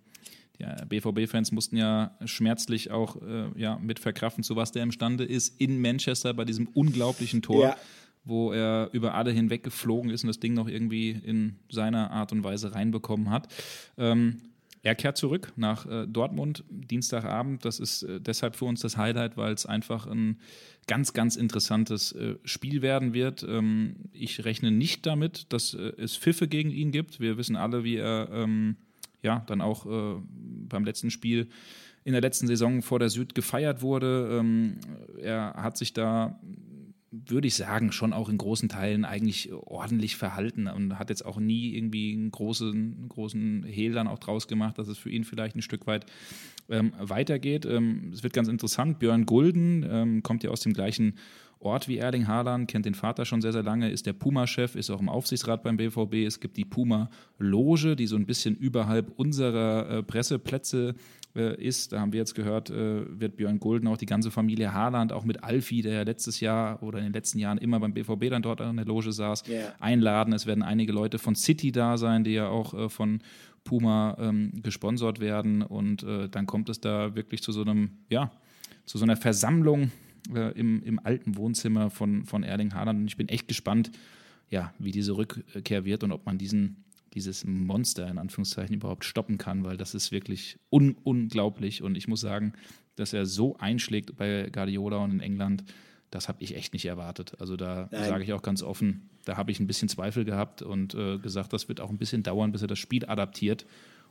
ja, 0.59 0.77
BVB-Fans 0.85 1.53
mussten 1.53 1.77
ja 1.79 2.17
schmerzlich 2.25 2.91
auch 2.91 3.17
äh, 3.23 3.47
ja, 3.57 3.79
mit 3.79 3.99
verkraften, 3.99 4.45
zu 4.45 4.57
was 4.57 4.73
der 4.73 4.83
imstande 4.83 5.25
ist, 5.25 5.59
in 5.61 5.81
Manchester 5.81 6.35
bei 6.35 6.45
diesem 6.45 6.67
unglaublichen 6.67 7.41
Tor, 7.41 7.63
ja. 7.63 7.77
wo 8.25 8.53
er 8.53 8.91
über 8.93 9.15
alle 9.15 9.31
hinweg 9.31 9.63
geflogen 9.63 10.11
ist 10.11 10.25
und 10.25 10.29
das 10.29 10.41
Ding 10.41 10.53
noch 10.53 10.69
irgendwie 10.69 11.11
in 11.11 11.57
seiner 11.71 12.11
Art 12.11 12.33
und 12.33 12.45
Weise 12.45 12.75
reinbekommen 12.75 13.31
hat. 13.31 13.49
Ähm, 13.97 14.43
er 14.89 14.95
kehrt 14.95 15.19
zurück 15.19 15.53
nach 15.57 15.85
äh, 15.85 16.07
Dortmund 16.07 16.65
Dienstagabend. 16.71 17.63
Das 17.63 17.79
ist 17.79 18.05
äh, 18.05 18.23
deshalb 18.23 18.57
für 18.57 18.65
uns 18.65 18.81
das 18.81 18.97
Highlight, 18.97 19.37
weil 19.37 19.53
es 19.53 19.67
einfach 19.67 20.07
ein 20.07 20.39
ganz, 20.87 21.13
ganz 21.13 21.37
interessantes 21.37 22.13
äh, 22.13 22.37
Spiel 22.45 22.81
werden 22.81 23.13
wird. 23.13 23.43
Ähm, 23.43 23.97
ich 24.15 24.47
rechne 24.47 24.71
nicht 24.71 25.05
damit, 25.05 25.53
dass 25.53 25.75
äh, 25.75 25.93
es 25.99 26.17
Pfiffe 26.17 26.49
gegen 26.49 26.71
ihn 26.71 26.91
gibt. 26.91 27.21
Wir 27.21 27.37
wissen 27.37 27.55
alle, 27.55 27.85
wie 27.85 27.97
er 27.97 28.31
ähm, 28.33 28.77
ja 29.23 29.45
dann 29.47 29.61
auch 29.61 29.85
äh, 29.85 30.23
beim 30.71 30.85
letzten 30.85 31.11
Spiel 31.11 31.49
in 32.05 32.13
der 32.13 32.23
letzten 32.23 32.47
Saison 32.47 32.81
vor 32.81 32.99
der 32.99 33.11
Süd 33.11 33.35
gefeiert 33.35 33.83
wurde. 33.83 34.39
Ähm, 34.41 34.79
er 35.21 35.53
hat 35.53 35.77
sich 35.77 35.93
da 35.93 36.41
würde 37.11 37.49
ich 37.49 37.55
sagen, 37.55 37.91
schon 37.91 38.13
auch 38.13 38.29
in 38.29 38.37
großen 38.37 38.69
Teilen 38.69 39.05
eigentlich 39.05 39.53
ordentlich 39.53 40.17
verhalten 40.17 40.67
und 40.67 40.99
hat 40.99 41.09
jetzt 41.09 41.25
auch 41.25 41.39
nie 41.39 41.75
irgendwie 41.75 42.13
einen 42.13 42.31
großen, 42.31 43.09
großen 43.09 43.65
Hehl 43.65 43.93
dann 43.93 44.09
auch 44.09 44.19
draus 44.19 44.47
gemacht, 44.47 44.79
dass 44.79 44.89
es 44.89 44.99
für 44.99 45.11
ihn 45.11 45.25
vielleicht 45.25 45.57
ein 45.57 45.63
Stück 45.63 45.87
weit 45.87 46.05
ähm, 46.69 46.93
weitergeht. 46.99 47.65
Ähm, 47.65 48.11
es 48.13 48.23
wird 48.23 48.35
ganz 48.35 48.49
interessant. 48.49 48.99
Björn 48.99 49.25
Gulden 49.25 49.87
ähm, 49.89 50.23
kommt 50.23 50.43
ja 50.45 50.51
aus 50.51 50.61
dem 50.61 50.75
gleichen 50.75 51.15
Ort 51.61 51.89
wie 51.89 51.99
Erling 51.99 52.29
Haaland, 52.29 52.69
kennt 52.69 52.87
den 52.87 52.95
Vater 52.95 53.25
schon 53.25 53.41
sehr, 53.41 53.53
sehr 53.53 53.65
lange, 53.65 53.91
ist 53.91 54.07
der 54.07 54.13
Puma-Chef, 54.13 54.77
ist 54.77 54.91
auch 54.91 55.01
im 55.01 55.09
Aufsichtsrat 55.09 55.65
beim 55.65 55.77
BVB. 55.77 56.27
Es 56.27 56.39
gibt 56.39 56.57
die 56.57 56.65
Puma-Loge, 56.65 57.97
die 57.97 58.07
so 58.07 58.17
ein 58.17 58.27
bisschen 58.27 58.55
überhalb 58.55 59.11
unserer 59.17 59.91
äh, 59.91 60.03
Presseplätze 60.05 60.95
äh, 61.35 61.61
ist. 61.61 61.93
Da 61.93 62.01
haben 62.01 62.13
wir 62.13 62.19
jetzt 62.19 62.35
gehört, 62.35 62.71
äh, 62.71 63.21
wird 63.21 63.37
Björn 63.37 63.59
Gulden 63.59 63.89
auch 63.89 63.97
die 63.97 64.07
ganze 64.07 64.31
Familie 64.31 64.73
Haaland, 64.73 65.13
auch 65.13 65.25
mit 65.25 65.43
Alfie, 65.43 65.83
der 65.83 65.95
ja 65.95 66.03
letztes 66.03 66.39
Jahr 66.39 66.81
oder 66.83 66.99
in 66.99 67.05
den 67.05 67.13
letzten 67.13 67.41
Jahren 67.41 67.59
immer 67.59 67.81
beim 67.81 67.93
BVB 67.93 68.31
dann 68.31 68.43
dort 68.43 68.61
an 68.61 68.77
der 68.77 68.87
Loge 68.87 69.13
saß, 69.13 69.43
yeah. 69.49 69.75
einladen. 69.81 70.33
Es 70.33 70.47
werden 70.47 70.63
einige 70.63 70.93
Leute 70.93 71.19
von 71.19 71.35
City 71.35 71.73
da 71.73 71.99
sein, 71.99 72.23
die 72.23 72.35
ja 72.35 72.49
auch 72.49 72.73
äh, 72.73 72.89
von 72.89 73.21
Puma 73.65 74.17
ähm, 74.21 74.53
gesponsert 74.63 75.21
werden. 75.21 75.63
Und 75.63 76.03
äh, 76.05 76.29
dann 76.29 76.47
kommt 76.47 76.69
es 76.69 76.81
da 76.81 77.17
wirklich 77.17 77.43
zu 77.43 77.51
so 77.51 77.63
einem, 77.63 77.91
ja, 78.09 78.31
zu 78.85 78.97
so 78.97 79.05
einer 79.05 79.17
Versammlung 79.17 79.91
äh, 80.35 80.51
im, 80.59 80.83
im 80.83 80.99
alten 81.05 81.37
Wohnzimmer 81.37 81.91
von, 81.91 82.25
von 82.25 82.43
Erling 82.43 82.75
Haaland. 82.75 83.01
Und 83.01 83.07
ich 83.09 83.17
bin 83.17 83.29
echt 83.29 83.49
gespannt, 83.49 83.91
ja, 84.51 84.73
wie 84.79 84.93
diese 84.93 85.17
Rückkehr 85.17 85.85
wird 85.85 86.05
und 86.05 86.13
ob 86.13 86.27
man 86.27 86.39
diesen, 86.39 86.85
dieses 87.15 87.45
Monster 87.45 88.09
in 88.09 88.19
Anführungszeichen 88.19 88.77
überhaupt 88.77 89.05
stoppen 89.05 89.39
kann, 89.39 89.65
weil 89.65 89.77
das 89.77 89.95
ist 89.95 90.13
wirklich 90.13 90.59
un 90.71 90.97
unglaublich. 91.05 91.83
Und 91.83 91.97
ich 91.97 92.09
muss 92.09 92.21
sagen, 92.21 92.53
dass 92.97 93.13
er 93.13 93.27
so 93.27 93.57
einschlägt 93.59 94.17
bei 94.17 94.49
Guardiola 94.51 94.99
und 94.99 95.13
in 95.13 95.21
England, 95.21 95.65
das 96.11 96.29
habe 96.29 96.43
ich 96.43 96.57
echt 96.57 96.73
nicht 96.73 96.87
erwartet. 96.87 97.35
Also 97.39 97.57
da 97.57 97.89
sage 97.91 98.25
ich 98.25 98.33
auch 98.33 98.43
ganz 98.43 98.63
offen, 98.63 99.11
da 99.25 99.37
habe 99.37 99.51
ich 99.51 99.61
ein 99.61 99.67
bisschen 99.67 99.91
Zweifel 99.91 100.25
gehabt 100.25 100.63
und 100.63 100.95
äh, 100.95 101.19
gesagt, 101.19 101.53
das 101.53 101.69
wird 101.69 101.81
auch 101.81 101.91
ein 101.91 101.99
bisschen 101.99 102.23
dauern, 102.23 102.51
bis 102.51 102.63
er 102.63 102.69
das 102.69 102.79
Spiel 102.79 103.05
adaptiert. 103.05 103.67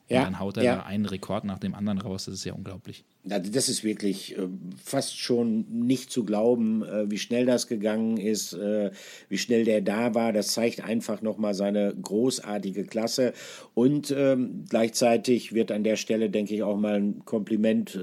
Und 0.09 0.15
ja, 0.15 0.23
dann 0.23 0.39
haut 0.39 0.55
er 0.57 0.63
ja. 0.63 0.75
da 0.77 0.83
einen 0.83 1.05
Rekord 1.05 1.43
nach 1.43 1.59
dem 1.59 1.75
anderen 1.75 1.99
raus. 1.99 2.25
Das 2.25 2.35
ist 2.35 2.45
ja 2.45 2.53
unglaublich. 2.53 3.03
Also 3.29 3.51
das 3.51 3.67
ist 3.67 3.83
wirklich 3.83 4.37
äh, 4.37 4.47
fast 4.81 5.19
schon 5.19 5.65
nicht 5.69 6.11
zu 6.11 6.23
glauben, 6.23 6.81
äh, 6.83 7.11
wie 7.11 7.17
schnell 7.17 7.45
das 7.45 7.67
gegangen 7.67 8.15
ist, 8.15 8.53
äh, 8.53 8.91
wie 9.27 9.37
schnell 9.37 9.65
der 9.65 9.81
da 9.81 10.15
war. 10.15 10.31
Das 10.31 10.53
zeigt 10.53 10.81
einfach 10.81 11.21
nochmal 11.21 11.53
seine 11.53 11.93
großartige 12.01 12.85
Klasse. 12.85 13.33
Und 13.73 14.13
ähm, 14.15 14.63
gleichzeitig 14.69 15.53
wird 15.53 15.73
an 15.73 15.83
der 15.83 15.97
Stelle, 15.97 16.29
denke 16.29 16.55
ich, 16.55 16.63
auch 16.63 16.77
mal 16.77 16.95
ein 16.95 17.25
Kompliment 17.25 17.99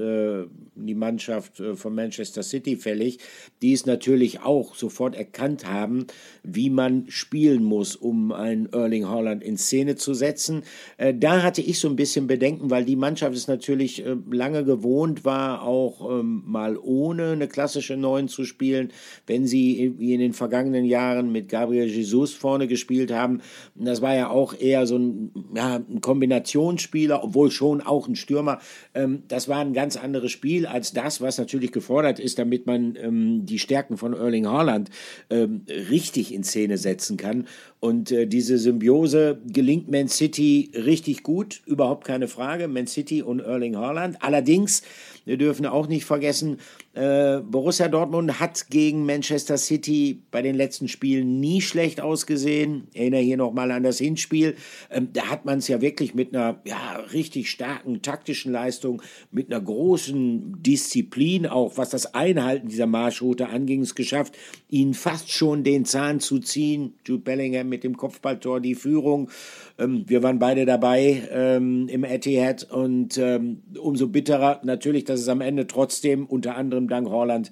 die 0.75 0.95
Mannschaft 0.95 1.61
äh, 1.61 1.75
von 1.75 1.95
Manchester 1.95 2.43
City 2.43 2.77
fällig, 2.77 3.19
die 3.63 3.73
es 3.73 3.87
natürlich 3.87 4.41
auch 4.41 4.75
sofort 4.75 5.15
erkannt 5.17 5.67
haben, 5.67 6.07
wie 6.43 6.71
man 6.71 7.07
spielen 7.09 7.65
muss, 7.65 7.97
um 7.97 8.33
einen 8.33 8.73
Erling 8.73 9.09
Haaland 9.09 9.43
in 9.43 9.57
Szene 9.57 9.97
zu 9.97 10.15
setzen. 10.15 10.63
Äh, 10.97 11.15
da 11.15 11.43
hatte 11.43 11.63
ich 11.63 11.79
so 11.79 11.89
ein 11.89 11.97
bisschen 11.97 12.27
Bedenken, 12.27 12.71
weil 12.71 12.85
die 12.85 12.97
Mannschaft 12.97 13.35
ist 13.35 13.49
natürlich 13.49 14.05
lange 14.31 14.65
gewohnt, 14.65 14.85
gewohnt 14.85 15.25
war, 15.25 15.63
auch 15.63 16.11
ähm, 16.11 16.43
mal 16.47 16.77
ohne 16.77 17.33
eine 17.33 17.49
klassische 17.49 17.97
Neun 17.97 18.29
zu 18.29 18.45
spielen, 18.45 18.93
wenn 19.27 19.47
sie 19.47 19.95
wie 19.99 20.15
in 20.15 20.21
den 20.21 20.33
vergangenen 20.33 20.85
Jahren 20.85 21.33
mit 21.33 21.49
Gabriel 21.49 21.87
Jesus 21.87 22.33
vorne 22.33 22.67
gespielt 22.67 23.13
haben. 23.13 23.41
Das 23.75 24.03
war 24.03 24.15
ja 24.15 24.31
auch 24.31 24.55
eher 24.59 24.87
so 24.87 24.97
ein, 24.97 25.33
ja, 25.55 25.77
ein 25.77 26.01
Kombinationsspieler, 26.01 27.25
obwohl 27.25 27.51
schon 27.51 27.81
auch 27.81 28.09
ein 28.09 28.17
Stürmer. 28.17 28.61
Ähm, 28.95 29.23
das 29.29 29.49
war 29.49 29.59
ein 29.59 29.73
ganz 29.73 29.97
anderes 29.97 30.33
Spiel 30.33 30.63
als 30.66 30.92
das, 30.92 31.20
was 31.20 31.38
natürlich 31.38 31.72
gefordert 31.72 32.18
ist, 32.18 32.38
damit 32.38 32.66
man 32.66 32.96
ähm, 32.96 33.46
die 33.46 33.59
Stärken 33.59 33.96
von 33.96 34.14
Erling 34.14 34.46
Haaland 34.46 34.90
ähm, 35.31 35.64
richtig 35.68 36.33
in 36.33 36.44
Szene 36.44 36.79
setzen 36.79 37.16
kann. 37.16 37.46
Und 37.85 38.11
äh, 38.12 38.27
diese 38.27 38.57
Symbiose 38.57 39.42
gelingt 39.47 39.90
Man 39.90 40.09
City 40.09 40.70
richtig 40.75 41.23
gut, 41.23 41.61
überhaupt 41.66 42.07
keine 42.07 42.29
Frage. 42.29 42.66
Man 42.66 42.87
City 42.87 43.20
und 43.20 43.40
Erling 43.40 43.77
Haaland. 43.77 44.23
Allerdings, 44.23 44.81
wir 45.27 45.37
dürfen 45.37 45.66
auch 45.66 45.87
nicht 45.87 46.07
vergessen, 46.07 46.57
äh, 46.94 47.40
Borussia 47.40 47.88
Dortmund 47.88 48.40
hat 48.40 48.70
gegen 48.70 49.05
Manchester 49.05 49.59
City 49.59 50.23
bei 50.31 50.40
den 50.40 50.55
letzten 50.55 50.88
Spielen 50.88 51.40
nie 51.40 51.61
schlecht 51.61 52.01
ausgesehen. 52.01 52.87
Ich 52.92 53.01
erinnere 53.01 53.20
hier 53.20 53.37
nochmal 53.37 53.70
an 53.70 53.83
das 53.83 53.99
Hinspiel. 53.99 54.55
Ähm, 54.90 55.09
da 55.12 55.27
hat 55.27 55.44
man 55.44 55.59
es 55.59 55.68
ja 55.68 55.83
wirklich 55.83 56.14
mit 56.14 56.35
einer 56.35 56.62
ja, 56.64 57.05
richtig 57.12 57.51
starken 57.51 58.01
taktischen 58.01 58.53
Leistung, 58.53 59.03
mit 59.31 59.53
einer 59.53 59.61
großen 59.61 60.62
Disziplin, 60.62 61.47
auch 61.47 61.77
was 61.77 61.90
das 61.90 62.14
Einhalten 62.14 62.68
dieser 62.68 62.87
Marschroute 62.87 63.49
anging, 63.49 63.83
es 63.83 63.94
geschafft, 63.94 64.38
ihnen 64.70 64.94
fast 64.94 65.31
schon 65.31 65.64
den 65.64 65.85
Zahn 65.85 66.20
zu 66.20 66.38
ziehen. 66.38 66.94
Jude 67.05 67.25
Bellingham 67.25 67.74
mit 67.75 67.83
dem 67.83 67.97
Kopfballtor 67.97 68.61
die 68.61 68.77
Führung. 68.77 69.31
Ähm, 69.79 70.05
wir 70.07 70.23
waren 70.23 70.39
beide 70.39 70.65
dabei 70.65 71.23
ähm, 71.31 71.89
im 71.89 72.05
Etihad 72.05 72.71
und 72.71 73.19
ähm, 73.19 73.63
umso 73.81 74.07
bitterer 74.09 74.61
natürlich, 74.63 75.05
dass 75.05 75.21
es 75.21 75.29
am 75.29 75.41
Ende 75.41 75.67
trotzdem 75.67 76.27
unter 76.27 76.57
anderem 76.57 76.89
dank 76.89 77.09
Holland 77.09 77.51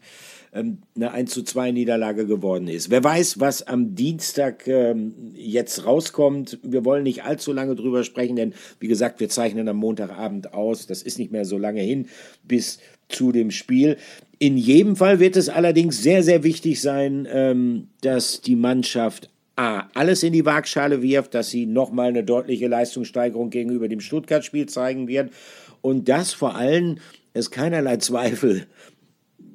ähm, 0.52 0.78
eine 0.94 1.10
1 1.10 1.32
zu 1.32 1.42
2 1.42 1.72
Niederlage 1.72 2.26
geworden 2.26 2.68
ist. 2.68 2.88
Wer 2.90 3.02
weiß, 3.02 3.40
was 3.40 3.66
am 3.66 3.96
Dienstag 3.96 4.68
ähm, 4.68 5.32
jetzt 5.34 5.86
rauskommt. 5.86 6.60
Wir 6.62 6.84
wollen 6.84 7.02
nicht 7.02 7.24
allzu 7.24 7.52
lange 7.52 7.74
drüber 7.74 8.04
sprechen, 8.04 8.36
denn 8.36 8.54
wie 8.78 8.88
gesagt, 8.88 9.18
wir 9.18 9.28
zeichnen 9.28 9.68
am 9.68 9.78
Montagabend 9.78 10.54
aus. 10.54 10.86
Das 10.86 11.02
ist 11.02 11.18
nicht 11.18 11.32
mehr 11.32 11.44
so 11.44 11.58
lange 11.58 11.80
hin 11.80 12.06
bis 12.44 12.78
zu 13.08 13.32
dem 13.32 13.50
Spiel. 13.50 13.96
In 14.38 14.56
jedem 14.56 14.96
Fall 14.96 15.20
wird 15.20 15.36
es 15.36 15.48
allerdings 15.48 16.02
sehr, 16.02 16.22
sehr 16.22 16.44
wichtig 16.44 16.80
sein, 16.80 17.26
ähm, 17.30 17.88
dass 18.00 18.40
die 18.40 18.56
Mannschaft 18.56 19.31
A, 19.56 19.88
alles 19.94 20.22
in 20.22 20.32
die 20.32 20.46
Waagschale 20.46 21.02
wirft, 21.02 21.34
dass 21.34 21.50
sie 21.50 21.66
nochmal 21.66 22.08
eine 22.08 22.24
deutliche 22.24 22.68
Leistungssteigerung 22.68 23.50
gegenüber 23.50 23.88
dem 23.88 24.00
Stuttgart-Spiel 24.00 24.66
zeigen 24.66 25.08
wird. 25.08 25.30
Und 25.82 26.08
dass 26.08 26.32
vor 26.32 26.54
allem 26.54 26.98
es 27.34 27.50
keinerlei 27.50 27.98
Zweifel 27.98 28.66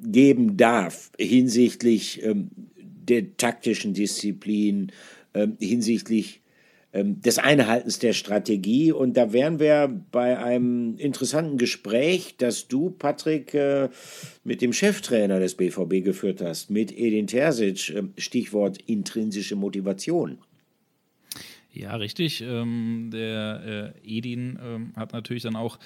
geben 0.02 0.56
darf 0.56 1.10
hinsichtlich 1.18 2.22
ähm, 2.22 2.50
der 2.76 3.36
taktischen 3.36 3.94
Disziplin, 3.94 4.92
ähm, 5.34 5.56
hinsichtlich 5.60 6.42
des 6.92 7.38
Einhaltens 7.38 7.98
der 7.98 8.12
Strategie. 8.12 8.92
Und 8.92 9.16
da 9.16 9.32
wären 9.32 9.60
wir 9.60 9.88
bei 10.10 10.38
einem 10.38 10.96
interessanten 10.96 11.58
Gespräch, 11.58 12.36
das 12.38 12.68
du, 12.68 12.90
Patrick, 12.90 13.52
äh, 13.54 13.88
mit 14.44 14.62
dem 14.62 14.72
Cheftrainer 14.72 15.38
des 15.38 15.54
BVB 15.54 16.02
geführt 16.02 16.40
hast, 16.40 16.70
mit 16.70 16.90
Edin 16.96 17.26
Terzic, 17.26 17.90
äh, 17.90 18.02
Stichwort 18.16 18.78
intrinsische 18.86 19.56
Motivation. 19.56 20.38
Ja, 21.72 21.94
richtig. 21.96 22.40
Ähm, 22.40 23.10
der 23.12 23.94
äh, 24.04 24.18
Edin 24.18 24.58
ähm, 24.62 24.92
hat 24.96 25.12
natürlich 25.12 25.42
dann 25.42 25.56
auch 25.56 25.78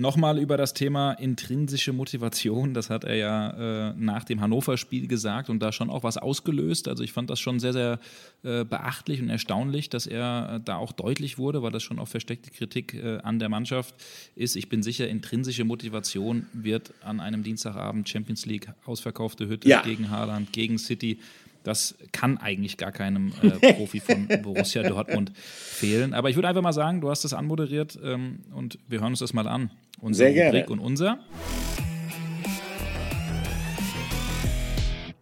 Nochmal 0.00 0.38
über 0.38 0.56
das 0.56 0.72
Thema 0.72 1.12
intrinsische 1.12 1.92
Motivation, 1.92 2.72
das 2.72 2.88
hat 2.88 3.04
er 3.04 3.16
ja 3.16 3.90
äh, 3.90 3.94
nach 3.98 4.24
dem 4.24 4.40
Hannover-Spiel 4.40 5.06
gesagt 5.08 5.50
und 5.50 5.58
da 5.58 5.72
schon 5.72 5.90
auch 5.90 6.04
was 6.04 6.16
ausgelöst. 6.16 6.88
Also 6.88 7.04
ich 7.04 7.12
fand 7.12 7.28
das 7.28 7.38
schon 7.38 7.60
sehr, 7.60 7.74
sehr 7.74 7.98
äh, 8.42 8.64
beachtlich 8.64 9.20
und 9.20 9.28
erstaunlich, 9.28 9.90
dass 9.90 10.06
er 10.06 10.54
äh, 10.54 10.60
da 10.64 10.76
auch 10.76 10.92
deutlich 10.92 11.36
wurde, 11.36 11.62
weil 11.62 11.70
das 11.70 11.82
schon 11.82 11.98
auch 11.98 12.08
versteckte 12.08 12.50
Kritik 12.50 12.94
äh, 12.94 13.18
an 13.18 13.38
der 13.38 13.50
Mannschaft 13.50 13.94
ist. 14.36 14.56
Ich 14.56 14.70
bin 14.70 14.82
sicher, 14.82 15.06
intrinsische 15.06 15.64
Motivation 15.64 16.46
wird 16.54 16.94
an 17.04 17.20
einem 17.20 17.42
Dienstagabend 17.42 18.08
Champions 18.08 18.46
League 18.46 18.68
ausverkaufte 18.86 19.48
Hütte 19.48 19.68
ja. 19.68 19.82
gegen 19.82 20.08
Haaland, 20.08 20.50
gegen 20.54 20.78
City 20.78 21.18
das 21.62 21.94
kann 22.12 22.38
eigentlich 22.38 22.76
gar 22.78 22.90
keinem 22.90 23.32
äh, 23.42 23.50
Profi 23.74 24.00
von 24.00 24.28
Borussia 24.42 24.82
Dortmund 24.82 25.32
fehlen. 25.36 26.14
Aber 26.14 26.30
ich 26.30 26.36
würde 26.36 26.48
einfach 26.48 26.62
mal 26.62 26.72
sagen, 26.72 27.02
du 27.02 27.10
hast 27.10 27.24
das 27.24 27.34
anmoderiert 27.34 27.98
ähm, 28.02 28.40
und 28.54 28.78
wir 28.88 29.00
hören 29.00 29.12
uns 29.12 29.18
das 29.18 29.34
mal 29.34 29.46
an. 29.46 29.70
Unser 30.00 30.24
Sehr 30.24 30.32
gerne. 30.32 30.66
und 30.66 30.78
unser. 30.78 31.18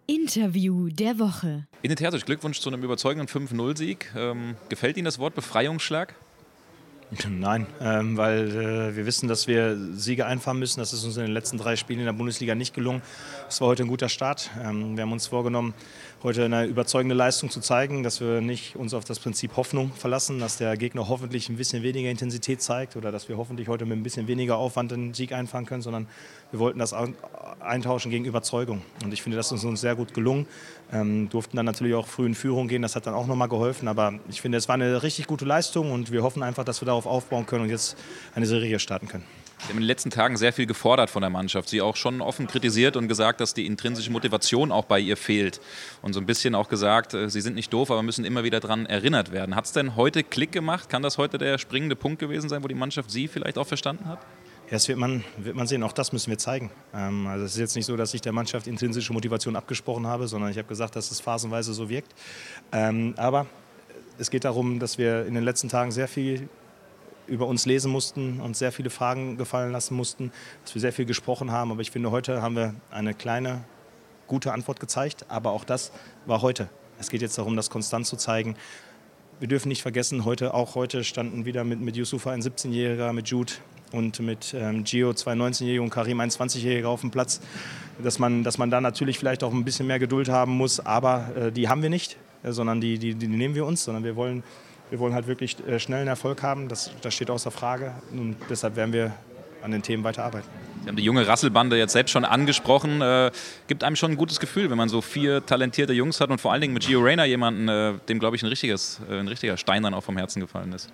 Interview 0.07 0.89
der 0.89 1.19
Woche. 1.19 1.67
Ihnen 1.81 1.97
herzlich 1.97 2.25
Glückwunsch 2.25 2.59
zu 2.59 2.69
einem 2.69 2.83
überzeugenden 2.83 3.27
5-0-Sieg. 3.27 4.13
Ähm, 4.15 4.55
gefällt 4.69 4.95
Ihnen 4.97 5.05
das 5.05 5.19
Wort 5.19 5.35
Befreiungsschlag? 5.35 6.15
Nein, 7.27 7.65
ähm, 7.81 8.17
weil 8.17 8.49
äh, 8.49 8.95
wir 8.95 9.07
wissen, 9.07 9.27
dass 9.27 9.47
wir 9.47 9.75
Siege 9.93 10.27
einfahren 10.27 10.59
müssen. 10.59 10.79
Das 10.79 10.93
ist 10.93 11.03
uns 11.03 11.17
in 11.17 11.23
den 11.23 11.31
letzten 11.31 11.57
drei 11.57 11.75
Spielen 11.75 11.99
in 11.99 12.05
der 12.05 12.13
Bundesliga 12.13 12.53
nicht 12.53 12.75
gelungen. 12.75 13.01
Es 13.47 13.59
war 13.61 13.69
heute 13.69 13.81
ein 13.81 13.87
guter 13.87 14.09
Start. 14.09 14.51
Ähm, 14.63 14.95
wir 14.95 15.01
haben 15.01 15.11
uns 15.11 15.25
vorgenommen, 15.25 15.73
heute 16.21 16.45
eine 16.45 16.65
überzeugende 16.65 17.15
Leistung 17.15 17.49
zu 17.49 17.61
zeigen, 17.61 18.03
dass 18.03 18.21
wir 18.21 18.41
nicht 18.41 18.75
uns 18.75 18.93
auf 18.93 19.05
das 19.05 19.19
Prinzip 19.19 19.57
Hoffnung 19.57 19.91
verlassen, 19.93 20.39
dass 20.39 20.57
der 20.57 20.77
Gegner 20.77 21.09
hoffentlich 21.09 21.49
ein 21.49 21.57
bisschen 21.57 21.81
weniger 21.81 22.11
Intensität 22.11 22.61
zeigt 22.61 22.95
oder 22.95 23.11
dass 23.11 23.27
wir 23.27 23.37
hoffentlich 23.37 23.69
heute 23.69 23.85
mit 23.85 23.97
ein 23.97 24.03
bisschen 24.03 24.27
weniger 24.27 24.57
Aufwand 24.57 24.91
den 24.91 25.15
Sieg 25.15 25.31
einfahren 25.31 25.65
können, 25.65 25.81
sondern 25.81 26.07
wir 26.51 26.59
wollten 26.59 26.77
das 26.77 26.93
eintauschen 27.59 28.11
gegen 28.11 28.25
Überzeugung. 28.25 28.83
Und 29.03 29.13
ich 29.13 29.23
finde, 29.23 29.37
das 29.37 29.51
ist 29.51 29.63
uns 29.63 29.81
sehr 29.81 29.95
gut 29.95 30.13
gelungen. 30.13 30.45
Ähm, 30.91 31.29
durften 31.29 31.57
dann 31.57 31.65
natürlich 31.65 31.93
auch 31.93 32.07
früh 32.07 32.25
in 32.25 32.35
Führung 32.35 32.67
gehen, 32.67 32.81
das 32.81 32.95
hat 32.95 33.07
dann 33.07 33.13
auch 33.13 33.27
nochmal 33.27 33.47
geholfen. 33.47 33.87
Aber 33.87 34.13
ich 34.29 34.41
finde, 34.41 34.57
es 34.57 34.67
war 34.67 34.75
eine 34.75 35.01
richtig 35.01 35.27
gute 35.27 35.45
Leistung 35.45 35.91
und 35.91 36.11
wir 36.11 36.21
hoffen 36.21 36.43
einfach, 36.43 36.63
dass 36.63 36.81
wir 36.81 36.87
darauf 36.99 37.05
aufbauen 37.05 37.45
können 37.45 37.63
und 37.63 37.69
jetzt 37.69 37.97
eine 38.35 38.45
Serie 38.45 38.79
starten 38.79 39.07
können. 39.07 39.23
Sie 39.61 39.65
haben 39.65 39.77
in 39.77 39.81
den 39.81 39.87
letzten 39.87 40.09
Tagen 40.09 40.37
sehr 40.37 40.53
viel 40.53 40.65
gefordert 40.65 41.09
von 41.09 41.21
der 41.21 41.29
Mannschaft. 41.29 41.67
Sie 41.67 41.81
auch 41.81 41.97
schon 41.97 42.21
offen 42.21 42.47
kritisiert 42.47 42.95
und 42.95 43.09
gesagt, 43.09 43.41
dass 43.41 43.53
die 43.53 43.65
intrinsische 43.65 44.09
Motivation 44.09 44.71
auch 44.71 44.85
bei 44.85 44.99
ihr 44.99 45.17
fehlt. 45.17 45.59
Und 46.01 46.13
so 46.13 46.21
ein 46.21 46.25
bisschen 46.25 46.55
auch 46.55 46.69
gesagt, 46.69 47.13
äh, 47.13 47.29
sie 47.29 47.41
sind 47.41 47.55
nicht 47.55 47.73
doof, 47.73 47.91
aber 47.91 48.01
müssen 48.01 48.23
immer 48.23 48.45
wieder 48.45 48.61
daran 48.61 48.85
erinnert 48.85 49.33
werden. 49.33 49.55
Hat 49.55 49.65
es 49.65 49.73
denn 49.73 49.97
heute 49.97 50.23
Klick 50.23 50.53
gemacht? 50.53 50.89
Kann 50.89 51.03
das 51.03 51.17
heute 51.17 51.37
der 51.37 51.57
springende 51.57 51.97
Punkt 51.97 52.19
gewesen 52.19 52.47
sein, 52.47 52.63
wo 52.63 52.69
die 52.69 52.75
Mannschaft 52.75 53.11
Sie 53.11 53.27
vielleicht 53.27 53.57
auch 53.57 53.67
verstanden 53.67 54.05
hat? 54.05 54.19
Ja, 54.67 54.75
das 54.75 54.87
wird 54.87 54.97
man, 54.97 55.25
wird 55.37 55.57
man 55.57 55.67
sehen. 55.67 55.83
Auch 55.83 55.93
das 55.93 56.13
müssen 56.13 56.29
wir 56.29 56.37
zeigen. 56.37 56.71
Ähm, 56.93 57.27
also 57.27 57.43
es 57.43 57.51
ist 57.51 57.59
jetzt 57.59 57.75
nicht 57.75 57.85
so, 57.85 57.97
dass 57.97 58.13
ich 58.13 58.21
der 58.21 58.31
Mannschaft 58.31 58.65
intrinsische 58.65 59.11
Motivation 59.11 59.57
abgesprochen 59.57 60.07
habe, 60.07 60.29
sondern 60.29 60.51
ich 60.51 60.57
habe 60.57 60.69
gesagt, 60.69 60.95
dass 60.95 61.11
es 61.11 61.19
phasenweise 61.19 61.73
so 61.73 61.89
wirkt. 61.89 62.13
Ähm, 62.71 63.13
aber 63.17 63.45
es 64.17 64.29
geht 64.29 64.45
darum, 64.45 64.79
dass 64.79 64.97
wir 64.97 65.25
in 65.25 65.33
den 65.33 65.43
letzten 65.43 65.67
Tagen 65.67 65.91
sehr 65.91 66.07
viel 66.07 66.47
über 67.29 67.47
uns 67.47 67.65
lesen 67.65 67.91
mussten 67.91 68.41
und 68.41 68.57
sehr 68.57 68.71
viele 68.71 68.89
Fragen 68.89 69.37
gefallen 69.37 69.71
lassen 69.71 69.95
mussten, 69.95 70.31
dass 70.63 70.75
wir 70.75 70.81
sehr 70.81 70.93
viel 70.93 71.05
gesprochen 71.05 71.51
haben. 71.51 71.71
Aber 71.71 71.81
ich 71.81 71.91
finde, 71.91 72.11
heute 72.11 72.41
haben 72.41 72.55
wir 72.55 72.75
eine 72.91 73.13
kleine, 73.13 73.63
gute 74.27 74.53
Antwort 74.53 74.79
gezeigt. 74.79 75.25
Aber 75.29 75.51
auch 75.51 75.63
das 75.63 75.91
war 76.25 76.41
heute. 76.41 76.69
Es 76.99 77.09
geht 77.09 77.21
jetzt 77.21 77.37
darum, 77.37 77.55
das 77.55 77.69
konstant 77.69 78.05
zu 78.05 78.17
zeigen. 78.17 78.55
Wir 79.39 79.47
dürfen 79.47 79.69
nicht 79.69 79.81
vergessen, 79.81 80.25
heute, 80.25 80.53
auch 80.53 80.75
heute 80.75 81.05
standen 81.05 81.45
wieder 81.45 81.63
mit, 81.63 81.79
mit 81.79 81.95
Yusufa 81.95 82.31
ein 82.31 82.41
17-Jähriger, 82.41 83.13
mit 83.13 83.29
Jude 83.29 83.53
und 83.93 84.19
mit 84.19 84.53
ähm, 84.53 84.83
Gio 84.83 85.13
zwei 85.13 85.33
19-Jährige 85.33 85.81
und 85.81 85.89
Karim 85.89 86.19
ein 86.19 86.29
20-Jähriger 86.29 86.87
auf 86.87 87.01
dem 87.01 87.11
Platz. 87.11 87.39
Dass 88.03 88.19
man, 88.19 88.43
dass 88.43 88.57
man 88.57 88.69
da 88.69 88.81
natürlich 88.81 89.17
vielleicht 89.17 89.43
auch 89.43 89.53
ein 89.53 89.63
bisschen 89.63 89.87
mehr 89.87 89.99
Geduld 89.99 90.29
haben 90.29 90.57
muss, 90.57 90.79
aber 90.79 91.31
äh, 91.35 91.51
die 91.51 91.69
haben 91.69 91.81
wir 91.81 91.89
nicht, 91.89 92.17
äh, 92.43 92.51
sondern 92.51 92.81
die, 92.81 92.99
die, 92.99 93.15
die 93.15 93.27
nehmen 93.27 93.55
wir 93.55 93.65
uns, 93.65 93.83
sondern 93.83 94.03
wir 94.03 94.15
wollen 94.15 94.43
wir 94.89 94.99
wollen 94.99 95.13
halt 95.13 95.27
wirklich 95.27 95.55
äh, 95.67 95.79
schnellen 95.79 96.07
Erfolg 96.07 96.43
haben, 96.43 96.67
das, 96.67 96.91
das 97.01 97.13
steht 97.13 97.29
außer 97.29 97.51
Frage. 97.51 97.93
Und 98.11 98.37
deshalb 98.49 98.75
werden 98.75 98.93
wir 98.93 99.13
an 99.61 99.71
den 99.71 99.81
Themen 99.81 100.03
weiterarbeiten. 100.03 100.47
Sie 100.83 100.87
haben 100.87 100.95
die 100.95 101.03
junge 101.03 101.27
Rasselbande 101.27 101.77
jetzt 101.77 101.91
selbst 101.91 102.11
schon 102.11 102.25
angesprochen. 102.25 103.01
Äh, 103.01 103.31
gibt 103.67 103.83
einem 103.83 103.95
schon 103.95 104.11
ein 104.11 104.17
gutes 104.17 104.39
Gefühl, 104.39 104.69
wenn 104.69 104.77
man 104.77 104.89
so 104.89 105.01
vier 105.01 105.45
talentierte 105.45 105.93
Jungs 105.93 106.21
hat 106.21 106.29
und 106.29 106.39
vor 106.39 106.53
allen 106.53 106.61
Dingen 106.61 106.73
mit 106.73 106.87
Gio 106.87 107.01
Reyna 107.01 107.25
jemanden, 107.25 107.67
äh, 107.67 107.93
dem, 108.07 108.19
glaube 108.19 108.35
ich, 108.35 108.43
ein, 108.43 108.47
richtiges, 108.47 109.01
äh, 109.09 109.19
ein 109.19 109.27
richtiger 109.27 109.57
Stein 109.57 109.83
dann 109.83 109.93
auch 109.93 110.03
vom 110.03 110.17
Herzen 110.17 110.39
gefallen 110.39 110.71
ist. 110.73 110.91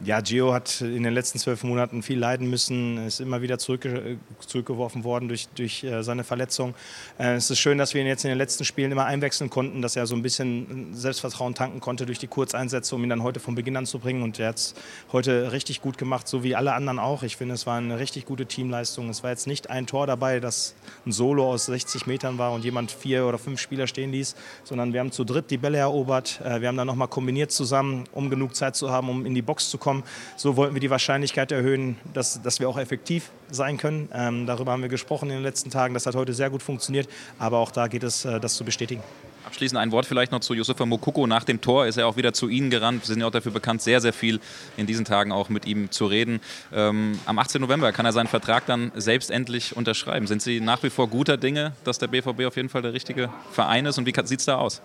Äh, 0.00 0.08
ja, 0.08 0.20
Gio 0.20 0.52
hat 0.52 0.80
in 0.80 1.02
den 1.02 1.14
letzten 1.14 1.38
zwölf 1.38 1.62
Monaten 1.64 2.02
viel 2.02 2.18
leiden 2.18 2.48
müssen, 2.48 3.06
ist 3.06 3.20
immer 3.20 3.42
wieder 3.42 3.58
zurückge 3.58 4.18
zurückgeworfen 4.40 5.04
worden 5.04 5.28
durch, 5.28 5.48
durch 5.54 5.84
äh, 5.84 6.02
seine 6.02 6.24
Verletzung. 6.24 6.74
Äh, 7.18 7.34
es 7.34 7.50
ist 7.50 7.58
schön, 7.58 7.78
dass 7.78 7.94
wir 7.94 8.00
ihn 8.00 8.06
jetzt 8.06 8.24
in 8.24 8.28
den 8.28 8.38
letzten 8.38 8.64
Spielen 8.64 8.92
immer 8.92 9.04
einwechseln 9.04 9.50
konnten, 9.50 9.82
dass 9.82 9.96
er 9.96 10.06
so 10.06 10.14
ein 10.14 10.22
bisschen 10.22 10.94
Selbstvertrauen 10.94 11.54
tanken 11.54 11.80
konnte 11.80 12.06
durch 12.06 12.18
die 12.18 12.26
Kurzeinsätze, 12.26 12.94
um 12.94 13.02
ihn 13.02 13.10
dann 13.10 13.22
heute 13.22 13.40
von 13.40 13.54
Beginn 13.54 13.76
an 13.76 13.86
zu 13.86 13.98
bringen. 13.98 14.22
Und 14.22 14.38
er 14.38 14.48
hat 14.48 14.56
es 14.56 14.74
heute 15.12 15.52
richtig 15.52 15.80
gut 15.80 15.98
gemacht, 15.98 16.28
so 16.28 16.42
wie 16.42 16.54
alle 16.54 16.72
anderen 16.74 16.98
auch. 16.98 17.22
Ich 17.22 17.36
finde, 17.36 17.54
es 17.54 17.66
war 17.66 17.78
eine 17.78 17.98
richtig 17.98 18.26
gute 18.26 18.46
Teamleistung. 18.46 19.08
Es 19.08 19.22
war 19.22 19.30
jetzt 19.30 19.46
nicht 19.46 19.70
ein 19.70 19.86
Tor 19.86 20.06
dabei, 20.06 20.40
das 20.40 20.74
ein 21.06 21.12
Solo 21.12 21.50
aus 21.50 21.66
60 21.66 22.06
Metern 22.06 22.38
war 22.38 22.52
und 22.52 22.64
jemand 22.64 22.90
vier 22.90 23.26
oder 23.26 23.38
fünf 23.38 23.60
Spieler 23.60 23.86
stehen 23.86 24.12
ließ, 24.12 24.34
sondern 24.64 24.92
wir 24.92 25.00
haben 25.00 25.12
zu 25.12 25.24
dritt 25.24 25.50
die 25.50 25.58
Bälle 25.58 25.78
erobert. 25.78 26.40
Äh, 26.44 26.60
wir 26.60 26.68
haben 26.68 26.76
dann 26.76 26.86
nochmal 26.86 27.08
kombiniert 27.08 27.50
zusammen, 27.50 28.04
um 28.12 28.30
genug 28.30 28.54
Zeit 28.54 28.76
zu 28.76 28.90
haben, 28.90 29.08
um 29.08 29.26
in 29.26 29.34
die 29.34 29.42
Box 29.42 29.70
zu 29.70 29.78
kommen 29.78 29.85
kommen. 29.86 30.02
So 30.34 30.56
wollten 30.56 30.74
wir 30.74 30.80
die 30.80 30.90
Wahrscheinlichkeit 30.90 31.52
erhöhen, 31.52 31.96
dass, 32.12 32.42
dass 32.42 32.58
wir 32.58 32.68
auch 32.68 32.76
effektiv 32.76 33.30
sein 33.52 33.78
können. 33.78 34.08
Ähm, 34.12 34.44
darüber 34.44 34.72
haben 34.72 34.82
wir 34.82 34.88
gesprochen 34.88 35.30
in 35.30 35.36
den 35.36 35.44
letzten 35.44 35.70
Tagen. 35.70 35.94
Das 35.94 36.06
hat 36.06 36.16
heute 36.16 36.34
sehr 36.34 36.50
gut 36.50 36.60
funktioniert, 36.60 37.08
aber 37.38 37.58
auch 37.58 37.70
da 37.70 37.86
geht 37.86 38.02
es, 38.02 38.24
äh, 38.24 38.40
das 38.40 38.56
zu 38.56 38.64
bestätigen. 38.64 39.00
Abschließend 39.46 39.78
ein 39.78 39.92
Wort 39.92 40.06
vielleicht 40.06 40.32
noch 40.32 40.40
zu 40.40 40.54
Yusufa 40.54 40.84
Mokoko. 40.86 41.28
Nach 41.28 41.44
dem 41.44 41.60
Tor 41.60 41.86
ist 41.86 41.98
er 41.98 42.08
auch 42.08 42.16
wieder 42.16 42.32
zu 42.32 42.48
Ihnen 42.48 42.68
gerannt. 42.68 43.02
Wir 43.02 43.06
sind 43.06 43.20
ja 43.20 43.28
auch 43.28 43.30
dafür 43.30 43.52
bekannt, 43.52 43.80
sehr, 43.80 44.00
sehr 44.00 44.12
viel 44.12 44.40
in 44.76 44.88
diesen 44.88 45.04
Tagen 45.04 45.30
auch 45.30 45.50
mit 45.50 45.66
ihm 45.66 45.92
zu 45.92 46.06
reden. 46.06 46.40
Ähm, 46.72 47.16
am 47.26 47.38
18. 47.38 47.60
November 47.60 47.92
kann 47.92 48.04
er 48.04 48.12
seinen 48.12 48.26
Vertrag 48.26 48.66
dann 48.66 48.90
selbst 48.96 49.30
endlich 49.30 49.76
unterschreiben. 49.76 50.26
Sind 50.26 50.42
Sie 50.42 50.60
nach 50.60 50.82
wie 50.82 50.90
vor 50.90 51.06
guter 51.06 51.36
Dinge, 51.36 51.74
dass 51.84 52.00
der 52.00 52.08
BVB 52.08 52.44
auf 52.44 52.56
jeden 52.56 52.68
Fall 52.68 52.82
der 52.82 52.92
richtige 52.92 53.30
Verein 53.52 53.86
ist? 53.86 53.98
Und 53.98 54.06
wie 54.06 54.14
sieht 54.24 54.40
es 54.40 54.46
da 54.46 54.56
aus? 54.56 54.82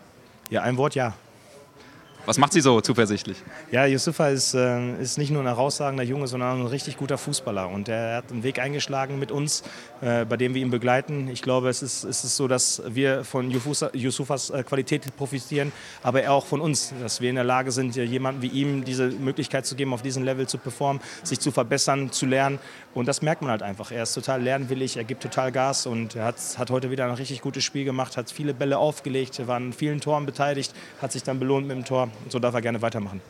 Ja, 0.51 0.61
ein 0.61 0.77
Wort 0.77 0.93
ja. 0.93 1.15
Was 2.25 2.37
macht 2.37 2.53
Sie 2.53 2.61
so 2.61 2.79
zuversichtlich? 2.81 3.37
Ja, 3.71 3.85
Yusufa 3.85 4.27
ist, 4.27 4.53
äh, 4.53 5.01
ist 5.01 5.17
nicht 5.17 5.31
nur 5.31 5.41
ein 5.41 5.47
herausragender 5.47 6.03
Junge, 6.03 6.27
sondern 6.27 6.61
ein 6.61 6.67
richtig 6.67 6.97
guter 6.97 7.17
Fußballer. 7.17 7.67
Und 7.67 7.89
er 7.89 8.17
hat 8.17 8.31
einen 8.31 8.43
Weg 8.43 8.59
eingeschlagen 8.59 9.17
mit 9.17 9.31
uns, 9.31 9.63
äh, 10.01 10.23
bei 10.25 10.37
dem 10.37 10.53
wir 10.53 10.61
ihn 10.61 10.69
begleiten. 10.69 11.27
Ich 11.29 11.41
glaube, 11.41 11.69
es 11.69 11.81
ist, 11.81 12.03
es 12.03 12.21
so, 12.37 12.47
dass 12.47 12.83
wir 12.87 13.23
von 13.23 13.49
Yusufas 13.49 14.51
äh, 14.51 14.63
Qualität 14.63 15.15
profitieren, 15.17 15.71
aber 16.03 16.21
er 16.21 16.33
auch 16.33 16.45
von 16.45 16.61
uns, 16.61 16.93
dass 17.01 17.21
wir 17.21 17.29
in 17.29 17.35
der 17.35 17.43
Lage 17.43 17.71
sind, 17.71 17.95
jemandem 17.95 18.43
wie 18.43 18.55
ihm 18.55 18.85
diese 18.85 19.07
Möglichkeit 19.07 19.65
zu 19.65 19.75
geben, 19.75 19.91
auf 19.91 20.03
diesem 20.03 20.23
Level 20.23 20.47
zu 20.47 20.59
performen, 20.59 21.01
sich 21.23 21.39
zu 21.39 21.51
verbessern, 21.51 22.11
zu 22.11 22.27
lernen. 22.27 22.59
Und 22.93 23.07
das 23.07 23.23
merkt 23.23 23.41
man 23.41 23.49
halt 23.49 23.63
einfach. 23.63 23.91
Er 23.91 24.03
ist 24.03 24.13
total 24.13 24.43
lernwillig, 24.43 24.95
er 24.95 25.05
gibt 25.05 25.23
total 25.23 25.51
Gas 25.51 25.87
und 25.87 26.15
er 26.15 26.25
hat, 26.25 26.37
hat 26.57 26.69
heute 26.69 26.91
wieder 26.91 27.05
ein 27.05 27.11
richtig 27.11 27.41
gutes 27.41 27.63
Spiel 27.63 27.83
gemacht, 27.83 28.15
hat 28.15 28.29
viele 28.29 28.53
Bälle 28.53 28.77
aufgelegt, 28.77 29.47
war 29.47 29.55
an 29.55 29.73
vielen 29.73 30.01
Toren 30.01 30.27
beteiligt, 30.27 30.73
hat 31.01 31.11
sich 31.11 31.23
dann 31.23 31.39
belohnt 31.39 31.67
mit 31.67 31.77
dem 31.77 31.85
Tor 31.85 32.10
so 32.29 32.39
darf 32.39 32.53
er 32.53 32.61
gerne 32.61 32.81
weitermachen. 32.81 33.21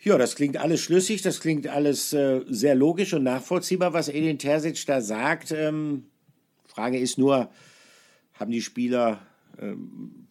Ja, 0.00 0.16
das 0.18 0.36
klingt 0.36 0.56
alles 0.56 0.80
schlüssig, 0.80 1.22
das 1.22 1.40
klingt 1.40 1.66
alles 1.66 2.12
äh, 2.12 2.42
sehr 2.48 2.76
logisch 2.76 3.12
und 3.12 3.24
nachvollziehbar, 3.24 3.92
was 3.92 4.08
Edin 4.08 4.38
Terzic 4.38 4.86
da 4.86 5.00
sagt. 5.00 5.50
Ähm, 5.50 6.04
Frage 6.64 6.98
ist 6.98 7.18
nur, 7.18 7.50
haben 8.34 8.52
die 8.52 8.62
Spieler 8.62 9.20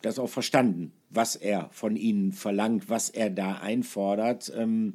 das 0.02 0.20
auch 0.20 0.30
verstanden, 0.30 0.92
was 1.10 1.36
er 1.36 1.70
von 1.72 1.96
ihnen 1.96 2.32
verlangt, 2.32 2.90
was 2.90 3.10
er 3.10 3.30
da 3.30 3.56
einfordert. 3.56 4.52
Ähm, 4.56 4.94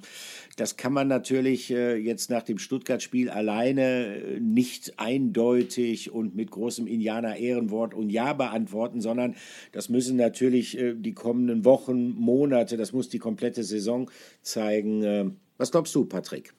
das 0.56 0.76
kann 0.76 0.92
man 0.92 1.08
natürlich 1.08 1.70
äh, 1.70 1.96
jetzt 1.96 2.30
nach 2.30 2.42
dem 2.42 2.58
Stuttgart-Spiel 2.58 3.30
alleine 3.30 4.16
äh, 4.16 4.40
nicht 4.40 4.98
eindeutig 4.98 6.12
und 6.12 6.36
mit 6.36 6.50
großem 6.50 6.86
Indianer-Ehrenwort 6.86 7.94
und 7.94 8.10
Ja 8.10 8.32
beantworten, 8.32 9.00
sondern 9.00 9.34
das 9.72 9.88
müssen 9.88 10.16
natürlich 10.16 10.78
äh, 10.78 10.94
die 10.94 11.14
kommenden 11.14 11.64
Wochen, 11.64 12.10
Monate, 12.10 12.76
das 12.76 12.92
muss 12.92 13.08
die 13.08 13.18
komplette 13.18 13.64
Saison 13.64 14.10
zeigen. 14.42 15.36
Was 15.56 15.70
glaubst 15.70 15.94
du, 15.94 16.04
Patrick? 16.04 16.54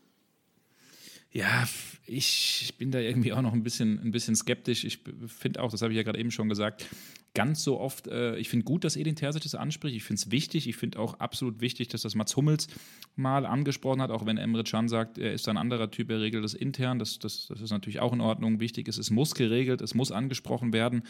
Ja, 1.31 1.65
ich 2.05 2.73
bin 2.77 2.91
da 2.91 2.99
irgendwie 2.99 3.31
auch 3.31 3.41
noch 3.41 3.53
ein 3.53 3.63
bisschen, 3.63 3.99
ein 4.03 4.11
bisschen 4.11 4.35
skeptisch. 4.35 4.83
Ich 4.83 4.99
finde 5.27 5.61
auch, 5.61 5.71
das 5.71 5.81
habe 5.81 5.93
ich 5.93 5.97
ja 5.97 6.03
gerade 6.03 6.19
eben 6.19 6.31
schon 6.31 6.49
gesagt, 6.49 6.85
ganz 7.33 7.63
so 7.63 7.79
oft, 7.79 8.07
äh, 8.07 8.35
ich 8.37 8.49
finde 8.49 8.65
gut, 8.65 8.83
dass 8.83 8.95
Edin 8.95 9.15
Terzic 9.15 9.43
das 9.43 9.55
anspricht. 9.55 9.95
Ich 9.95 10.03
finde 10.03 10.19
es 10.19 10.31
wichtig. 10.31 10.67
Ich 10.67 10.75
finde 10.75 10.99
auch 10.99 11.19
absolut 11.19 11.61
wichtig, 11.61 11.87
dass 11.87 12.01
das 12.01 12.15
Mats 12.15 12.35
Hummels 12.35 12.67
mal 13.15 13.45
angesprochen 13.45 14.01
hat, 14.01 14.11
auch 14.11 14.25
wenn 14.25 14.37
Emre 14.37 14.63
Can 14.63 14.89
sagt, 14.89 15.17
er 15.17 15.31
ist 15.33 15.47
ein 15.47 15.57
anderer 15.57 15.91
Typ, 15.91 16.09
er 16.09 16.19
regelt 16.19 16.43
das 16.43 16.53
intern. 16.53 16.99
Das, 16.99 17.19
das, 17.19 17.47
das 17.47 17.61
ist 17.61 17.71
natürlich 17.71 17.99
auch 17.99 18.13
in 18.13 18.21
Ordnung. 18.21 18.59
Wichtig 18.59 18.87
ist, 18.87 18.97
es 18.97 19.11
muss 19.11 19.33
geregelt, 19.35 19.81
es 19.81 19.93
muss 19.93 20.11
angesprochen 20.11 20.73
werden. 20.73 21.03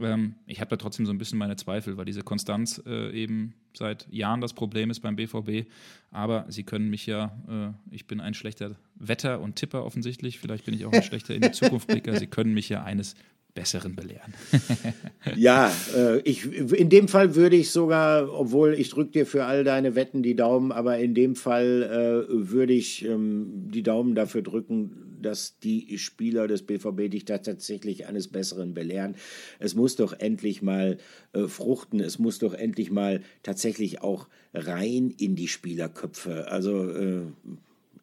Ähm, 0.00 0.34
ich 0.46 0.60
habe 0.60 0.70
da 0.70 0.76
trotzdem 0.76 1.06
so 1.06 1.12
ein 1.12 1.18
bisschen 1.18 1.38
meine 1.38 1.56
Zweifel, 1.56 1.96
weil 1.96 2.06
diese 2.06 2.22
Konstanz 2.22 2.82
äh, 2.86 3.12
eben 3.12 3.54
seit 3.74 4.08
Jahren 4.10 4.40
das 4.40 4.54
Problem 4.54 4.90
ist 4.90 5.00
beim 5.00 5.16
BVB. 5.16 5.68
Aber 6.10 6.46
sie 6.48 6.64
können 6.64 6.90
mich 6.90 7.06
ja, 7.06 7.36
äh, 7.48 7.94
ich 7.94 8.06
bin 8.06 8.20
ein 8.20 8.34
schlechter 8.34 8.76
Wetter 8.96 9.40
und 9.40 9.56
Tipper 9.56 9.84
offensichtlich, 9.84 10.38
vielleicht 10.38 10.64
bin 10.64 10.74
ich 10.74 10.86
auch 10.86 10.92
ein 10.92 11.02
schlechter 11.04 11.34
in 11.34 11.42
die 11.42 11.52
Zukunft 11.52 11.86
Blicker. 11.86 12.16
Sie 12.16 12.26
können 12.26 12.54
mich 12.54 12.68
ja 12.68 12.82
eines 12.82 13.14
Besseren 13.54 13.94
belehren. 13.94 14.34
ja, 15.36 15.72
äh, 15.94 16.20
ich, 16.20 16.46
in 16.46 16.88
dem 16.88 17.08
Fall 17.08 17.34
würde 17.34 17.56
ich 17.56 17.70
sogar, 17.70 18.32
obwohl 18.32 18.74
ich 18.74 18.90
drücke 18.90 19.12
dir 19.12 19.26
für 19.26 19.44
all 19.44 19.64
deine 19.64 19.94
Wetten 19.94 20.22
die 20.22 20.36
Daumen, 20.36 20.72
aber 20.72 20.98
in 20.98 21.14
dem 21.14 21.36
Fall 21.36 22.26
äh, 22.30 22.50
würde 22.50 22.72
ich 22.72 23.04
ähm, 23.04 23.68
die 23.72 23.82
Daumen 23.82 24.14
dafür 24.14 24.42
drücken, 24.42 25.18
dass 25.20 25.58
die 25.60 25.98
Spieler 25.98 26.48
des 26.48 26.62
BVB 26.62 27.10
dich 27.10 27.24
da 27.24 27.38
tatsächlich 27.38 28.06
eines 28.06 28.28
Besseren 28.28 28.74
belehren. 28.74 29.16
Es 29.58 29.74
muss 29.74 29.96
doch 29.96 30.12
endlich 30.18 30.62
mal 30.62 30.98
äh, 31.32 31.46
fruchten, 31.46 32.00
es 32.00 32.18
muss 32.18 32.38
doch 32.38 32.54
endlich 32.54 32.90
mal 32.90 33.20
tatsächlich 33.42 34.02
auch 34.02 34.28
rein 34.52 35.14
in 35.16 35.36
die 35.36 35.48
Spielerköpfe. 35.48 36.48
Also 36.48 36.90
äh, 36.90 37.22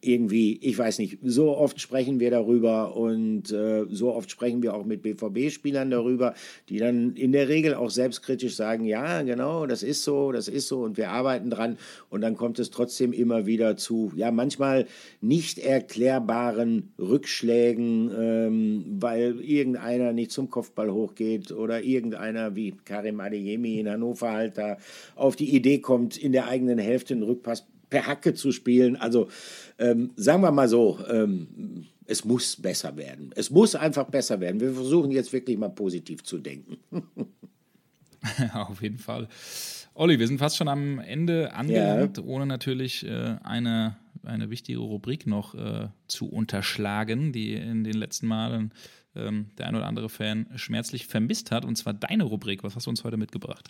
irgendwie, 0.02 0.58
ich 0.62 0.78
weiß 0.78 1.00
nicht, 1.00 1.20
so 1.24 1.58
oft 1.58 1.80
sprechen 1.82 2.20
wir 2.20 2.32
darüber 2.32 2.96
und 2.96 3.52
äh, 3.52 3.86
so 3.90 4.14
oft 4.14 4.32
sprechen 4.32 4.64
wir 4.64 4.74
auch 4.74 4.86
mit 4.86 5.02
BVB-Spielern 5.02 5.92
darüber, 5.92 6.34
die 6.70 6.78
dann 6.78 7.16
in 7.16 7.34
der 7.34 7.50
Regel 7.50 7.74
auch 7.74 7.90
selbstkritisch 7.90 8.56
sagen, 8.56 8.86
ja, 8.86 9.22
genau, 9.24 9.66
das 9.66 9.84
ist 9.84 10.04
so, 10.04 10.32
das 10.32 10.48
ist 10.48 10.68
so 10.68 10.84
und 10.84 10.98
wir 10.98 11.10
arbeiten 11.10 11.50
dran. 11.50 11.78
Und 12.10 12.22
dann 12.22 12.38
kommt 12.38 12.60
es 12.60 12.70
trotzdem 12.70 13.12
immer 13.12 13.46
wieder 13.46 13.76
zu, 13.76 14.12
ja, 14.16 14.32
manchmal 14.32 14.86
nicht 15.20 15.60
erklärbaren 15.60 16.94
Rückschlägen, 16.98 18.12
ähm, 18.18 18.86
weil 19.02 19.42
irgendeiner 19.42 20.14
nicht 20.14 20.32
zum 20.32 20.50
Kopfball 20.50 20.92
hochgeht 20.92 21.52
oder 21.52 21.84
irgendeiner 21.84 22.56
wie 22.56 22.74
Karim 22.86 23.20
Adeyemi 23.20 23.80
in 23.80 23.90
Hannover 23.90 24.32
halt 24.32 24.58
da 24.58 24.78
auf 25.16 25.36
die 25.36 25.54
Idee 25.54 25.80
kommt, 25.80 26.18
in 26.18 26.32
der 26.32 26.48
eigenen 26.48 26.80
Hälfte 26.80 27.14
einen 27.14 27.24
Rückpass 27.24 27.66
per 27.90 28.08
Hacke 28.08 28.34
zu 28.34 28.52
spielen. 28.52 28.96
Also 28.96 29.30
ähm, 29.78 30.12
sagen 30.16 30.42
wir 30.42 30.52
mal 30.52 30.68
so, 30.68 31.00
ähm, 31.10 31.88
es 32.06 32.26
muss 32.26 32.56
besser 32.56 32.98
werden. 32.98 33.32
Es 33.36 33.52
muss 33.52 33.76
einfach 33.76 34.06
besser 34.06 34.40
werden. 34.40 34.60
Wir 34.60 34.74
versuchen 34.74 35.12
jetzt 35.12 35.32
wirklich 35.32 35.58
mal 35.58 35.70
positiv 35.70 36.24
zu 36.24 36.40
denken. 36.40 36.78
Auf 38.54 38.82
jeden 38.82 38.98
Fall. 38.98 39.28
Olli, 39.94 40.18
wir 40.18 40.28
sind 40.28 40.40
fast 40.40 40.58
schon 40.58 40.68
am 40.68 41.00
Ende 41.00 41.54
angelangt, 41.54 42.18
ja. 42.18 42.24
ohne 42.24 42.46
natürlich 42.46 43.06
äh, 43.06 43.36
eine, 43.44 43.98
eine 44.24 44.50
wichtige 44.50 44.80
Rubrik 44.80 45.28
noch 45.28 45.56
äh, 45.56 45.90
zu 46.08 46.30
unterschlagen, 46.30 47.32
die 47.32 47.54
in 47.54 47.84
den 47.84 47.96
letzten 47.96 48.28
Malen 48.28 48.74
ähm, 49.16 49.48
der 49.58 49.68
ein 49.68 49.76
oder 49.76 49.86
andere 49.86 50.10
Fan 50.10 50.48
schmerzlich 50.56 51.06
vermisst 51.06 51.52
hat, 51.52 51.66
und 51.66 51.76
zwar 51.76 51.94
deine 51.94 52.24
Rubrik. 52.24 52.64
Was 52.64 52.76
hast 52.76 52.86
du 52.86 52.90
uns 52.90 53.04
heute 53.04 53.18
mitgebracht? 53.18 53.68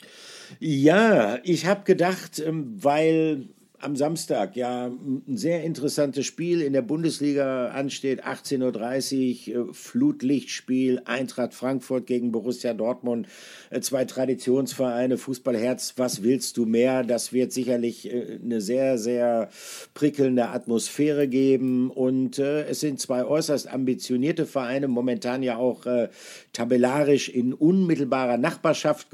Ja, 0.60 1.40
ich 1.44 1.66
habe 1.66 1.84
gedacht, 1.84 2.40
ähm, 2.40 2.74
weil 2.84 3.48
am 3.82 3.96
Samstag 3.96 4.56
ja 4.56 4.88
ein 4.88 5.38
sehr 5.38 5.64
interessantes 5.64 6.26
Spiel 6.26 6.62
in 6.62 6.74
der 6.74 6.82
Bundesliga 6.82 7.70
ansteht. 7.70 8.26
18.30 8.26 9.56
Uhr, 9.56 9.70
äh, 9.70 9.74
Flutlichtspiel, 9.74 11.02
Eintracht 11.06 11.54
Frankfurt 11.54 12.06
gegen 12.06 12.32
Borussia 12.32 12.74
Dortmund. 12.74 13.28
Äh, 13.70 13.82
zwei 13.82 14.06
Traditionsvereine, 14.06 15.18
Fußballherz, 15.18 15.94
was 15.98 16.24
willst 16.24 16.58
du 16.58 16.66
mehr? 16.66 17.04
Das 17.04 17.32
wird 17.32 17.54
sicherlich 17.54 18.12
äh, 18.12 18.40
eine 18.44 18.60
sehr, 18.62 18.98
sehr 18.98 19.50
prickelnde 19.94 20.50
Atmosphäre 20.50 21.28
geben. 21.28 21.90
Und 21.90 22.40
es 22.40 22.80
sind 22.80 23.00
zwei 23.00 23.24
äußerst 23.24 23.68
ambitionierte 23.72 24.46
Vereine, 24.46 24.88
momentan 24.88 25.44
ja 25.44 25.58
auch 25.58 25.86
tabellarisch 26.54 27.30
in 27.30 27.54
unmittelbarer 27.54 28.38
Nachbarschaft 28.38 29.08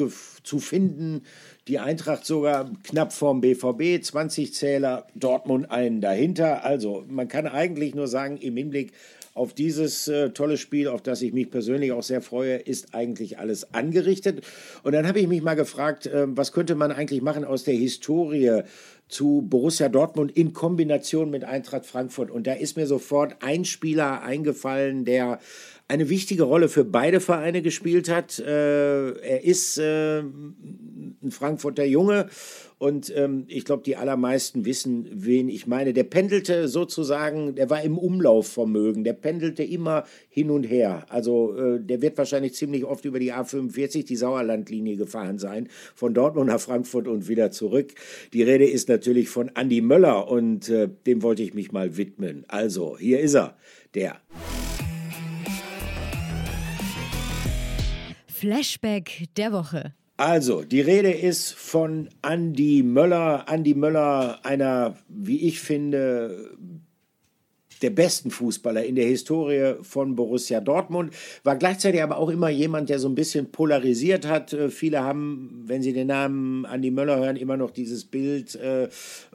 zu 0.43 0.59
finden 0.59 1.21
die 1.67 1.79
Eintracht 1.79 2.25
sogar 2.25 2.69
knapp 2.83 3.11
vorm 3.11 3.41
BVB, 3.41 4.03
20 4.03 4.53
Zähler, 4.53 5.07
Dortmund 5.15 5.71
einen 5.71 5.99
dahinter. 5.99 6.63
Also 6.63 7.05
man 7.09 7.27
kann 7.27 7.47
eigentlich 7.47 7.95
nur 7.95 8.07
sagen, 8.07 8.37
im 8.37 8.55
Hinblick 8.55 8.93
auf 9.33 9.53
dieses 9.53 10.07
äh, 10.07 10.29
tolle 10.29 10.57
Spiel, 10.57 10.87
auf 10.87 11.01
das 11.01 11.21
ich 11.21 11.33
mich 11.33 11.51
persönlich 11.51 11.91
auch 11.91 12.03
sehr 12.03 12.21
freue, 12.21 12.55
ist 12.55 12.95
eigentlich 12.95 13.37
alles 13.37 13.73
angerichtet. 13.73 14.45
Und 14.83 14.93
dann 14.93 15.05
habe 15.07 15.19
ich 15.19 15.27
mich 15.27 15.41
mal 15.41 15.55
gefragt, 15.55 16.05
äh, 16.05 16.25
was 16.27 16.53
könnte 16.53 16.75
man 16.75 16.91
eigentlich 16.91 17.21
machen 17.21 17.43
aus 17.43 17.63
der 17.63 17.73
Historie 17.73 18.61
zu 19.07 19.43
Borussia 19.47 19.89
Dortmund 19.89 20.31
in 20.31 20.53
Kombination 20.53 21.29
mit 21.29 21.43
Eintracht 21.43 21.85
Frankfurt. 21.85 22.31
Und 22.31 22.47
da 22.47 22.53
ist 22.53 22.77
mir 22.77 22.87
sofort 22.87 23.35
ein 23.41 23.65
Spieler 23.65 24.21
eingefallen, 24.23 25.03
der 25.03 25.39
eine 25.87 26.09
wichtige 26.09 26.43
Rolle 26.43 26.67
für 26.67 26.83
beide 26.83 27.19
Vereine 27.19 27.61
gespielt 27.61 28.09
hat. 28.09 28.39
Äh, 28.39 29.11
er 29.11 29.43
ist 29.43 29.77
äh, 29.77 30.19
ein 30.19 31.31
Frankfurter 31.31 31.85
Junge 31.85 32.27
und 32.77 33.13
ähm, 33.15 33.45
ich 33.47 33.65
glaube, 33.65 33.83
die 33.83 33.95
allermeisten 33.95 34.65
wissen, 34.65 35.07
wen 35.11 35.47
ich 35.47 35.67
meine. 35.67 35.93
Der 35.93 36.03
pendelte 36.03 36.67
sozusagen, 36.67 37.55
der 37.55 37.69
war 37.69 37.83
im 37.83 37.97
Umlaufvermögen, 37.97 39.03
der 39.03 39.13
pendelte 39.13 39.63
immer 39.63 40.05
hin 40.27 40.49
und 40.49 40.63
her. 40.63 41.05
Also 41.09 41.55
äh, 41.55 41.79
der 41.79 42.01
wird 42.01 42.17
wahrscheinlich 42.17 42.55
ziemlich 42.55 42.83
oft 42.83 43.05
über 43.05 43.19
die 43.19 43.33
A45, 43.33 44.05
die 44.05 44.15
Sauerlandlinie 44.15 44.97
gefahren 44.97 45.37
sein, 45.37 45.69
von 45.93 46.13
Dortmund 46.13 46.47
nach 46.47 46.59
Frankfurt 46.59 47.07
und 47.07 47.27
wieder 47.27 47.51
zurück. 47.51 47.93
Die 48.33 48.43
Rede 48.43 48.65
ist 48.65 48.89
natürlich 48.89 49.29
von 49.29 49.51
Andy 49.55 49.81
Möller 49.81 50.27
und 50.27 50.67
äh, 50.69 50.89
dem 51.05 51.21
wollte 51.21 51.43
ich 51.43 51.53
mich 51.53 51.71
mal 51.71 51.95
widmen. 51.95 52.43
Also, 52.47 52.97
hier 52.97 53.19
ist 53.19 53.35
er, 53.35 53.55
der. 53.93 54.19
Flashback 58.37 59.29
der 59.37 59.53
Woche. 59.53 59.93
Also, 60.17 60.63
die 60.63 60.81
Rede 60.81 61.11
ist 61.11 61.53
von 61.53 62.09
Andy 62.21 62.83
Möller. 62.83 63.45
Andy 63.47 63.73
Möller, 63.73 64.39
einer, 64.43 64.97
wie 65.07 65.47
ich 65.47 65.61
finde, 65.61 66.51
der 67.85 67.91
besten 67.91 68.31
Fußballer 68.31 68.83
in 68.83 68.95
der 68.95 69.05
Historie 69.05 69.75
von 69.83 70.15
Borussia 70.15 70.59
Dortmund, 70.59 71.13
war 71.43 71.55
gleichzeitig 71.55 72.01
aber 72.01 72.17
auch 72.17 72.29
immer 72.29 72.49
jemand, 72.49 72.89
der 72.89 72.97
so 72.97 73.07
ein 73.07 73.13
bisschen 73.13 73.51
polarisiert 73.51 74.27
hat. 74.27 74.53
Äh, 74.53 74.69
viele 74.69 75.03
haben, 75.03 75.63
wenn 75.67 75.83
sie 75.83 75.93
den 75.93 76.07
Namen 76.07 76.65
Andi 76.65 76.89
Möller 76.89 77.17
hören, 77.17 77.35
immer 77.35 77.57
noch 77.57 77.69
dieses 77.69 78.05
Bild 78.05 78.55
äh, 78.55 78.85
äh, 78.85 78.89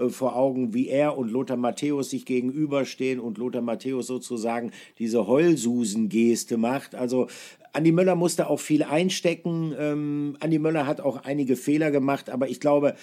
vor 0.09 0.35
Augen, 0.35 0.75
wie 0.75 0.89
er 0.89 1.17
und 1.17 1.31
Lothar 1.31 1.57
Matthäus 1.57 2.11
sich 2.11 2.27
gegenüberstehen 2.27 3.21
und 3.21 3.39
Lothar 3.39 3.63
Matthäus 3.63 4.09
sozusagen 4.09 4.73
diese 4.99 5.29
Heulsusen-Geste 5.29 6.57
macht. 6.57 6.97
Also 6.97 7.29
Andi 7.73 7.93
Möller 7.93 8.17
musste 8.17 8.51
auch 8.51 8.59
viel 8.59 8.83
einstecken. 8.83 9.73
Ähm, 9.79 10.37
Andi 10.41 10.59
Möller 10.59 10.89
hat 10.89 11.01
auch 11.01 11.23
einige 11.23 11.55
Fehler 11.55 11.93
gemacht, 11.93 12.31
aber 12.31 12.49
ich 12.49 12.59
glaube, 12.59 12.97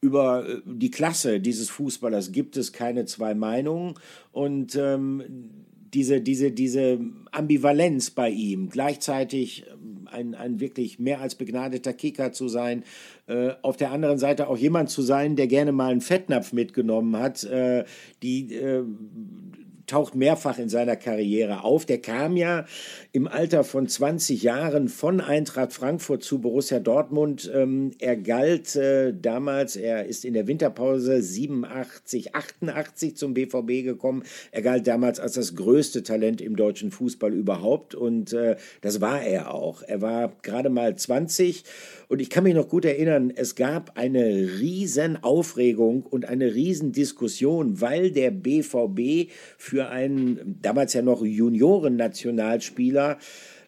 über 0.00 0.48
äh, 0.48 0.60
die 0.64 0.90
Klasse 0.90 1.40
dieses 1.40 1.70
Fußballers 1.70 2.32
gibt 2.32 2.56
es 2.56 2.72
keine 2.72 3.04
zwei 3.06 3.34
Meinungen. 3.34 3.94
Und 4.32 4.76
ähm, 4.76 5.22
diese, 5.94 6.20
diese, 6.20 6.50
diese 6.50 6.98
Ambivalenz 7.30 8.10
bei 8.10 8.28
ihm, 8.28 8.68
gleichzeitig 8.68 9.64
ähm, 9.72 10.08
ein, 10.10 10.34
ein 10.34 10.60
wirklich 10.60 10.98
mehr 10.98 11.20
als 11.20 11.36
begnadeter 11.36 11.92
Kicker 11.92 12.32
zu 12.32 12.48
sein, 12.48 12.84
äh, 13.26 13.52
auf 13.62 13.76
der 13.76 13.92
anderen 13.92 14.18
Seite 14.18 14.48
auch 14.48 14.58
jemand 14.58 14.90
zu 14.90 15.02
sein, 15.02 15.36
der 15.36 15.46
gerne 15.46 15.72
mal 15.72 15.92
einen 15.92 16.00
Fettnapf 16.00 16.52
mitgenommen 16.52 17.16
hat, 17.16 17.44
äh, 17.44 17.84
die 18.22 18.54
äh, 18.54 18.84
taucht 19.86 20.14
mehrfach 20.14 20.58
in 20.58 20.68
seiner 20.68 20.96
Karriere 20.96 21.64
auf. 21.64 21.84
Der 21.86 21.98
kam 21.98 22.36
ja 22.36 22.66
im 23.12 23.28
Alter 23.28 23.64
von 23.64 23.86
20 23.86 24.42
Jahren 24.42 24.88
von 24.88 25.20
Eintracht 25.20 25.72
Frankfurt 25.72 26.22
zu 26.22 26.40
Borussia 26.40 26.78
Dortmund. 26.78 27.50
Ähm, 27.54 27.92
er 27.98 28.16
galt 28.16 28.76
äh, 28.76 29.12
damals, 29.12 29.76
er 29.76 30.06
ist 30.06 30.24
in 30.24 30.34
der 30.34 30.46
Winterpause 30.46 31.22
87, 31.22 32.34
88 32.34 33.16
zum 33.16 33.34
BVB 33.34 33.84
gekommen. 33.84 34.22
Er 34.52 34.62
galt 34.62 34.86
damals 34.86 35.20
als 35.20 35.34
das 35.34 35.54
größte 35.54 36.02
Talent 36.02 36.40
im 36.40 36.56
deutschen 36.56 36.90
Fußball 36.90 37.32
überhaupt 37.32 37.94
und 37.94 38.32
äh, 38.32 38.56
das 38.80 39.00
war 39.00 39.22
er 39.22 39.52
auch. 39.52 39.82
Er 39.82 40.00
war 40.00 40.32
gerade 40.42 40.70
mal 40.70 40.96
20 40.96 41.64
und 42.08 42.20
ich 42.20 42.30
kann 42.30 42.44
mich 42.44 42.54
noch 42.54 42.68
gut 42.68 42.84
erinnern, 42.84 43.32
es 43.34 43.54
gab 43.54 43.96
eine 43.96 44.24
riesen 44.60 45.22
Aufregung 45.22 46.04
und 46.04 46.26
eine 46.26 46.54
riesen 46.54 46.92
Diskussion, 46.92 47.80
weil 47.80 48.10
der 48.10 48.30
BVB 48.30 49.30
für 49.58 49.73
einen 49.82 50.58
damals 50.62 50.92
ja 50.92 51.02
noch 51.02 51.24
Junioren-Nationalspieler 51.24 53.18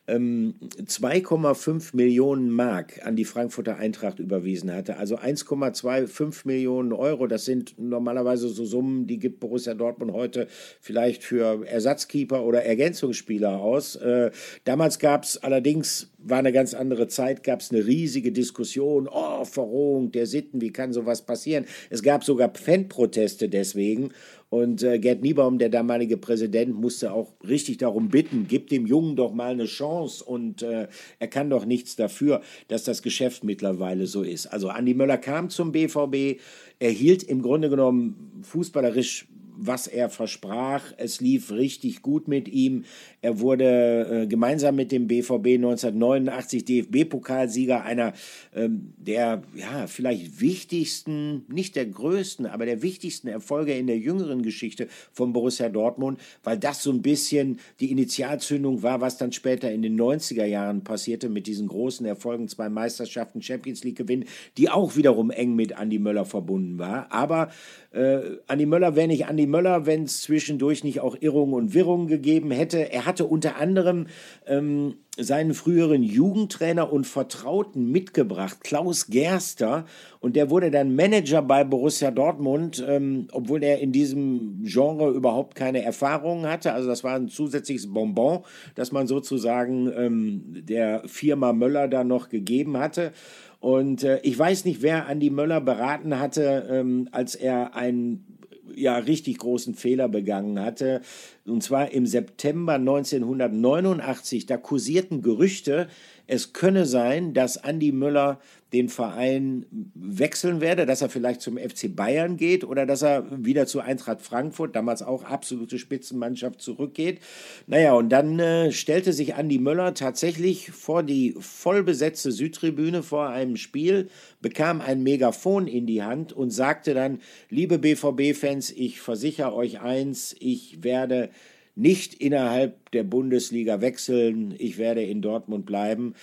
2,5 0.09 1.68
ähm, 1.68 1.82
Millionen 1.94 2.50
Mark 2.50 3.04
an 3.04 3.16
die 3.16 3.24
Frankfurter 3.24 3.76
Eintracht 3.76 4.20
überwiesen 4.20 4.72
hatte. 4.72 4.98
Also 4.98 5.16
1,25 5.16 6.46
Millionen 6.46 6.92
Euro. 6.92 7.26
Das 7.26 7.44
sind 7.44 7.74
normalerweise 7.76 8.48
so 8.48 8.64
Summen, 8.64 9.09
die 9.09 9.18
gibt 9.18 9.40
Borussia 9.40 9.74
Dortmund 9.74 10.12
heute 10.12 10.46
vielleicht 10.80 11.24
für 11.24 11.66
Ersatzkeeper 11.66 12.44
oder 12.44 12.64
Ergänzungsspieler 12.64 13.59
aus. 13.59 13.96
Äh, 13.96 14.30
damals 14.64 15.00
gab 15.00 15.24
es 15.24 15.42
allerdings 15.42 16.12
war 16.28 16.38
eine 16.38 16.52
ganz 16.52 16.74
andere 16.74 17.07
Zeit, 17.09 17.44
gab 17.44 17.61
es 17.61 17.70
eine 17.70 17.86
riesige 17.86 18.32
Diskussion, 18.32 19.09
oh, 19.09 19.44
Verrohung 19.44 20.11
der 20.11 20.26
Sitten, 20.26 20.61
wie 20.61 20.72
kann 20.72 20.92
sowas 20.92 21.24
passieren? 21.24 21.66
Es 21.88 22.02
gab 22.02 22.24
sogar 22.24 22.52
Fanproteste 22.52 23.48
deswegen 23.48 24.11
und 24.57 24.82
äh, 24.82 24.98
Gerd 24.98 25.20
Niebaum, 25.20 25.59
der 25.59 25.68
damalige 25.68 26.16
Präsident, 26.16 26.74
musste 26.74 27.12
auch 27.12 27.34
richtig 27.46 27.76
darum 27.76 28.09
bitten, 28.09 28.46
gib 28.48 28.68
dem 28.68 28.86
Jungen 28.86 29.14
doch 29.14 29.34
mal 29.34 29.52
eine 29.52 29.66
Chance. 29.66 30.24
Und 30.24 30.62
äh, 30.62 30.88
er 31.18 31.28
kann 31.28 31.50
doch 31.50 31.66
nichts 31.66 31.94
dafür, 31.96 32.40
dass 32.68 32.84
das 32.84 33.02
Geschäft 33.02 33.44
mittlerweile 33.44 34.07
so 34.07 34.22
ist. 34.22 34.46
Also 34.46 34.68
Andi 34.68 34.94
Möller 34.94 35.18
kam 35.18 35.50
zum 35.50 35.72
BVB, 35.72 36.40
er 36.78 36.90
hielt 36.90 37.22
im 37.22 37.42
Grunde 37.42 37.68
genommen 37.68 38.40
fußballerisch 38.42 39.28
was 39.59 39.86
er 39.86 40.11
versprach. 40.11 40.92
Es 40.96 41.20
lief 41.20 41.50
richtig 41.50 42.02
gut 42.02 42.28
mit 42.28 42.48
ihm. 42.48 42.84
Er 43.22 43.40
wurde 43.40 44.22
äh, 44.22 44.26
gemeinsam 44.26 44.76
mit 44.76 44.92
dem 44.92 45.07
BVB 45.07 45.57
1989 45.57 46.64
DFB-Pokalsieger, 46.64 47.82
einer 47.82 48.12
ähm, 48.54 48.92
der 48.96 49.42
ja 49.54 49.86
vielleicht 49.86 50.40
wichtigsten, 50.40 51.44
nicht 51.48 51.76
der 51.76 51.86
größten, 51.86 52.46
aber 52.46 52.66
der 52.66 52.82
wichtigsten 52.82 53.28
Erfolge 53.28 53.74
in 53.74 53.86
der 53.86 53.98
jüngeren 53.98 54.42
Geschichte 54.42 54.88
von 55.12 55.32
Borussia 55.32 55.68
Dortmund, 55.68 56.20
weil 56.44 56.59
das 56.59 56.82
so 56.82 56.90
ein 56.90 57.02
bisschen 57.02 57.59
die 57.80 57.90
Initialzündung 57.90 58.82
war, 58.82 59.00
was 59.00 59.16
dann 59.16 59.32
später 59.32 59.70
in 59.70 59.82
den 59.82 59.98
90er 59.98 60.44
Jahren 60.44 60.84
passierte 60.84 61.28
mit 61.28 61.46
diesen 61.46 61.68
großen 61.68 62.07
Erfolgen, 62.07 62.48
zwei 62.48 62.68
Meisterschaften, 62.68 63.42
Champions 63.42 63.84
League 63.84 63.96
Gewinn, 63.96 64.24
die 64.57 64.70
auch 64.70 64.96
wiederum 64.96 65.30
eng 65.30 65.54
mit 65.57 65.72
Andy 65.72 65.98
Möller 65.98 66.24
verbunden 66.24 66.78
war. 66.78 67.11
Aber 67.11 67.50
äh, 67.96 68.38
Andi 68.46 68.66
Möller 68.66 68.94
wäre 68.94 69.09
nicht 69.09 69.26
Andi 69.26 69.45
Möller, 69.47 69.86
wenn 69.86 70.05
es 70.05 70.22
zwischendurch 70.22 70.84
nicht 70.84 71.01
auch 71.01 71.16
Irrungen 71.20 71.55
und 71.55 71.74
Wirrungen 71.74 72.07
gegeben 72.07 72.51
hätte. 72.51 72.92
Er 72.92 73.07
hatte 73.07 73.24
unter 73.26 73.57
anderem 73.57 74.07
ähm, 74.47 74.94
seinen 75.18 75.55
früheren 75.55 76.03
Jugendtrainer 76.03 76.92
und 76.92 77.07
Vertrauten 77.07 77.90
mitgebracht, 77.90 78.59
Klaus 78.62 79.07
Gerster, 79.07 79.86
und 80.20 80.36
der 80.36 80.51
wurde 80.51 80.70
dann 80.70 80.94
Manager 80.94 81.40
bei 81.40 81.64
Borussia 81.64 82.11
Dortmund, 82.11 82.84
ähm, 82.86 83.28
obwohl 83.32 83.62
er 83.62 83.78
in 83.78 83.92
diesem 83.92 84.62
Genre 84.64 85.11
überhaupt 85.11 85.55
keine 85.55 85.82
Erfahrungen 85.82 86.47
hatte. 86.47 86.72
Also 86.72 86.88
das 86.88 87.05
war 87.05 87.14
ein 87.14 87.28
zusätzliches 87.28 87.92
Bonbon, 87.92 88.40
das 88.74 88.92
man 88.92 89.07
sozusagen 89.07 89.90
ähm, 89.97 90.42
der 90.66 91.03
Firma 91.07 91.53
Möller 91.53 91.88
da 91.88 92.05
noch 92.05 92.28
gegeben 92.28 92.76
hatte. 92.76 93.12
Und 93.61 94.05
äh, 94.05 94.20
ich 94.22 94.38
weiß 94.38 94.64
nicht, 94.64 94.82
wer 94.82 95.07
Andi 95.07 95.30
Möller 95.30 95.61
beraten 95.61 96.18
hatte, 96.18 96.66
ähm, 96.70 97.09
als 97.12 97.34
er 97.34 97.74
einen 97.74 98.36
ja, 98.76 98.98
richtig 98.98 99.38
großen 99.38 99.74
Fehler 99.74 100.08
begangen 100.08 100.60
hatte. 100.60 101.00
Und 101.46 101.62
zwar 101.62 101.90
im 101.92 102.06
September 102.06 102.74
1989. 102.74 104.46
Da 104.46 104.58
kursierten 104.58 105.22
Gerüchte, 105.22 105.88
es 106.26 106.52
könne 106.52 106.86
sein, 106.86 107.34
dass 107.34 107.56
Andi 107.62 107.92
Möller 107.92 108.38
den 108.76 108.88
Verein 108.88 109.64
wechseln 109.94 110.60
werde, 110.60 110.84
dass 110.84 111.00
er 111.00 111.08
vielleicht 111.08 111.40
zum 111.40 111.56
FC 111.56 111.94
Bayern 111.94 112.36
geht 112.36 112.64
oder 112.64 112.84
dass 112.84 113.02
er 113.02 113.24
wieder 113.30 113.66
zu 113.66 113.80
Eintracht 113.80 114.20
Frankfurt, 114.20 114.76
damals 114.76 115.02
auch 115.02 115.24
absolute 115.24 115.78
Spitzenmannschaft, 115.78 116.60
zurückgeht. 116.60 117.20
Naja, 117.66 117.94
und 117.94 118.10
dann 118.10 118.38
äh, 118.38 118.72
stellte 118.72 119.12
sich 119.12 119.34
Andi 119.34 119.58
Möller 119.58 119.94
tatsächlich 119.94 120.70
vor 120.70 121.02
die 121.02 121.34
vollbesetzte 121.38 122.32
Südtribüne 122.32 123.02
vor 123.02 123.28
einem 123.28 123.56
Spiel, 123.56 124.08
bekam 124.42 124.80
ein 124.80 125.02
Megafon 125.02 125.66
in 125.66 125.86
die 125.86 126.02
Hand 126.02 126.32
und 126.32 126.50
sagte 126.50 126.92
dann, 126.92 127.20
liebe 127.48 127.78
BVB-Fans, 127.78 128.70
ich 128.70 129.00
versichere 129.00 129.54
euch 129.54 129.80
eins, 129.80 130.36
ich 130.38 130.82
werde 130.82 131.30
nicht 131.74 132.14
innerhalb 132.14 132.90
der 132.90 133.04
Bundesliga 133.04 133.80
wechseln, 133.80 134.54
ich 134.58 134.78
werde 134.78 135.02
in 135.02 135.22
Dortmund 135.22 135.66
bleiben. 135.66 136.14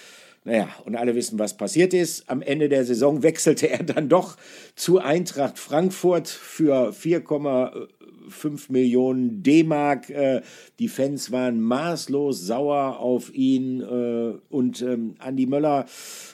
Naja, 0.45 0.67
und 0.83 0.95
alle 0.95 1.15
wissen, 1.15 1.39
was 1.39 1.55
passiert 1.55 1.93
ist. 1.93 2.29
Am 2.29 2.41
Ende 2.41 2.67
der 2.67 2.83
Saison 2.83 3.23
wechselte 3.23 3.69
er 3.69 3.83
dann 3.83 4.09
doch 4.09 4.37
zu 4.75 4.99
Eintracht 4.99 5.57
Frankfurt 5.57 6.27
für 6.27 6.91
4,5 6.91 8.69
Millionen 8.69 9.41
D-Mark. 9.41 10.09
Äh, 10.09 10.41
die 10.79 10.89
Fans 10.89 11.31
waren 11.31 11.61
maßlos 11.61 12.45
sauer 12.45 12.99
auf 12.99 13.33
ihn 13.33 13.81
äh, 13.81 14.33
und 14.49 14.81
ähm, 14.81 15.15
Andi 15.19 15.45
Möller 15.45 15.85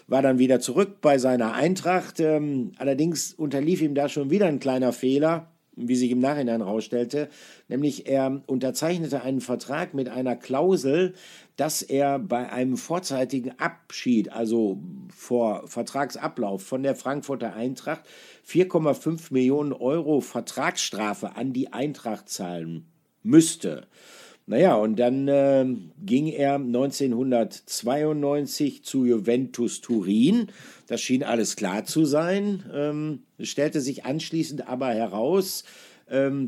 war 0.07 0.23
dann 0.23 0.39
wieder 0.39 0.59
zurück 0.59 1.01
bei 1.01 1.19
seiner 1.19 1.53
Eintracht. 1.53 2.19
Ähm, 2.19 2.71
allerdings 2.77 3.35
unterlief 3.35 3.81
ihm 3.83 3.93
da 3.93 4.09
schon 4.09 4.31
wieder 4.31 4.47
ein 4.47 4.59
kleiner 4.59 4.91
Fehler 4.91 5.51
wie 5.75 5.95
sich 5.95 6.11
im 6.11 6.19
Nachhinein 6.19 6.61
herausstellte, 6.61 7.29
nämlich 7.67 8.07
er 8.07 8.41
unterzeichnete 8.47 9.21
einen 9.21 9.41
Vertrag 9.41 9.93
mit 9.93 10.09
einer 10.09 10.35
Klausel, 10.35 11.13
dass 11.55 11.81
er 11.81 12.19
bei 12.19 12.51
einem 12.51 12.77
vorzeitigen 12.77 13.51
Abschied, 13.59 14.31
also 14.31 14.81
vor 15.15 15.67
Vertragsablauf 15.67 16.63
von 16.63 16.83
der 16.83 16.95
Frankfurter 16.95 17.53
Eintracht, 17.53 18.03
4,5 18.47 19.33
Millionen 19.33 19.73
Euro 19.73 20.21
Vertragsstrafe 20.21 21.35
an 21.35 21.53
die 21.53 21.73
Eintracht 21.73 22.29
zahlen 22.29 22.85
müsste. 23.23 23.87
Naja, 24.49 24.75
und 24.77 24.97
dann 24.97 25.27
äh, 25.27 25.63
ging 26.03 26.25
er 26.25 26.55
1992 26.55 28.83
zu 28.83 29.05
Juventus 29.05 29.79
Turin. 29.79 30.47
Das 30.87 31.01
schien 31.01 31.23
alles 31.23 31.55
klar 31.55 31.85
zu 31.85 32.05
sein. 32.05 32.63
Ähm, 32.73 33.19
stellte 33.39 33.79
sich 33.79 34.05
anschließend 34.05 34.67
aber 34.67 34.87
heraus, 34.87 35.65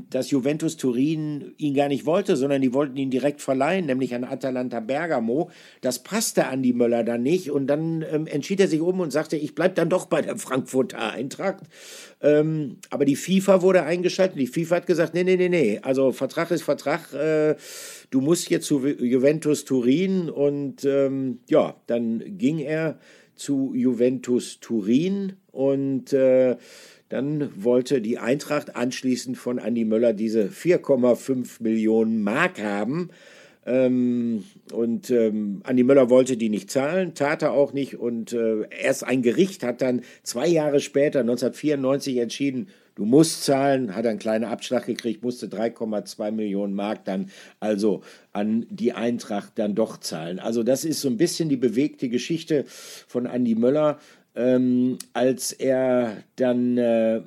dass 0.09 0.31
Juventus 0.31 0.75
Turin 0.75 1.53
ihn 1.57 1.75
gar 1.75 1.87
nicht 1.87 2.05
wollte, 2.05 2.35
sondern 2.35 2.61
die 2.61 2.73
wollten 2.73 2.97
ihn 2.97 3.11
direkt 3.11 3.41
verleihen, 3.41 3.85
nämlich 3.85 4.15
an 4.15 4.23
Atalanta 4.23 4.79
Bergamo. 4.79 5.51
Das 5.81 5.99
passte 5.99 6.47
Andi 6.47 6.73
Möller 6.73 7.03
dann 7.03 7.21
nicht 7.21 7.51
und 7.51 7.67
dann 7.67 8.03
ähm, 8.11 8.25
entschied 8.25 8.59
er 8.59 8.67
sich 8.67 8.81
um 8.81 8.99
und 8.99 9.11
sagte, 9.11 9.37
ich 9.37 9.53
bleibe 9.53 9.75
dann 9.75 9.89
doch 9.89 10.07
bei 10.07 10.21
der 10.21 10.37
Frankfurter 10.37 11.11
Eintracht. 11.11 11.63
Ähm, 12.21 12.77
aber 12.89 13.05
die 13.05 13.15
FIFA 13.15 13.61
wurde 13.61 13.83
eingeschaltet. 13.83 14.39
Die 14.39 14.47
FIFA 14.47 14.77
hat 14.77 14.87
gesagt, 14.87 15.13
nee, 15.13 15.23
nee, 15.23 15.37
nee, 15.37 15.49
nee, 15.49 15.79
also 15.81 16.11
Vertrag 16.11 16.51
ist 16.51 16.63
Vertrag. 16.63 17.13
Äh, 17.13 17.55
du 18.09 18.21
musst 18.21 18.49
jetzt 18.49 18.65
zu 18.65 18.85
Juventus 18.85 19.65
Turin 19.65 20.29
und 20.29 20.85
ähm, 20.85 21.39
ja, 21.49 21.75
dann 21.87 22.37
ging 22.37 22.59
er 22.59 22.97
zu 23.35 23.73
Juventus 23.75 24.59
Turin 24.59 25.33
und 25.51 26.13
äh, 26.13 26.57
dann 27.11 27.51
wollte 27.61 27.99
die 27.99 28.19
Eintracht 28.19 28.77
anschließend 28.77 29.37
von 29.37 29.59
Andi 29.59 29.83
Möller 29.83 30.13
diese 30.13 30.45
4,5 30.45 31.61
Millionen 31.61 32.23
Mark 32.23 32.63
haben. 32.63 33.09
Ähm, 33.65 34.45
und 34.71 35.09
ähm, 35.11 35.61
Andi 35.65 35.83
Möller 35.83 36.09
wollte 36.09 36.37
die 36.37 36.47
nicht 36.47 36.71
zahlen, 36.71 37.13
tat 37.13 37.41
er 37.41 37.51
auch 37.51 37.73
nicht. 37.73 37.99
Und 37.99 38.31
äh, 38.31 38.65
erst 38.81 39.05
ein 39.05 39.23
Gericht 39.23 39.61
hat 39.63 39.81
dann 39.81 40.03
zwei 40.23 40.47
Jahre 40.47 40.79
später, 40.79 41.19
1994, 41.19 42.17
entschieden, 42.17 42.69
du 42.95 43.03
musst 43.03 43.43
zahlen, 43.43 43.93
hat 43.93 44.05
einen 44.05 44.17
kleinen 44.17 44.45
Abschlag 44.45 44.85
gekriegt, 44.85 45.21
musste 45.21 45.47
3,2 45.47 46.31
Millionen 46.31 46.73
Mark 46.73 47.03
dann 47.03 47.29
also 47.59 48.03
an 48.31 48.65
die 48.69 48.93
Eintracht 48.93 49.51
dann 49.55 49.75
doch 49.75 49.97
zahlen. 49.97 50.39
Also 50.39 50.63
das 50.63 50.85
ist 50.85 51.01
so 51.01 51.09
ein 51.09 51.17
bisschen 51.17 51.49
die 51.49 51.57
bewegte 51.57 52.07
Geschichte 52.07 52.63
von 52.65 53.27
Andi 53.27 53.55
Möller 53.55 53.99
ähm, 54.35 54.97
als 55.13 55.51
er 55.51 56.23
dann 56.35 56.77
äh, 56.77 57.21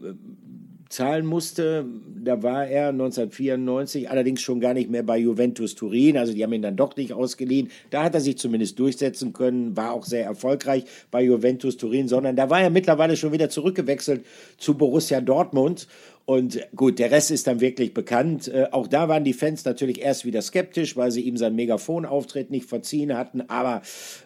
zahlen 0.88 1.26
musste, 1.26 1.84
da 2.22 2.42
war 2.42 2.66
er 2.66 2.88
1994 2.88 4.10
allerdings 4.10 4.40
schon 4.40 4.60
gar 4.60 4.74
nicht 4.74 4.88
mehr 4.88 5.02
bei 5.02 5.18
Juventus 5.18 5.74
Turin, 5.74 6.16
also 6.16 6.32
die 6.32 6.42
haben 6.42 6.52
ihn 6.52 6.62
dann 6.62 6.76
doch 6.76 6.96
nicht 6.96 7.12
ausgeliehen. 7.12 7.70
Da 7.90 8.04
hat 8.04 8.14
er 8.14 8.20
sich 8.20 8.38
zumindest 8.38 8.78
durchsetzen 8.78 9.32
können, 9.32 9.76
war 9.76 9.92
auch 9.92 10.04
sehr 10.04 10.24
erfolgreich 10.24 10.84
bei 11.10 11.22
Juventus 11.22 11.76
Turin, 11.76 12.06
sondern 12.08 12.36
da 12.36 12.48
war 12.48 12.60
er 12.60 12.70
mittlerweile 12.70 13.16
schon 13.16 13.32
wieder 13.32 13.50
zurückgewechselt 13.50 14.24
zu 14.56 14.74
Borussia 14.78 15.20
Dortmund 15.20 15.88
und 16.26 16.58
gut, 16.74 16.98
der 16.98 17.10
Rest 17.10 17.30
ist 17.30 17.46
dann 17.46 17.60
wirklich 17.60 17.92
bekannt. 17.92 18.48
Äh, 18.48 18.68
auch 18.70 18.86
da 18.86 19.08
waren 19.08 19.24
die 19.24 19.34
Fans 19.34 19.66
natürlich 19.66 20.00
erst 20.00 20.24
wieder 20.24 20.40
skeptisch, 20.40 20.96
weil 20.96 21.10
sie 21.10 21.20
ihm 21.20 21.36
seinen 21.36 21.56
Megafonauftritt 21.56 22.50
nicht 22.50 22.66
verziehen 22.66 23.14
hatten. 23.14 23.42
Aber 23.50 23.82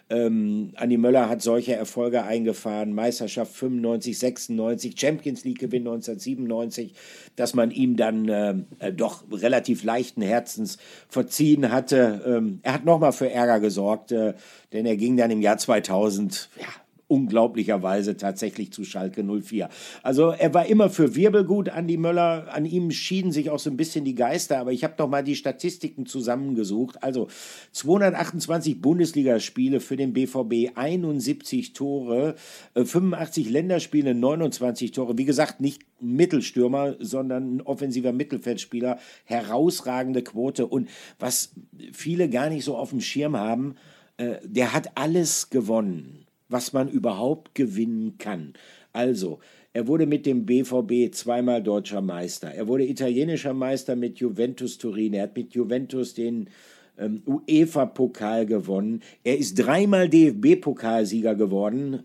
ähm, 0.09 0.71
Andi 0.75 0.95
Möller 0.95 1.27
hat 1.27 1.41
solche 1.41 1.75
Erfolge 1.75 2.23
eingefahren. 2.23 2.93
Meisterschaft 2.93 3.53
95, 3.53 4.17
96, 4.17 4.97
Champions 4.97 5.43
League 5.43 5.59
Gewinn 5.59 5.81
1997, 5.81 6.93
dass 7.35 7.53
man 7.53 7.69
ihm 7.69 7.97
dann 7.97 8.29
äh, 8.29 8.55
äh, 8.79 8.93
doch 8.93 9.25
relativ 9.29 9.83
leichten 9.83 10.21
Herzens 10.21 10.77
verziehen 11.09 11.69
hatte. 11.69 12.21
Ähm, 12.25 12.59
er 12.63 12.75
hat 12.75 12.85
nochmal 12.85 13.11
für 13.11 13.29
Ärger 13.29 13.59
gesorgt, 13.59 14.13
äh, 14.13 14.35
denn 14.71 14.85
er 14.85 14.95
ging 14.95 15.17
dann 15.17 15.31
im 15.31 15.41
Jahr 15.41 15.57
2000, 15.57 16.49
ja, 16.61 16.67
unglaublicherweise 17.09 18.17
tatsächlich 18.17 18.71
zu 18.71 18.85
Schalke 18.85 19.23
04. 19.23 19.67
Also 20.03 20.29
er 20.29 20.53
war 20.53 20.67
immer 20.67 20.89
für 20.89 21.15
Wirbelgut, 21.15 21.67
Andi 21.69 21.97
Möller. 21.97 22.53
An 22.53 22.65
ihm 22.65 22.91
schieden 22.91 23.31
sich 23.31 23.49
auch 23.49 23.59
so 23.59 23.69
ein 23.69 23.77
bisschen 23.77 24.05
die 24.05 24.13
Geister, 24.15 24.59
aber 24.59 24.71
ich 24.71 24.83
habe 24.83 24.93
noch 24.99 25.09
mal 25.09 25.23
die 25.23 25.35
Statistiken 25.35 26.05
zusammengesucht. 26.05 27.03
Also 27.03 27.27
228 27.71 28.79
Bundesligaspiele 28.79 29.79
für 29.79 29.97
den 29.97 30.13
BVB, 30.13 30.77
71 30.77 31.73
Tore, 31.73 32.35
85 32.75 33.47
äh, 33.47 33.49
Länderspiele, 33.49 34.13
29 34.13 34.91
Tore. 34.91 35.17
Wie 35.17 35.25
gesagt, 35.25 35.61
nicht 35.61 35.81
Mittelstürmer, 35.99 36.95
sondern 36.99 37.55
ein 37.55 37.61
offensiver 37.61 38.13
Mittelfeldspieler. 38.13 38.99
Herausragende 39.25 40.21
Quote. 40.21 40.67
Und 40.67 40.89
was 41.17 41.53
viele 41.91 42.29
gar 42.29 42.49
nicht 42.49 42.63
so 42.63 42.77
auf 42.77 42.91
dem 42.91 43.01
Schirm 43.01 43.35
haben, 43.35 43.75
äh, 44.17 44.35
der 44.43 44.73
hat 44.73 44.91
alles 44.95 45.49
gewonnen 45.49 46.27
was 46.49 46.73
man 46.73 46.89
überhaupt 46.89 47.55
gewinnen 47.55 48.17
kann. 48.17 48.53
Also, 48.91 49.39
er 49.71 49.87
wurde 49.87 50.07
mit 50.07 50.25
dem 50.25 50.45
BVB 50.45 51.13
zweimal 51.13 51.61
deutscher 51.61 52.01
Meister. 52.01 52.51
Er 52.51 52.67
wurde 52.67 52.87
italienischer 52.87 53.53
Meister 53.53 53.95
mit 53.95 54.17
Juventus 54.17 54.79
Turin. 54.79 55.13
Er 55.13 55.23
hat 55.23 55.37
mit 55.37 55.53
Juventus 55.53 56.15
den 56.15 56.49
ähm, 56.97 57.21
UEFA-Pokal 57.25 58.47
gewonnen. 58.47 59.01
Er 59.23 59.37
ist 59.37 59.55
dreimal 59.55 60.09
DFB-Pokalsieger 60.09 61.35
geworden. 61.35 62.03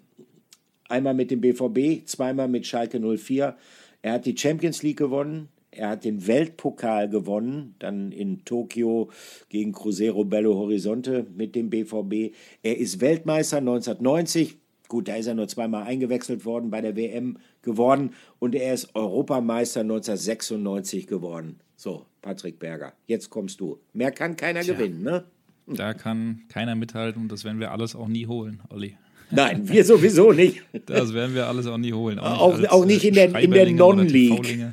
Einmal 0.88 1.14
mit 1.14 1.30
dem 1.30 1.40
BVB, 1.40 2.06
zweimal 2.06 2.48
mit 2.48 2.66
Schalke 2.66 3.00
04. 3.00 3.56
Er 4.02 4.12
hat 4.12 4.26
die 4.26 4.36
Champions 4.36 4.82
League 4.82 4.98
gewonnen. 4.98 5.48
Er 5.76 5.90
hat 5.90 6.04
den 6.04 6.26
Weltpokal 6.26 7.08
gewonnen, 7.08 7.74
dann 7.78 8.12
in 8.12 8.44
Tokio 8.44 9.10
gegen 9.48 9.72
Cruzeiro 9.72 10.24
Belo 10.24 10.54
Horizonte 10.54 11.26
mit 11.34 11.54
dem 11.54 11.70
BVB. 11.70 12.34
Er 12.62 12.78
ist 12.78 13.00
Weltmeister 13.00 13.58
1990. 13.58 14.56
Gut, 14.88 15.08
da 15.08 15.16
ist 15.16 15.26
er 15.26 15.34
nur 15.34 15.48
zweimal 15.48 15.84
eingewechselt 15.84 16.44
worden, 16.44 16.70
bei 16.70 16.80
der 16.80 16.94
WM 16.96 17.38
geworden. 17.62 18.10
Und 18.38 18.54
er 18.54 18.74
ist 18.74 18.94
Europameister 18.94 19.80
1996 19.80 21.06
geworden. 21.06 21.58
So, 21.76 22.06
Patrick 22.22 22.58
Berger, 22.58 22.92
jetzt 23.06 23.30
kommst 23.30 23.60
du. 23.60 23.78
Mehr 23.92 24.12
kann 24.12 24.36
keiner 24.36 24.60
Tja, 24.60 24.74
gewinnen, 24.74 25.02
ne? 25.02 25.24
Da 25.66 25.94
kann 25.94 26.42
keiner 26.48 26.74
mithalten 26.74 27.22
und 27.22 27.32
das 27.32 27.44
werden 27.44 27.58
wir 27.58 27.72
alles 27.72 27.96
auch 27.96 28.08
nie 28.08 28.26
holen, 28.26 28.62
Olli. 28.68 28.96
Nein, 29.30 29.68
wir 29.68 29.84
sowieso 29.84 30.32
nicht. 30.32 30.62
Das 30.86 31.12
werden 31.14 31.34
wir 31.34 31.46
alles 31.46 31.66
auch 31.66 31.78
nie 31.78 31.92
holen. 31.92 32.18
Auch, 32.18 32.40
auch 32.40 32.58
nicht, 32.58 32.70
auch 32.70 32.84
nicht 32.84 33.04
in 33.04 33.14
der, 33.14 33.34
in 33.34 33.50
der 33.50 33.70
Non-League. 33.70 34.66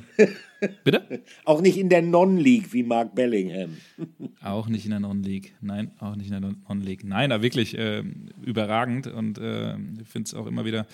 Bitte? 0.84 1.24
Auch 1.46 1.62
nicht 1.62 1.78
in 1.78 1.90
der 1.90 2.02
Non-League 2.02 2.74
wie 2.74 2.84
Mark 2.84 3.16
Bellingham. 3.16 3.78
Auch 4.44 4.68
nicht 4.68 4.86
in 4.86 4.92
der 4.92 5.00
Non-League. 5.00 5.56
Nein, 5.62 5.92
auch 6.00 6.16
nicht 6.16 6.32
in 6.32 6.42
der 6.42 6.54
Non-League. 6.68 7.04
Nein, 7.04 7.32
aber 7.32 7.44
wirklich 7.44 7.78
äh, 7.78 8.04
überragend 8.44 9.08
und 9.08 9.38
äh, 9.38 9.76
ich 10.02 10.08
finde 10.08 10.28
es 10.28 10.34
auch 10.34 10.46
immer 10.46 10.66
wieder 10.66 10.86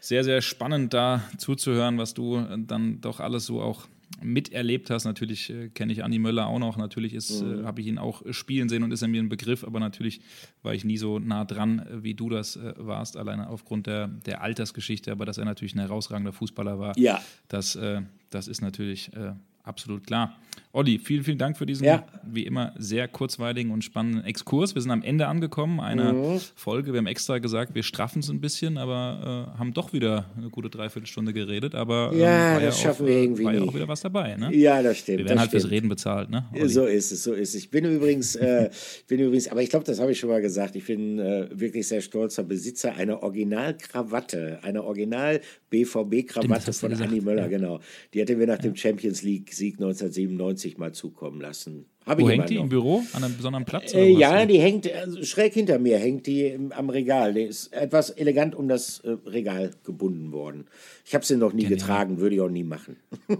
sehr, 0.00 0.22
sehr 0.22 0.42
spannend, 0.42 0.92
da 0.92 1.22
zuzuhören, 1.38 1.98
was 1.98 2.14
du 2.14 2.44
dann 2.66 3.00
doch 3.00 3.20
alles 3.20 3.46
so 3.46 3.60
auch 3.60 3.86
miterlebt 4.22 4.90
hast. 4.90 5.04
Natürlich 5.04 5.50
äh, 5.50 5.68
kenne 5.68 5.92
ich 5.92 6.04
Andi 6.04 6.18
Möller 6.18 6.46
auch 6.46 6.58
noch. 6.58 6.76
Natürlich 6.76 7.14
äh, 7.14 7.44
mhm. 7.44 7.66
habe 7.66 7.80
ich 7.80 7.86
ihn 7.86 7.98
auch 7.98 8.22
spielen 8.30 8.68
sehen 8.68 8.82
und 8.82 8.92
ist 8.92 9.02
er 9.02 9.08
mir 9.08 9.22
ein 9.22 9.28
Begriff. 9.28 9.64
Aber 9.64 9.80
natürlich 9.80 10.20
war 10.62 10.74
ich 10.74 10.84
nie 10.84 10.96
so 10.96 11.18
nah 11.18 11.44
dran, 11.44 11.80
äh, 11.80 12.02
wie 12.02 12.14
du 12.14 12.28
das 12.28 12.56
äh, 12.56 12.74
warst, 12.76 13.16
alleine 13.16 13.48
aufgrund 13.48 13.86
der, 13.86 14.08
der 14.08 14.42
Altersgeschichte. 14.42 15.12
Aber 15.12 15.24
dass 15.24 15.38
er 15.38 15.44
natürlich 15.44 15.74
ein 15.74 15.80
herausragender 15.80 16.32
Fußballer 16.32 16.78
war, 16.78 16.98
ja. 16.98 17.22
das, 17.48 17.76
äh, 17.76 18.02
das 18.30 18.48
ist 18.48 18.60
natürlich 18.60 19.12
äh, 19.14 19.32
absolut 19.62 20.06
klar. 20.06 20.36
Olli, 20.76 20.98
vielen, 20.98 21.22
vielen 21.22 21.38
Dank 21.38 21.56
für 21.56 21.66
diesen, 21.66 21.84
Ja. 21.84 22.04
wie 22.26 22.42
immer, 22.42 22.74
sehr 22.76 23.06
kurzweiligen 23.06 23.70
und 23.70 23.84
spannenden 23.84 24.24
Exkurs. 24.24 24.74
Wir 24.74 24.82
sind 24.82 24.90
am 24.90 25.04
Ende 25.04 25.28
angekommen 25.28 25.78
einer 25.78 26.12
Mhm. 26.12 26.40
Folge. 26.56 26.92
Wir 26.92 26.98
haben 26.98 27.06
extra 27.06 27.38
gesagt, 27.38 27.76
wir 27.76 27.84
straffen 27.84 28.18
es 28.18 28.28
ein 28.28 28.40
bisschen, 28.40 28.76
aber 28.76 29.52
äh, 29.54 29.58
haben 29.58 29.72
doch 29.72 29.92
wieder 29.92 30.24
eine 30.36 30.48
gute 30.50 30.70
Dreiviertelstunde 30.70 31.32
geredet. 31.32 31.76
Aber 31.76 32.10
ähm, 32.12 32.18
Ja, 32.18 32.58
das 32.58 32.80
schaffen 32.80 33.04
auch, 33.04 33.06
wir 33.08 33.14
äh, 33.14 33.22
irgendwie 33.22 33.44
war 33.44 33.54
ja 33.54 33.60
nie. 33.60 33.68
auch 33.68 33.74
wieder 33.74 33.86
was 33.86 34.00
dabei. 34.00 34.34
Ne? 34.36 34.52
Ja, 34.52 34.82
das 34.82 34.98
stimmt. 34.98 35.18
Wir 35.18 35.26
werden 35.28 35.38
halt 35.38 35.50
fürs 35.52 35.62
stimmt. 35.62 35.74
Reden 35.74 35.88
bezahlt, 35.90 36.28
ne? 36.30 36.44
Olli? 36.52 36.68
So 36.68 36.86
ist 36.86 37.12
es, 37.12 37.22
so 37.22 37.34
ist 37.34 37.50
es. 37.50 37.54
Ich 37.54 37.70
bin 37.70 37.84
übrigens, 37.84 38.34
äh, 38.34 38.68
bin 39.06 39.20
übrigens, 39.20 39.46
aber 39.46 39.62
ich 39.62 39.70
glaube, 39.70 39.84
das 39.84 40.00
habe 40.00 40.10
ich 40.10 40.18
schon 40.18 40.28
mal 40.30 40.40
gesagt. 40.42 40.74
Ich 40.74 40.86
bin 40.86 41.20
äh, 41.20 41.46
wirklich 41.52 41.86
sehr 41.86 42.00
stolzer 42.00 42.42
Besitzer 42.42 42.96
einer 42.96 43.22
Originalkrawatte, 43.22 44.58
einer 44.62 44.82
Original 44.82 45.40
BVB-Krawatte 45.70 46.72
von 46.72 46.90
gesagt, 46.90 47.08
Anni 47.10 47.20
Möller, 47.20 47.42
ja. 47.42 47.48
genau. 47.48 47.78
Die 48.12 48.20
hatte 48.20 48.34
mir 48.36 48.48
nach 48.48 48.58
dem 48.58 48.74
Champions 48.74 49.22
League-Sieg 49.22 49.74
1997 49.74 50.63
mal 50.78 50.92
zukommen 50.92 51.40
lassen. 51.40 51.86
Habe 52.06 52.22
Wo 52.22 52.28
hängt 52.28 52.50
die? 52.50 52.56
noch. 52.56 52.64
Im 52.64 52.68
Büro? 52.68 53.02
An 53.12 53.24
einem 53.24 53.36
besonderen 53.36 53.64
Platz? 53.64 53.94
Äh, 53.94 54.08
ja, 54.10 54.44
die 54.46 54.58
hängt 54.58 54.92
also 54.92 55.22
schräg 55.24 55.54
hinter 55.54 55.78
mir, 55.78 55.98
hängt 55.98 56.26
die 56.26 56.46
im, 56.46 56.72
am 56.72 56.90
Regal. 56.90 57.34
Die 57.34 57.42
ist 57.42 57.72
etwas 57.72 58.10
elegant 58.10 58.54
um 58.54 58.68
das 58.68 59.00
äh, 59.00 59.16
Regal 59.26 59.70
gebunden 59.84 60.32
worden. 60.32 60.66
Ich 61.04 61.14
habe 61.14 61.24
sie 61.24 61.36
noch 61.36 61.52
nie 61.52 61.64
getragen, 61.64 62.18
würde 62.18 62.34
ich 62.36 62.40
auch 62.40 62.50
nie 62.50 62.64
machen. 62.64 62.96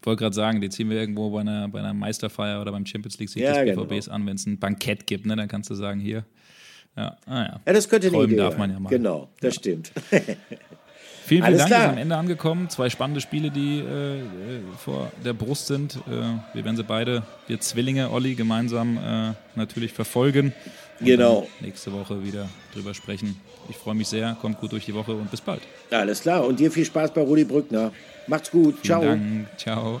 Ich 0.00 0.06
wollte 0.06 0.20
gerade 0.20 0.34
sagen, 0.34 0.60
die 0.60 0.68
ziehen 0.68 0.88
wir 0.90 0.96
irgendwo 0.96 1.28
bei 1.30 1.40
einer, 1.40 1.68
bei 1.68 1.80
einer 1.80 1.92
Meisterfeier 1.92 2.62
oder 2.62 2.70
beim 2.70 2.86
Champions 2.86 3.18
League 3.18 3.28
Sieg 3.28 3.42
Ja, 3.42 3.64
des 3.64 3.74
genau. 3.74 3.84
BVBs 3.84 4.08
an, 4.08 4.26
wenn 4.26 4.36
es 4.36 4.46
ein 4.46 4.58
Bankett 4.58 5.08
gibt, 5.08 5.26
ne? 5.26 5.34
Dann 5.34 5.48
kannst 5.48 5.70
du 5.70 5.74
sagen, 5.74 5.98
hier. 5.98 6.24
Ja, 6.96 7.16
ah, 7.26 7.42
ja. 7.42 7.60
Ja, 7.66 7.72
das 7.72 7.88
könnte 7.88 8.06
eine 8.06 8.16
Träumen 8.16 8.30
Idee 8.30 8.36
darf 8.38 8.56
man 8.56 8.70
ja 8.70 8.78
mal. 8.78 8.88
Genau, 8.88 9.28
das 9.40 9.56
stimmt. 9.56 9.92
Vielen, 11.28 11.44
vielen 11.44 11.58
Dank, 11.58 11.70
wir 11.70 11.76
sind 11.76 11.88
am 11.90 11.98
Ende 11.98 12.16
angekommen. 12.16 12.70
Zwei 12.70 12.88
spannende 12.88 13.20
Spiele, 13.20 13.50
die 13.50 13.80
äh, 13.80 14.18
äh, 14.18 14.22
vor 14.78 15.12
der 15.22 15.34
Brust 15.34 15.66
sind. 15.66 15.96
Äh, 15.96 16.10
wir 16.54 16.64
werden 16.64 16.76
sie 16.76 16.84
beide, 16.84 17.22
wir 17.46 17.60
Zwillinge, 17.60 18.10
Olli, 18.10 18.34
gemeinsam 18.34 18.96
äh, 18.96 19.34
natürlich 19.54 19.92
verfolgen. 19.92 20.54
Genau. 21.00 21.46
Nächste 21.60 21.92
Woche 21.92 22.24
wieder 22.24 22.48
drüber 22.74 22.94
sprechen. 22.94 23.36
Ich 23.68 23.76
freue 23.76 23.94
mich 23.94 24.08
sehr, 24.08 24.36
kommt 24.40 24.58
gut 24.58 24.72
durch 24.72 24.86
die 24.86 24.94
Woche 24.94 25.12
und 25.12 25.30
bis 25.30 25.42
bald. 25.42 25.60
Alles 25.90 26.22
klar. 26.22 26.46
Und 26.46 26.58
dir 26.58 26.70
viel 26.70 26.86
Spaß 26.86 27.12
bei 27.12 27.20
Rudi 27.20 27.44
Brückner. 27.44 27.92
Macht's 28.26 28.50
gut. 28.50 28.76
Vielen 28.80 28.84
Ciao. 28.84 29.02
Dank. 29.02 29.46
Ciao. 29.58 30.00